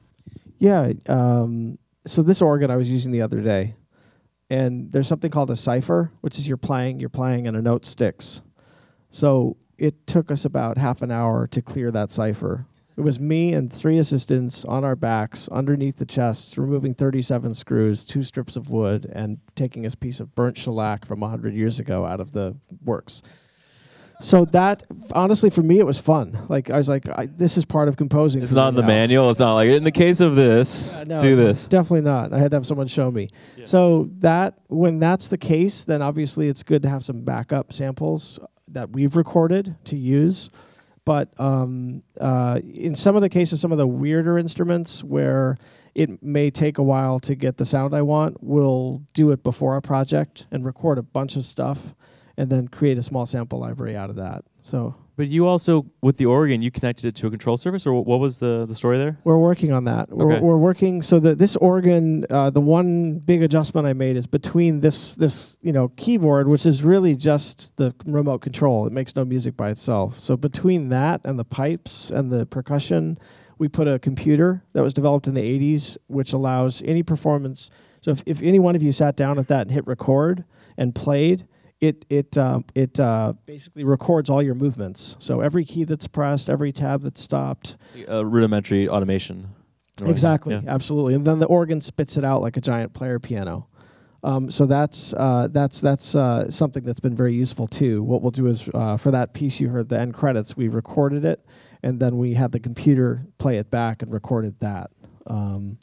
Yeah. 0.60 0.92
Um, 1.08 1.78
so 2.06 2.22
this 2.22 2.42
organ 2.42 2.70
I 2.70 2.76
was 2.76 2.92
using 2.92 3.14
the 3.14 3.22
other 3.22 3.42
day, 3.42 3.76
and 4.50 4.92
there's 4.92 5.08
something 5.08 5.32
called 5.32 5.50
a 5.52 5.56
cipher, 5.56 6.12
which 6.20 6.38
is 6.38 6.48
you're 6.48 6.58
playing, 6.58 7.00
you're 7.00 7.10
playing, 7.10 7.48
and 7.48 7.56
a 7.56 7.62
note 7.62 7.86
sticks. 7.86 8.42
So 9.10 9.56
it 9.78 10.08
took 10.08 10.32
us 10.32 10.46
about 10.46 10.78
half 10.78 11.02
an 11.02 11.12
hour 11.12 11.48
to 11.48 11.62
clear 11.62 11.92
that 11.92 12.12
cipher. 12.12 12.66
It 12.98 13.02
was 13.02 13.20
me 13.20 13.54
and 13.54 13.72
three 13.72 13.98
assistants 13.98 14.64
on 14.64 14.86
our 14.86 14.96
backs, 14.96 15.50
underneath 15.50 15.98
the 15.98 16.06
chests, 16.06 16.58
removing 16.58 16.94
37 16.94 17.54
screws, 17.54 18.06
two 18.06 18.24
strips 18.24 18.56
of 18.56 18.70
wood, 18.70 19.12
and 19.12 19.40
taking 19.54 19.86
a 19.86 19.90
piece 19.92 20.22
of 20.22 20.34
burnt 20.34 20.58
shellac 20.58 21.06
from 21.06 21.20
100 21.20 21.54
years 21.54 21.78
ago 21.78 22.06
out 22.06 22.22
of 22.22 22.32
the 22.32 22.56
works. 22.84 23.22
So 24.22 24.46
that, 24.46 24.84
honestly, 25.12 25.50
for 25.50 25.62
me, 25.62 25.80
it 25.80 25.86
was 25.86 26.00
fun. 26.00 26.46
Like 26.48 26.70
I 26.70 26.78
was 26.78 26.88
like, 26.88 27.06
I, 27.10 27.26
this 27.26 27.58
is 27.58 27.66
part 27.66 27.90
of 27.90 27.98
composing. 27.98 28.42
It's 28.42 28.54
not 28.54 28.70
in 28.70 28.76
the 28.76 28.82
now. 28.82 28.88
manual. 28.88 29.30
It's 29.30 29.42
not 29.42 29.56
like 29.56 29.70
in 29.70 29.84
the 29.84 29.92
case 29.92 30.22
of 30.22 30.38
this, 30.38 30.96
Uh, 30.96 31.04
no, 31.04 31.20
do 31.20 31.36
this. 31.36 31.68
Definitely 31.68 32.10
not. 32.10 32.32
I 32.32 32.40
had 32.40 32.52
to 32.52 32.58
have 32.58 32.66
someone 32.66 32.88
show 32.88 33.12
me. 33.12 33.28
So 33.66 34.10
that 34.20 34.58
when 34.68 35.00
that's 35.00 35.28
the 35.28 35.38
case, 35.38 35.84
then 35.84 36.02
obviously 36.02 36.48
it's 36.48 36.64
good 36.64 36.82
to 36.84 36.90
have 36.90 37.04
some 37.04 37.24
backup 37.26 37.74
samples 37.74 38.40
that 38.68 38.92
we've 38.92 39.16
recorded 39.16 39.76
to 39.86 39.98
use. 39.98 40.50
But 41.06 41.40
um, 41.40 42.02
uh, 42.20 42.60
in 42.64 42.96
some 42.96 43.16
of 43.16 43.22
the 43.22 43.30
cases, 43.30 43.62
some 43.62 43.72
of 43.72 43.78
the 43.78 43.88
weirder 43.88 44.38
instruments 44.40 45.04
where 45.04 45.58
it 45.94 46.22
may 46.24 46.50
take 46.50 46.78
a 46.78 46.84
while 46.84 47.20
to 47.22 47.36
get 47.36 47.58
the 47.58 47.66
sound 47.66 47.94
I 47.94 48.02
want, 48.02 48.38
we'll 48.42 49.04
do 49.14 49.32
it 49.32 49.44
before 49.44 49.78
a 49.78 49.82
project 49.82 50.48
and 50.52 50.66
record 50.66 50.98
a 50.98 51.04
bunch 51.04 51.36
of 51.36 51.46
stuff, 51.46 51.94
and 52.38 52.50
then 52.50 52.68
create 52.68 52.98
a 52.98 53.04
small 53.04 53.26
sample 53.26 53.60
library 53.60 53.96
out 53.96 54.10
of 54.10 54.16
that. 54.18 54.44
So 54.62 54.96
But 55.18 55.28
you 55.30 55.48
also, 55.48 55.86
with 56.02 56.18
the 56.18 56.26
organ, 56.26 56.62
you 56.62 56.72
connected 56.72 57.06
it 57.08 57.16
to 57.16 57.28
a 57.28 57.30
control 57.30 57.56
service, 57.56 57.86
or 57.86 58.04
what 58.04 58.20
was 58.20 58.40
the, 58.40 58.66
the 58.66 58.76
story 58.76 58.98
there? 58.98 59.18
We're 59.24 59.38
working 59.40 59.72
on 59.72 59.86
that. 59.86 60.10
We're, 60.10 60.34
Okay. 60.34 60.42
we're 60.42 60.58
working 60.58 61.02
so 61.02 61.20
that 61.22 61.38
this 61.38 61.56
organ, 61.56 62.26
uh, 62.30 62.50
the 62.50 62.60
one 62.60 63.20
big 63.20 63.42
adjustment 63.42 63.88
I 63.88 63.94
made 63.94 64.18
is 64.18 64.28
between 64.28 64.82
this 64.82 65.16
this 65.16 65.58
you 65.62 65.72
know 65.72 65.88
keyboard, 65.96 66.48
which 66.50 66.66
is 66.66 66.84
really 66.84 67.16
just 67.16 67.78
the 67.78 67.94
remote 68.06 68.40
control. 68.42 68.86
It 68.88 68.92
makes 68.94 69.16
no 69.16 69.24
music 69.24 69.56
by 69.56 69.70
itself. 69.70 70.20
So 70.20 70.36
between 70.36 70.90
that 70.90 71.22
and 71.24 71.40
the 71.40 71.46
pipes 71.46 72.10
and 72.12 72.30
the 72.32 72.46
percussion, 72.46 73.18
we 73.58 73.70
put 73.70 73.88
a 73.88 73.98
computer 74.00 74.64
that 74.74 74.84
was 74.84 74.94
developed 74.94 75.28
in 75.28 75.34
the 75.34 75.42
'80s, 75.42 75.96
which 76.08 76.34
allows 76.34 76.82
any 76.84 77.04
performance. 77.04 77.70
So 78.02 78.12
if, 78.12 78.22
if 78.26 78.42
any 78.42 78.60
one 78.60 78.76
of 78.76 78.84
you 78.84 78.92
sat 78.92 79.16
down 79.16 79.40
at 79.40 79.48
that 79.48 79.62
and 79.62 79.72
hit 79.72 79.88
record 79.88 80.44
and 80.78 80.94
played, 80.94 81.48
it 81.82 82.06
it 82.10 82.38
uh, 82.38 82.60
it 82.74 83.00
uh, 83.00 83.34
basically 83.46 83.84
records 83.84 84.30
all 84.30 84.42
your 84.42 84.56
movements. 84.56 85.16
So 85.20 85.42
every 85.42 85.66
key 85.66 85.84
that's 85.84 86.08
pressed, 86.08 86.50
every 86.50 86.72
tab 86.72 87.02
that's 87.02 87.22
stopped, 87.22 87.76
It's 87.86 87.98
a 88.08 88.26
rudimentary 88.26 88.88
automation. 88.88 89.50
Right. 90.02 90.10
Exactly, 90.10 90.56
Yeah. 90.56 90.62
absolutely. 90.68 91.14
And 91.14 91.26
then 91.26 91.40
the 91.40 91.46
organ 91.46 91.80
spits 91.80 92.18
it 92.18 92.26
out 92.26 92.42
like 92.42 92.58
a 92.58 92.62
giant 92.62 92.94
player 92.94 93.18
piano. 93.18 93.68
Um, 94.24 94.50
so 94.50 94.66
that's 94.66 95.14
uh, 95.14 95.48
that's 95.52 95.80
that's 95.82 96.16
uh, 96.16 96.50
something 96.50 96.84
that's 96.84 97.00
been 97.00 97.16
very 97.16 97.34
useful 97.34 97.68
too. 97.68 98.04
What 98.04 98.22
we'll 98.22 98.32
do 98.32 98.48
is 98.48 98.68
uh, 98.74 98.98
for 98.98 99.12
that 99.12 99.34
piece 99.34 99.60
you 99.60 99.70
heard 99.70 99.90
the 99.90 100.00
end 100.00 100.14
credits, 100.16 100.58
we 100.58 100.68
recorded 100.68 101.24
it, 101.24 101.46
and 101.84 102.00
then 102.00 102.18
we 102.18 102.34
had 102.34 102.52
the 102.52 102.60
computer 102.60 103.28
play 103.38 103.58
it 103.58 103.70
back 103.70 104.02
and 104.02 104.12
recorded 104.12 104.60
that. 104.62 104.90
Um, 105.28 105.78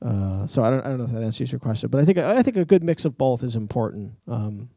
uh, 0.00 0.46
so 0.46 0.62
I 0.64 0.70
don't, 0.70 0.80
I 0.86 0.88
don't 0.88 0.98
know 0.98 1.04
if 1.04 1.10
that 1.12 1.22
answers 1.22 1.50
your 1.52 1.58
question, 1.58 1.90
but 1.90 2.00
I 2.00 2.04
think 2.04 2.16
I 2.18 2.42
think 2.42 2.56
a 2.56 2.64
good 2.64 2.84
mix 2.84 3.04
of 3.04 3.18
both 3.18 3.42
is 3.42 3.56
important. 3.56 4.12
Um, 4.28 4.70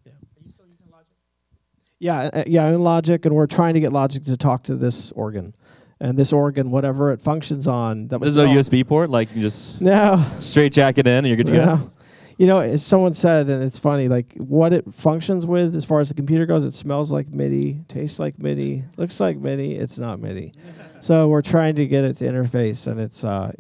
yeah, 2.04 2.30
uh, 2.34 2.44
yeah, 2.46 2.68
in 2.68 2.84
Logic, 2.84 3.26
and 3.26 3.34
we're 3.34 3.48
trying 3.48 3.76
to 3.76 3.80
get 3.80 3.94
Logic 3.94 4.22
to 4.26 4.36
talk 4.36 4.64
to 4.64 4.76
this 4.76 5.12
organ, 5.14 5.56
and 6.02 6.18
this 6.18 6.34
organ, 6.34 6.70
whatever 6.70 7.14
it 7.14 7.22
functions 7.22 7.66
on, 7.66 8.10
that 8.10 8.20
was 8.20 8.36
There's 8.36 8.46
no 8.46 8.52
developed- 8.52 8.72
USB 8.72 8.86
port. 8.86 9.10
Like 9.10 9.34
you 9.34 9.42
just 9.42 9.80
no, 9.82 10.24
straight 10.38 10.74
jack 10.74 10.98
it 10.98 11.08
in, 11.08 11.14
and 11.14 11.28
you're 11.28 11.38
good 11.38 11.48
to 11.48 11.54
go. 11.54 11.92
You 12.38 12.48
know, 12.48 12.60
as 12.60 12.86
someone 12.86 13.14
said, 13.14 13.48
and 13.48 13.64
it's 13.64 13.80
funny, 13.80 14.10
like 14.10 14.34
what 14.36 14.74
it 14.74 14.94
functions 14.94 15.46
with 15.46 15.76
as 15.76 15.86
far 15.86 16.02
as 16.02 16.10
the 16.10 16.16
computer 16.16 16.46
goes, 16.46 16.66
it 16.66 16.74
smells 16.74 17.12
like 17.12 17.30
MIDI, 17.30 17.80
tastes 17.88 18.20
like 18.20 18.38
MIDI, 18.38 18.84
looks 18.98 19.20
like 19.20 19.38
MIDI. 19.38 19.76
It's 19.76 19.98
not 19.98 20.20
MIDI. 20.20 20.52
so 21.00 21.28
we're 21.30 21.44
trying 21.44 21.76
to 21.76 21.88
get 21.88 22.04
it 22.04 22.18
to 22.18 22.26
interface, 22.26 22.88
and 22.88 23.00
it's, 23.00 23.24
uh, 23.24 23.52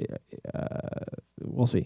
uh, 0.54 1.06
we'll 1.40 1.68
see. 1.68 1.86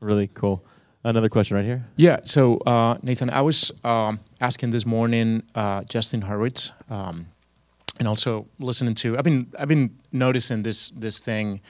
Really 0.00 0.28
cool. 0.28 0.64
Another 1.02 1.30
question 1.30 1.56
right 1.56 1.64
here. 1.64 1.84
Yeah. 1.96 2.20
So 2.24 2.58
uh, 2.58 2.98
Nathan, 3.02 3.30
I 3.30 3.40
was 3.40 3.72
um, 3.84 4.20
asking 4.40 4.70
this 4.70 4.84
morning 4.84 5.42
uh, 5.54 5.82
Justin 5.84 6.22
Hurwitz, 6.22 6.72
um, 6.90 7.28
and 7.98 8.06
also 8.06 8.46
listening 8.58 8.94
to. 8.96 9.16
I've 9.16 9.24
been 9.24 9.46
I've 9.58 9.68
been 9.68 9.98
noticing 10.12 10.62
this 10.62 10.90
this 10.90 11.18
thing 11.18 11.62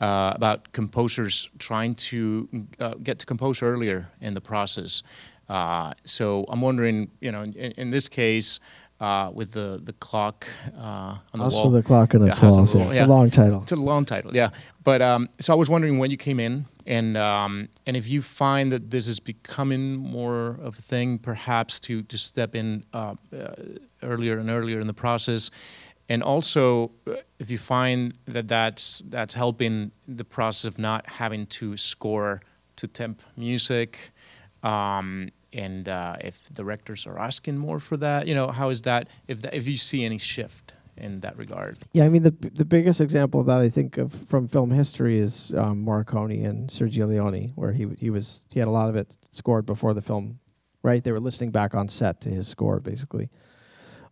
uh, 0.00 0.32
about 0.36 0.72
composers 0.72 1.50
trying 1.58 1.96
to 1.96 2.48
uh, 2.78 2.94
get 3.02 3.18
to 3.18 3.26
compose 3.26 3.60
earlier 3.60 4.08
in 4.20 4.34
the 4.34 4.40
process. 4.40 5.02
Uh, 5.48 5.92
so 6.04 6.44
I'm 6.48 6.60
wondering, 6.60 7.10
you 7.20 7.32
know, 7.32 7.42
in, 7.42 7.54
in 7.54 7.90
this 7.90 8.08
case, 8.08 8.60
uh, 9.00 9.30
with 9.34 9.52
the 9.52 9.80
the 9.82 9.94
clock 9.94 10.46
uh, 10.78 11.16
on 11.32 11.38
the 11.38 11.38
House 11.38 11.54
wall. 11.54 11.72
with 11.72 11.82
the 11.82 11.86
clock 11.86 12.14
on 12.14 12.22
its 12.22 12.38
Yeah, 12.38 12.50
House 12.50 12.74
on 12.74 12.80
yeah. 12.82 12.90
It's 12.90 13.00
a 13.00 13.06
long 13.06 13.30
title. 13.30 13.62
It's 13.62 13.72
a 13.72 13.76
long 13.76 14.04
title, 14.04 14.34
yeah. 14.34 14.50
But 14.84 15.02
um, 15.02 15.28
so 15.40 15.52
I 15.52 15.56
was 15.56 15.68
wondering 15.68 15.98
when 15.98 16.10
you 16.10 16.16
came 16.16 16.38
in, 16.38 16.66
and 16.86 17.16
um, 17.16 17.68
and 17.84 17.96
if 17.96 18.08
you 18.08 18.22
find 18.22 18.70
that 18.70 18.90
this 18.90 19.08
is 19.08 19.18
becoming 19.18 19.96
more 19.96 20.58
of 20.62 20.78
a 20.78 20.82
thing, 20.82 21.18
perhaps 21.18 21.80
to 21.80 22.02
to 22.02 22.16
step 22.16 22.54
in 22.54 22.84
uh, 22.92 23.14
uh, 23.36 23.54
earlier 24.02 24.38
and 24.38 24.48
earlier 24.48 24.80
in 24.80 24.86
the 24.86 24.94
process, 24.94 25.50
and 26.08 26.22
also 26.22 26.92
uh, 27.08 27.14
if 27.38 27.50
you 27.50 27.58
find 27.58 28.14
that 28.26 28.46
that's 28.46 29.02
that's 29.08 29.34
helping 29.34 29.90
the 30.06 30.24
process 30.24 30.64
of 30.64 30.78
not 30.78 31.08
having 31.08 31.46
to 31.46 31.76
score 31.76 32.40
to 32.76 32.86
temp 32.86 33.20
music. 33.36 34.12
Um, 34.62 35.30
and 35.52 35.88
uh, 35.88 36.16
if 36.20 36.48
directors 36.52 37.06
are 37.06 37.18
asking 37.18 37.56
more 37.56 37.80
for 37.80 37.96
that, 37.96 38.26
you 38.26 38.34
know, 38.34 38.48
how 38.48 38.68
is 38.68 38.82
that? 38.82 39.08
If 39.26 39.40
that, 39.40 39.54
if 39.54 39.66
you 39.66 39.76
see 39.78 40.04
any 40.04 40.18
shift 40.18 40.74
in 40.96 41.20
that 41.20 41.36
regard, 41.36 41.78
Yeah, 41.92 42.04
I 42.04 42.08
mean 42.08 42.22
the 42.22 42.30
the 42.30 42.64
biggest 42.64 43.00
example 43.00 43.40
of 43.40 43.46
that 43.46 43.60
I 43.60 43.68
think 43.68 43.98
of 43.98 44.12
from 44.12 44.48
film 44.48 44.70
history 44.70 45.18
is 45.18 45.52
um, 45.56 45.84
Morricone 45.84 46.44
and 46.44 46.68
Sergio 46.68 47.08
Leone, 47.08 47.52
where 47.54 47.72
he 47.72 47.86
he 47.98 48.10
was 48.10 48.46
he 48.50 48.58
had 48.58 48.68
a 48.68 48.72
lot 48.72 48.88
of 48.88 48.96
it 48.96 49.16
scored 49.30 49.66
before 49.66 49.94
the 49.94 50.02
film, 50.02 50.38
right? 50.82 51.02
They 51.02 51.12
were 51.12 51.20
listening 51.20 51.50
back 51.50 51.74
on 51.74 51.88
set 51.88 52.20
to 52.22 52.30
his 52.30 52.48
score, 52.48 52.80
basically. 52.80 53.28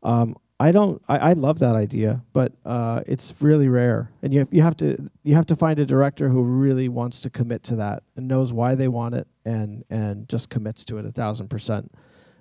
Um, 0.03 0.37
I 0.61 0.71
don't. 0.71 1.03
I, 1.09 1.19
I 1.19 1.33
love 1.33 1.59
that 1.59 1.75
idea, 1.75 2.23
but 2.33 2.53
uh, 2.65 3.01
it's 3.07 3.35
really 3.41 3.69
rare, 3.69 4.11
and 4.23 4.33
you 4.33 4.41
have, 4.41 4.49
you 4.53 4.63
have 4.63 4.77
to 4.77 5.11
you 5.25 5.35
have 5.35 5.47
to 5.47 5.57
find 5.57 5.79
a 5.81 5.87
director 5.87 6.29
who 6.29 6.43
really 6.43 6.89
wants 6.89 7.21
to 7.23 7.31
commit 7.31 7.65
to 7.65 7.77
that 7.77 8.05
and 8.17 8.29
knows 8.29 8.53
why 8.53 8.77
they 8.77 8.87
want 8.87 9.15
it, 9.15 9.27
and 9.45 9.85
and 9.91 10.29
just 10.29 10.51
commits 10.51 10.85
to 10.85 10.99
it 10.99 11.07
a 11.07 11.11
thousand 11.13 11.49
percent. 11.49 11.93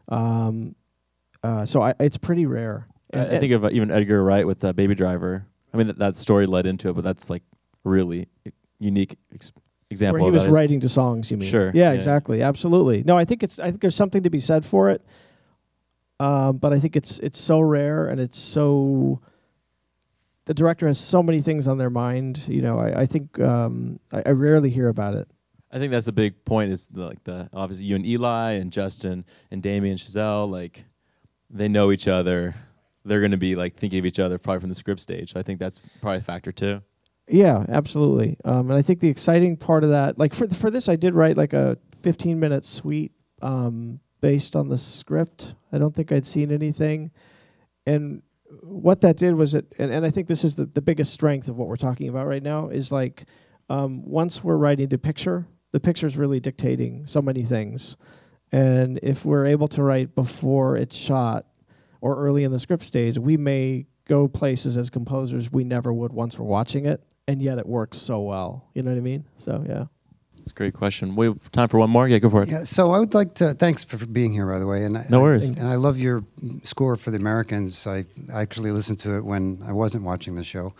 Um, 0.09 0.75
uh, 1.41 1.65
so 1.65 1.81
I, 1.81 1.95
it's 1.99 2.17
pretty 2.17 2.45
rare. 2.45 2.87
I, 3.13 3.17
And- 3.17 3.35
I 3.35 3.39
think 3.39 3.53
of 3.53 3.63
uh, 3.65 3.69
even 3.71 3.91
Edgar 3.91 4.23
Wright 4.23 4.45
with 4.47 4.63
uh, 4.63 4.73
Baby 4.73 4.95
Driver. 4.95 5.45
I 5.73 5.77
mean, 5.77 5.87
that, 5.87 5.99
that 5.99 6.17
story 6.17 6.45
led 6.45 6.65
into 6.65 6.89
it, 6.89 6.93
but 6.93 7.03
that's 7.03 7.29
like 7.29 7.43
really 7.83 8.27
unique 8.79 9.17
ex- 9.33 9.51
example. 9.89 10.21
Where 10.21 10.31
he 10.31 10.33
was 10.35 10.47
writing 10.47 10.79
to 10.81 10.89
songs, 10.89 11.31
you 11.31 11.37
mean? 11.37 11.49
Sure, 11.49 11.67
Yeah, 11.73 11.89
yeah. 11.89 11.91
exactly. 11.93 12.41
Absolutely. 12.43 13.03
No, 13.03 13.17
I 13.17 13.25
think 13.25 13.41
it's. 13.43 13.57
I 13.59 13.69
think 13.69 13.81
there's 13.81 13.95
something 13.95 14.23
to 14.23 14.29
be 14.29 14.39
said 14.39 14.65
for 14.65 14.89
it. 14.89 15.01
Um, 16.19 16.57
but 16.57 16.73
I 16.73 16.79
think 16.79 16.95
it's 16.95 17.17
it's 17.19 17.39
so 17.39 17.59
rare 17.59 18.07
and 18.07 18.19
it's 18.21 18.37
so. 18.37 19.19
The 20.45 20.53
director 20.53 20.87
has 20.87 20.99
so 20.99 21.23
many 21.23 21.41
things 21.41 21.67
on 21.67 21.77
their 21.77 21.89
mind. 21.89 22.45
You 22.47 22.61
know, 22.61 22.77
I, 22.79 23.01
I 23.01 23.05
think 23.05 23.39
um, 23.39 23.99
I, 24.11 24.23
I 24.27 24.29
rarely 24.31 24.69
hear 24.69 24.89
about 24.89 25.15
it. 25.15 25.27
I 25.71 25.79
think 25.79 25.91
that's 25.91 26.07
a 26.07 26.11
big 26.13 26.45
point. 26.45 26.71
Is 26.71 26.87
the, 26.87 27.05
like 27.07 27.23
the 27.23 27.49
obviously 27.51 27.87
you 27.87 27.95
and 27.95 28.05
Eli 28.05 28.51
and 28.51 28.71
Justin 28.71 29.25
and 29.49 29.63
Damien 29.63 29.97
Chazelle, 29.97 30.49
like 30.49 30.85
they 31.49 31.67
know 31.67 31.91
each 31.91 32.07
other. 32.07 32.55
They're 33.05 33.19
going 33.19 33.31
to 33.31 33.37
be 33.37 33.55
like 33.55 33.75
thinking 33.75 33.99
of 33.99 34.05
each 34.05 34.19
other 34.19 34.37
probably 34.37 34.61
from 34.61 34.69
the 34.69 34.75
script 34.75 35.01
stage. 35.01 35.35
I 35.35 35.41
think 35.41 35.59
that's 35.59 35.79
probably 36.01 36.19
a 36.19 36.21
factor 36.21 36.51
too. 36.51 36.81
Yeah, 37.27 37.65
absolutely. 37.69 38.37
Um, 38.43 38.69
and 38.69 38.77
I 38.77 38.81
think 38.81 38.99
the 38.99 39.09
exciting 39.09 39.55
part 39.55 39.83
of 39.83 39.91
that, 39.91 40.19
like 40.19 40.33
for 40.33 40.47
for 40.49 40.69
this, 40.69 40.89
I 40.89 40.95
did 40.95 41.13
write 41.13 41.37
like 41.37 41.53
a 41.53 41.77
15 42.01 42.39
minute 42.39 42.65
suite 42.65 43.13
um, 43.41 43.99
based 44.21 44.55
on 44.55 44.69
the 44.69 44.77
script. 44.77 45.55
I 45.71 45.77
don't 45.77 45.95
think 45.95 46.11
I'd 46.11 46.27
seen 46.27 46.51
anything, 46.51 47.11
and 47.85 48.21
what 48.61 49.01
that 49.01 49.17
did 49.17 49.35
was 49.35 49.55
it, 49.55 49.73
and, 49.79 49.91
and 49.91 50.05
I 50.05 50.09
think 50.09 50.27
this 50.27 50.43
is 50.43 50.55
the, 50.55 50.65
the 50.65 50.81
biggest 50.81 51.13
strength 51.13 51.47
of 51.47 51.57
what 51.57 51.67
we're 51.67 51.75
talking 51.75 52.09
about 52.09 52.27
right 52.27 52.43
now 52.43 52.69
is 52.69 52.91
like 52.91 53.25
um, 53.69 54.05
once 54.05 54.43
we're 54.43 54.57
writing 54.57 54.89
to 54.89 54.97
picture, 54.97 55.47
the 55.71 55.79
picture 55.79 56.05
is 56.05 56.17
really 56.17 56.39
dictating 56.39 57.07
so 57.07 57.21
many 57.21 57.43
things, 57.43 57.95
and 58.51 58.99
if 59.01 59.23
we're 59.23 59.45
able 59.45 59.69
to 59.69 59.81
write 59.81 60.13
before 60.13 60.75
it's 60.75 60.95
shot 60.95 61.45
or 62.03 62.17
early 62.17 62.43
in 62.43 62.51
the 62.51 62.59
script 62.59 62.85
stage, 62.85 63.17
we 63.17 63.37
may 63.37 63.85
go 64.09 64.27
places 64.27 64.75
as 64.75 64.89
composers 64.89 65.49
we 65.51 65.63
never 65.63 65.91
would 65.93 66.11
once 66.11 66.37
we're 66.37 66.45
watching 66.59 66.85
it, 66.85 67.01
and 67.29 67.41
yet 67.41 67.57
it 67.57 67.65
works 67.65 67.97
so 67.97 68.19
well. 68.19 68.65
You 68.73 68.83
know 68.83 68.91
what 68.91 68.97
I 68.97 69.01
mean? 69.01 69.23
So 69.37 69.63
yeah. 69.67 69.85
It's 70.41 70.51
a 70.51 70.55
great 70.55 70.73
question. 70.73 71.15
We 71.15 71.27
have 71.27 71.51
time 71.53 71.69
for 71.69 71.77
one 71.79 71.89
more. 71.89 72.05
Yeah, 72.05 72.19
go 72.19 72.29
for 72.29 72.43
it. 72.43 72.49
Yeah, 72.49 72.65
so 72.65 72.91
I 72.91 72.99
would 72.99 73.13
like 73.13 73.35
to 73.35 73.53
thanks 73.53 73.85
for, 73.85 73.97
for 73.97 74.05
being 74.05 74.33
here, 74.33 74.45
by 74.45 74.59
the 74.59 74.67
way. 74.67 74.83
And 74.83 74.97
I- 74.97 75.05
No 75.09 75.19
I- 75.21 75.23
worries. 75.23 75.47
and 75.47 75.65
I 75.65 75.75
love 75.75 75.97
your 75.97 76.19
score 76.63 76.97
for 76.97 77.11
the 77.11 77.17
Americans. 77.17 77.87
I 77.87 78.03
actually 78.33 78.71
listened 78.71 78.99
to 79.05 79.15
it 79.15 79.23
when 79.23 79.59
I 79.65 79.71
wasn't 79.71 80.03
watching 80.03 80.35
the 80.35 80.43
show. 80.43 80.73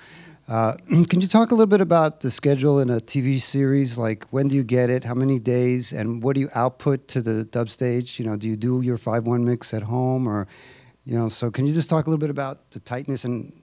Uh, 0.50 0.74
can 1.10 1.22
you 1.22 1.28
talk 1.30 1.52
a 1.52 1.56
little 1.56 1.74
bit 1.78 1.80
about 1.80 2.20
the 2.20 2.30
schedule 2.30 2.82
in 2.82 2.90
a 2.90 2.98
TV 3.00 3.40
series? 3.40 3.98
Like 3.98 4.26
when 4.32 4.50
do 4.50 4.58
you 4.58 4.66
get 4.66 4.90
it? 4.90 5.06
How 5.06 5.14
many 5.14 5.40
days? 5.40 5.94
And 5.94 6.22
what 6.22 6.36
do 6.36 6.42
you 6.42 6.50
output 6.54 7.08
to 7.14 7.22
the 7.22 7.46
dub 7.46 7.70
stage? 7.70 8.20
You 8.20 8.26
know, 8.26 8.36
do 8.36 8.50
you 8.50 8.58
do 8.58 8.82
your 8.82 8.98
five 8.98 9.24
one 9.26 9.46
mix 9.46 9.74
at 9.74 9.84
home, 9.84 10.28
or 10.28 10.46
you 11.06 11.16
know? 11.16 11.30
So 11.30 11.52
can 11.52 11.66
you 11.68 11.74
just 11.74 11.90
talk 11.90 12.08
a 12.08 12.10
little 12.10 12.20
bit 12.20 12.30
about 12.30 12.72
the 12.72 12.80
tightness 12.80 13.26
and 13.26 13.54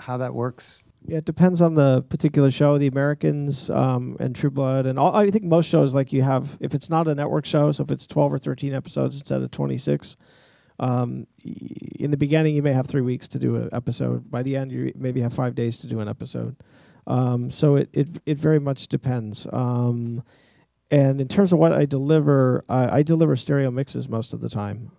how 0.00 0.16
that 0.18 0.34
works? 0.34 0.80
Yeah, 1.04 1.18
it 1.18 1.24
depends 1.24 1.60
on 1.60 1.74
the 1.74 2.02
particular 2.02 2.50
show. 2.50 2.78
The 2.78 2.86
Americans 2.86 3.68
um, 3.70 4.16
and 4.20 4.36
True 4.36 4.50
Blood, 4.50 4.86
and 4.86 5.00
all, 5.00 5.16
I 5.16 5.32
think 5.32 5.44
most 5.44 5.68
shows 5.68 5.94
like 5.94 6.12
you 6.12 6.22
have. 6.22 6.56
If 6.60 6.74
it's 6.74 6.88
not 6.88 7.08
a 7.08 7.14
network 7.14 7.44
show, 7.44 7.72
so 7.72 7.82
if 7.82 7.90
it's 7.90 8.06
twelve 8.06 8.32
or 8.32 8.38
thirteen 8.38 8.72
episodes 8.72 9.16
instead 9.16 9.42
of 9.42 9.50
twenty 9.50 9.78
six, 9.78 10.16
um, 10.78 11.26
in 11.42 12.12
the 12.12 12.16
beginning 12.16 12.54
you 12.54 12.62
may 12.62 12.72
have 12.72 12.86
three 12.86 13.00
weeks 13.00 13.26
to 13.28 13.40
do 13.40 13.56
an 13.56 13.68
episode. 13.72 14.30
By 14.30 14.44
the 14.44 14.56
end, 14.56 14.70
you 14.70 14.92
maybe 14.94 15.20
have 15.22 15.34
five 15.34 15.56
days 15.56 15.76
to 15.78 15.88
do 15.88 15.98
an 15.98 16.06
episode. 16.06 16.54
Um, 17.08 17.50
so 17.50 17.74
it, 17.74 17.88
it 17.92 18.08
it 18.24 18.38
very 18.38 18.60
much 18.60 18.86
depends. 18.86 19.48
Um, 19.52 20.22
and 20.88 21.20
in 21.20 21.26
terms 21.26 21.52
of 21.52 21.58
what 21.58 21.72
I 21.72 21.84
deliver, 21.84 22.64
I, 22.68 22.98
I 22.98 23.02
deliver 23.02 23.34
stereo 23.34 23.72
mixes 23.72 24.08
most 24.08 24.32
of 24.32 24.40
the 24.40 24.48
time. 24.48 24.92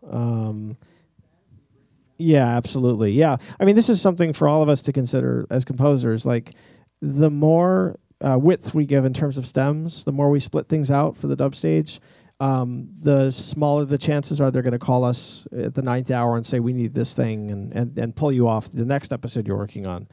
Yeah, 2.18 2.46
absolutely. 2.46 3.12
Yeah. 3.12 3.38
I 3.60 3.66
mean, 3.66 3.76
this 3.76 3.90
is 3.90 4.02
something 4.02 4.34
for 4.34 4.48
all 4.48 4.62
of 4.62 4.70
us 4.70 4.82
to 4.84 4.94
consider 4.94 5.46
as 5.50 5.66
composers. 5.66 6.26
Like, 6.26 6.54
the 7.02 7.30
more 7.30 8.00
uh, 8.22 8.38
width 8.40 8.74
we 8.74 8.86
give 8.86 9.04
in 9.04 9.14
terms 9.14 9.38
of 9.38 9.46
stems, 9.46 10.04
the 10.06 10.12
more 10.12 10.30
we 10.30 10.40
split 10.40 10.70
things 10.70 10.90
out 10.90 11.18
for 11.18 11.28
the 11.28 11.36
dub 11.36 11.56
stage, 11.56 12.00
um, 12.40 12.90
the 13.00 13.32
smaller 13.32 13.86
the 13.86 13.98
chances 13.98 14.40
are 14.42 14.52
they're 14.52 14.62
going 14.62 14.74
to 14.74 14.80
call 14.80 15.04
us 15.04 15.48
at 15.56 15.76
the 15.76 15.82
ninth 15.82 16.12
hour 16.12 16.36
and 16.36 16.46
say, 16.46 16.60
we 16.60 16.74
need 16.74 16.94
this 16.94 17.14
thing 17.14 17.52
and, 17.52 17.74
and, 17.74 17.98
and 17.98 18.16
pull 18.16 18.32
you 18.32 18.48
off 18.48 18.70
the 18.72 18.86
next 18.86 19.12
episode 19.12 19.48
you're 19.48 19.58
working 19.58 19.86
on. 19.86 20.08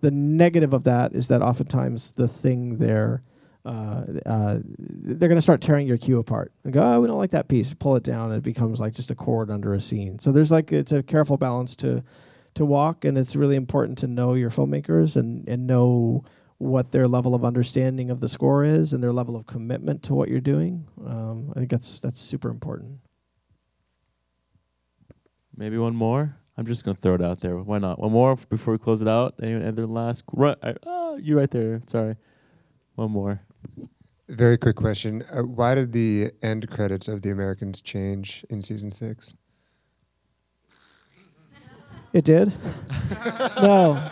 The 0.00 0.10
negative 0.10 0.72
of 0.72 0.84
that 0.84 1.14
is 1.14 1.28
that 1.28 1.42
oftentimes 1.42 2.12
the 2.12 2.28
thing 2.28 2.78
they're 2.78 3.22
uh, 3.64 4.04
uh, 4.26 4.58
they're 4.78 5.28
going 5.28 5.36
to 5.36 5.42
start 5.42 5.60
tearing 5.60 5.86
your 5.86 5.96
cue 5.96 6.18
apart 6.18 6.52
and 6.64 6.72
go, 6.72 6.82
oh, 6.82 7.00
we 7.00 7.06
don't 7.06 7.18
like 7.18 7.30
that 7.30 7.48
piece. 7.48 7.72
Pull 7.72 7.96
it 7.96 8.02
down, 8.02 8.30
and 8.30 8.38
it 8.38 8.44
becomes 8.44 8.80
like 8.80 8.94
just 8.94 9.10
a 9.10 9.14
chord 9.14 9.50
under 9.50 9.72
a 9.72 9.80
scene. 9.80 10.18
So 10.18 10.32
there's 10.32 10.50
like 10.50 10.72
it's 10.72 10.92
a 10.92 11.02
careful 11.02 11.36
balance 11.36 11.74
to 11.76 12.02
to 12.54 12.64
walk, 12.64 13.04
and 13.04 13.16
it's 13.16 13.34
really 13.34 13.56
important 13.56 13.98
to 13.98 14.06
know 14.06 14.34
your 14.34 14.50
filmmakers 14.50 15.16
and 15.16 15.48
and 15.48 15.66
know 15.66 16.24
what 16.58 16.92
their 16.92 17.08
level 17.08 17.34
of 17.34 17.44
understanding 17.44 18.10
of 18.10 18.20
the 18.20 18.28
score 18.28 18.64
is 18.64 18.92
and 18.92 19.02
their 19.02 19.12
level 19.12 19.36
of 19.36 19.46
commitment 19.46 20.02
to 20.04 20.14
what 20.14 20.28
you're 20.28 20.40
doing. 20.40 20.86
Um, 21.04 21.50
I 21.52 21.58
think 21.58 21.70
that's 21.70 22.00
that's 22.00 22.20
super 22.20 22.50
important. 22.50 22.98
Maybe 25.56 25.78
one 25.78 25.96
more. 25.96 26.36
I'm 26.56 26.66
just 26.66 26.84
gonna 26.84 26.96
throw 26.96 27.14
it 27.14 27.22
out 27.22 27.40
there. 27.40 27.56
Why 27.56 27.78
not? 27.78 27.98
One 27.98 28.12
more 28.12 28.36
before 28.36 28.74
we 28.74 28.78
close 28.78 29.00
it 29.00 29.08
out. 29.08 29.34
Anyone 29.42 29.66
other 29.66 29.86
last? 29.86 30.24
Right, 30.32 30.56
oh, 30.84 31.16
you 31.16 31.38
right 31.38 31.50
there. 31.50 31.80
Sorry. 31.86 32.16
One 32.94 33.10
more. 33.10 33.40
Very 34.28 34.56
quick 34.56 34.76
question. 34.76 35.22
Uh, 35.30 35.42
why 35.42 35.74
did 35.74 35.92
the 35.92 36.32
end 36.42 36.70
credits 36.70 37.08
of 37.08 37.22
The 37.22 37.30
Americans 37.30 37.80
change 37.82 38.44
in 38.48 38.62
season 38.62 38.90
six? 38.90 39.34
It 42.12 42.24
did. 42.24 42.52
no. 43.62 44.10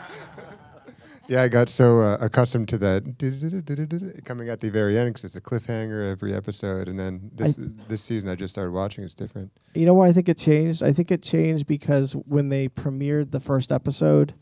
Yeah, 1.29 1.43
I 1.43 1.49
got 1.49 1.69
so 1.69 2.01
uh, 2.01 2.19
accustomed 2.21 2.69
to 2.71 2.79
that 2.79 4.21
coming 4.25 4.49
at 4.49 4.61
the 4.61 4.69
very 4.71 4.99
end 4.99 5.09
because 5.11 5.25
it's 5.25 5.37
a 5.37 5.41
cliffhanger 5.41 6.11
every 6.11 6.35
episode, 6.35 6.89
and 6.89 6.99
then 6.99 7.31
this 7.33 7.59
this 7.89 8.03
season 8.03 8.29
I 8.29 8.35
just 8.35 8.53
started 8.53 8.73
watching. 8.73 9.05
It's 9.05 9.15
different. 9.15 9.51
You 9.75 9.87
know 9.87 9.95
why 9.95 10.09
I 10.09 10.13
think 10.13 10.29
it 10.29 10.37
changed? 10.37 10.83
I 10.83 10.93
think 10.93 11.11
it 11.11 11.23
changed 11.23 11.67
because 11.67 12.13
when 12.13 12.49
they 12.49 12.69
premiered 12.69 13.31
the 13.31 13.41
first 13.41 13.71
episode 13.73 14.35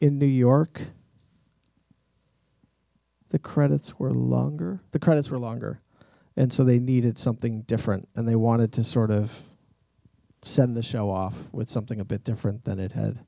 in 0.00 0.18
New 0.18 0.26
York, 0.26 0.80
the 3.32 3.38
credits 3.38 3.98
were 3.98 4.12
longer. 4.12 4.80
The 4.90 4.98
credits 4.98 5.30
were 5.30 5.38
longer. 5.38 5.80
And 6.36 6.52
so 6.52 6.64
they 6.64 6.78
needed 6.78 7.18
something 7.18 7.62
different 7.62 8.08
and 8.14 8.28
they 8.28 8.36
wanted 8.36 8.72
to 8.74 8.84
sort 8.84 9.10
of 9.10 9.40
send 10.42 10.76
the 10.76 10.82
show 10.82 11.08
off 11.10 11.48
with 11.50 11.70
something 11.70 11.98
a 11.98 12.04
bit 12.04 12.24
different 12.24 12.64
than 12.64 12.78
it 12.78 12.92
had 12.92 13.24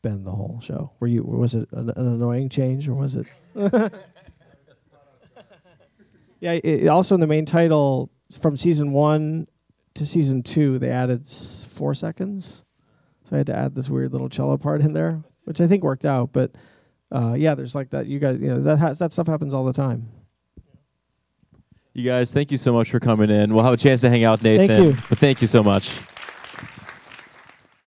been 0.00 0.24
the 0.24 0.32
whole 0.32 0.58
show. 0.62 0.92
Were 1.00 1.06
you 1.06 1.22
was 1.22 1.54
it 1.54 1.68
an, 1.72 1.90
an 1.90 2.06
annoying 2.06 2.48
change 2.48 2.88
or 2.88 2.94
was 2.94 3.14
it 3.14 3.26
Yeah, 6.40 6.52
it, 6.54 6.88
also 6.88 7.14
in 7.14 7.20
the 7.20 7.26
main 7.26 7.46
title 7.46 8.10
from 8.40 8.56
season 8.56 8.92
1 8.92 9.46
to 9.94 10.06
season 10.06 10.42
two, 10.42 10.78
they 10.78 10.90
added 10.90 11.22
s- 11.22 11.66
four 11.70 11.94
seconds. 11.94 12.64
So 13.24 13.36
I 13.36 13.38
had 13.38 13.46
to 13.46 13.56
add 13.56 13.74
this 13.74 13.88
weird 13.88 14.12
little 14.12 14.28
cello 14.28 14.56
part 14.56 14.80
in 14.80 14.92
there, 14.94 15.22
which 15.44 15.60
I 15.60 15.68
think 15.68 15.84
worked 15.84 16.04
out. 16.06 16.32
But 16.32 16.56
uh, 17.12 17.34
yeah, 17.34 17.54
there's 17.54 17.74
like 17.74 17.90
that. 17.90 18.06
You 18.06 18.18
guys, 18.18 18.40
you 18.40 18.48
know, 18.48 18.62
that 18.62 18.78
ha- 18.78 18.92
that 18.94 19.12
stuff 19.12 19.26
happens 19.26 19.54
all 19.54 19.64
the 19.64 19.72
time. 19.72 20.08
You 21.94 22.04
guys, 22.04 22.32
thank 22.32 22.50
you 22.50 22.56
so 22.56 22.72
much 22.72 22.90
for 22.90 22.98
coming 23.00 23.28
in. 23.30 23.52
We'll 23.52 23.64
have 23.64 23.74
a 23.74 23.76
chance 23.76 24.00
to 24.00 24.08
hang 24.08 24.24
out, 24.24 24.42
Nathan. 24.42 24.68
Thank 24.68 24.82
you. 24.96 25.02
But 25.10 25.18
thank 25.18 25.40
you 25.42 25.46
so 25.46 25.62
much. 25.62 26.00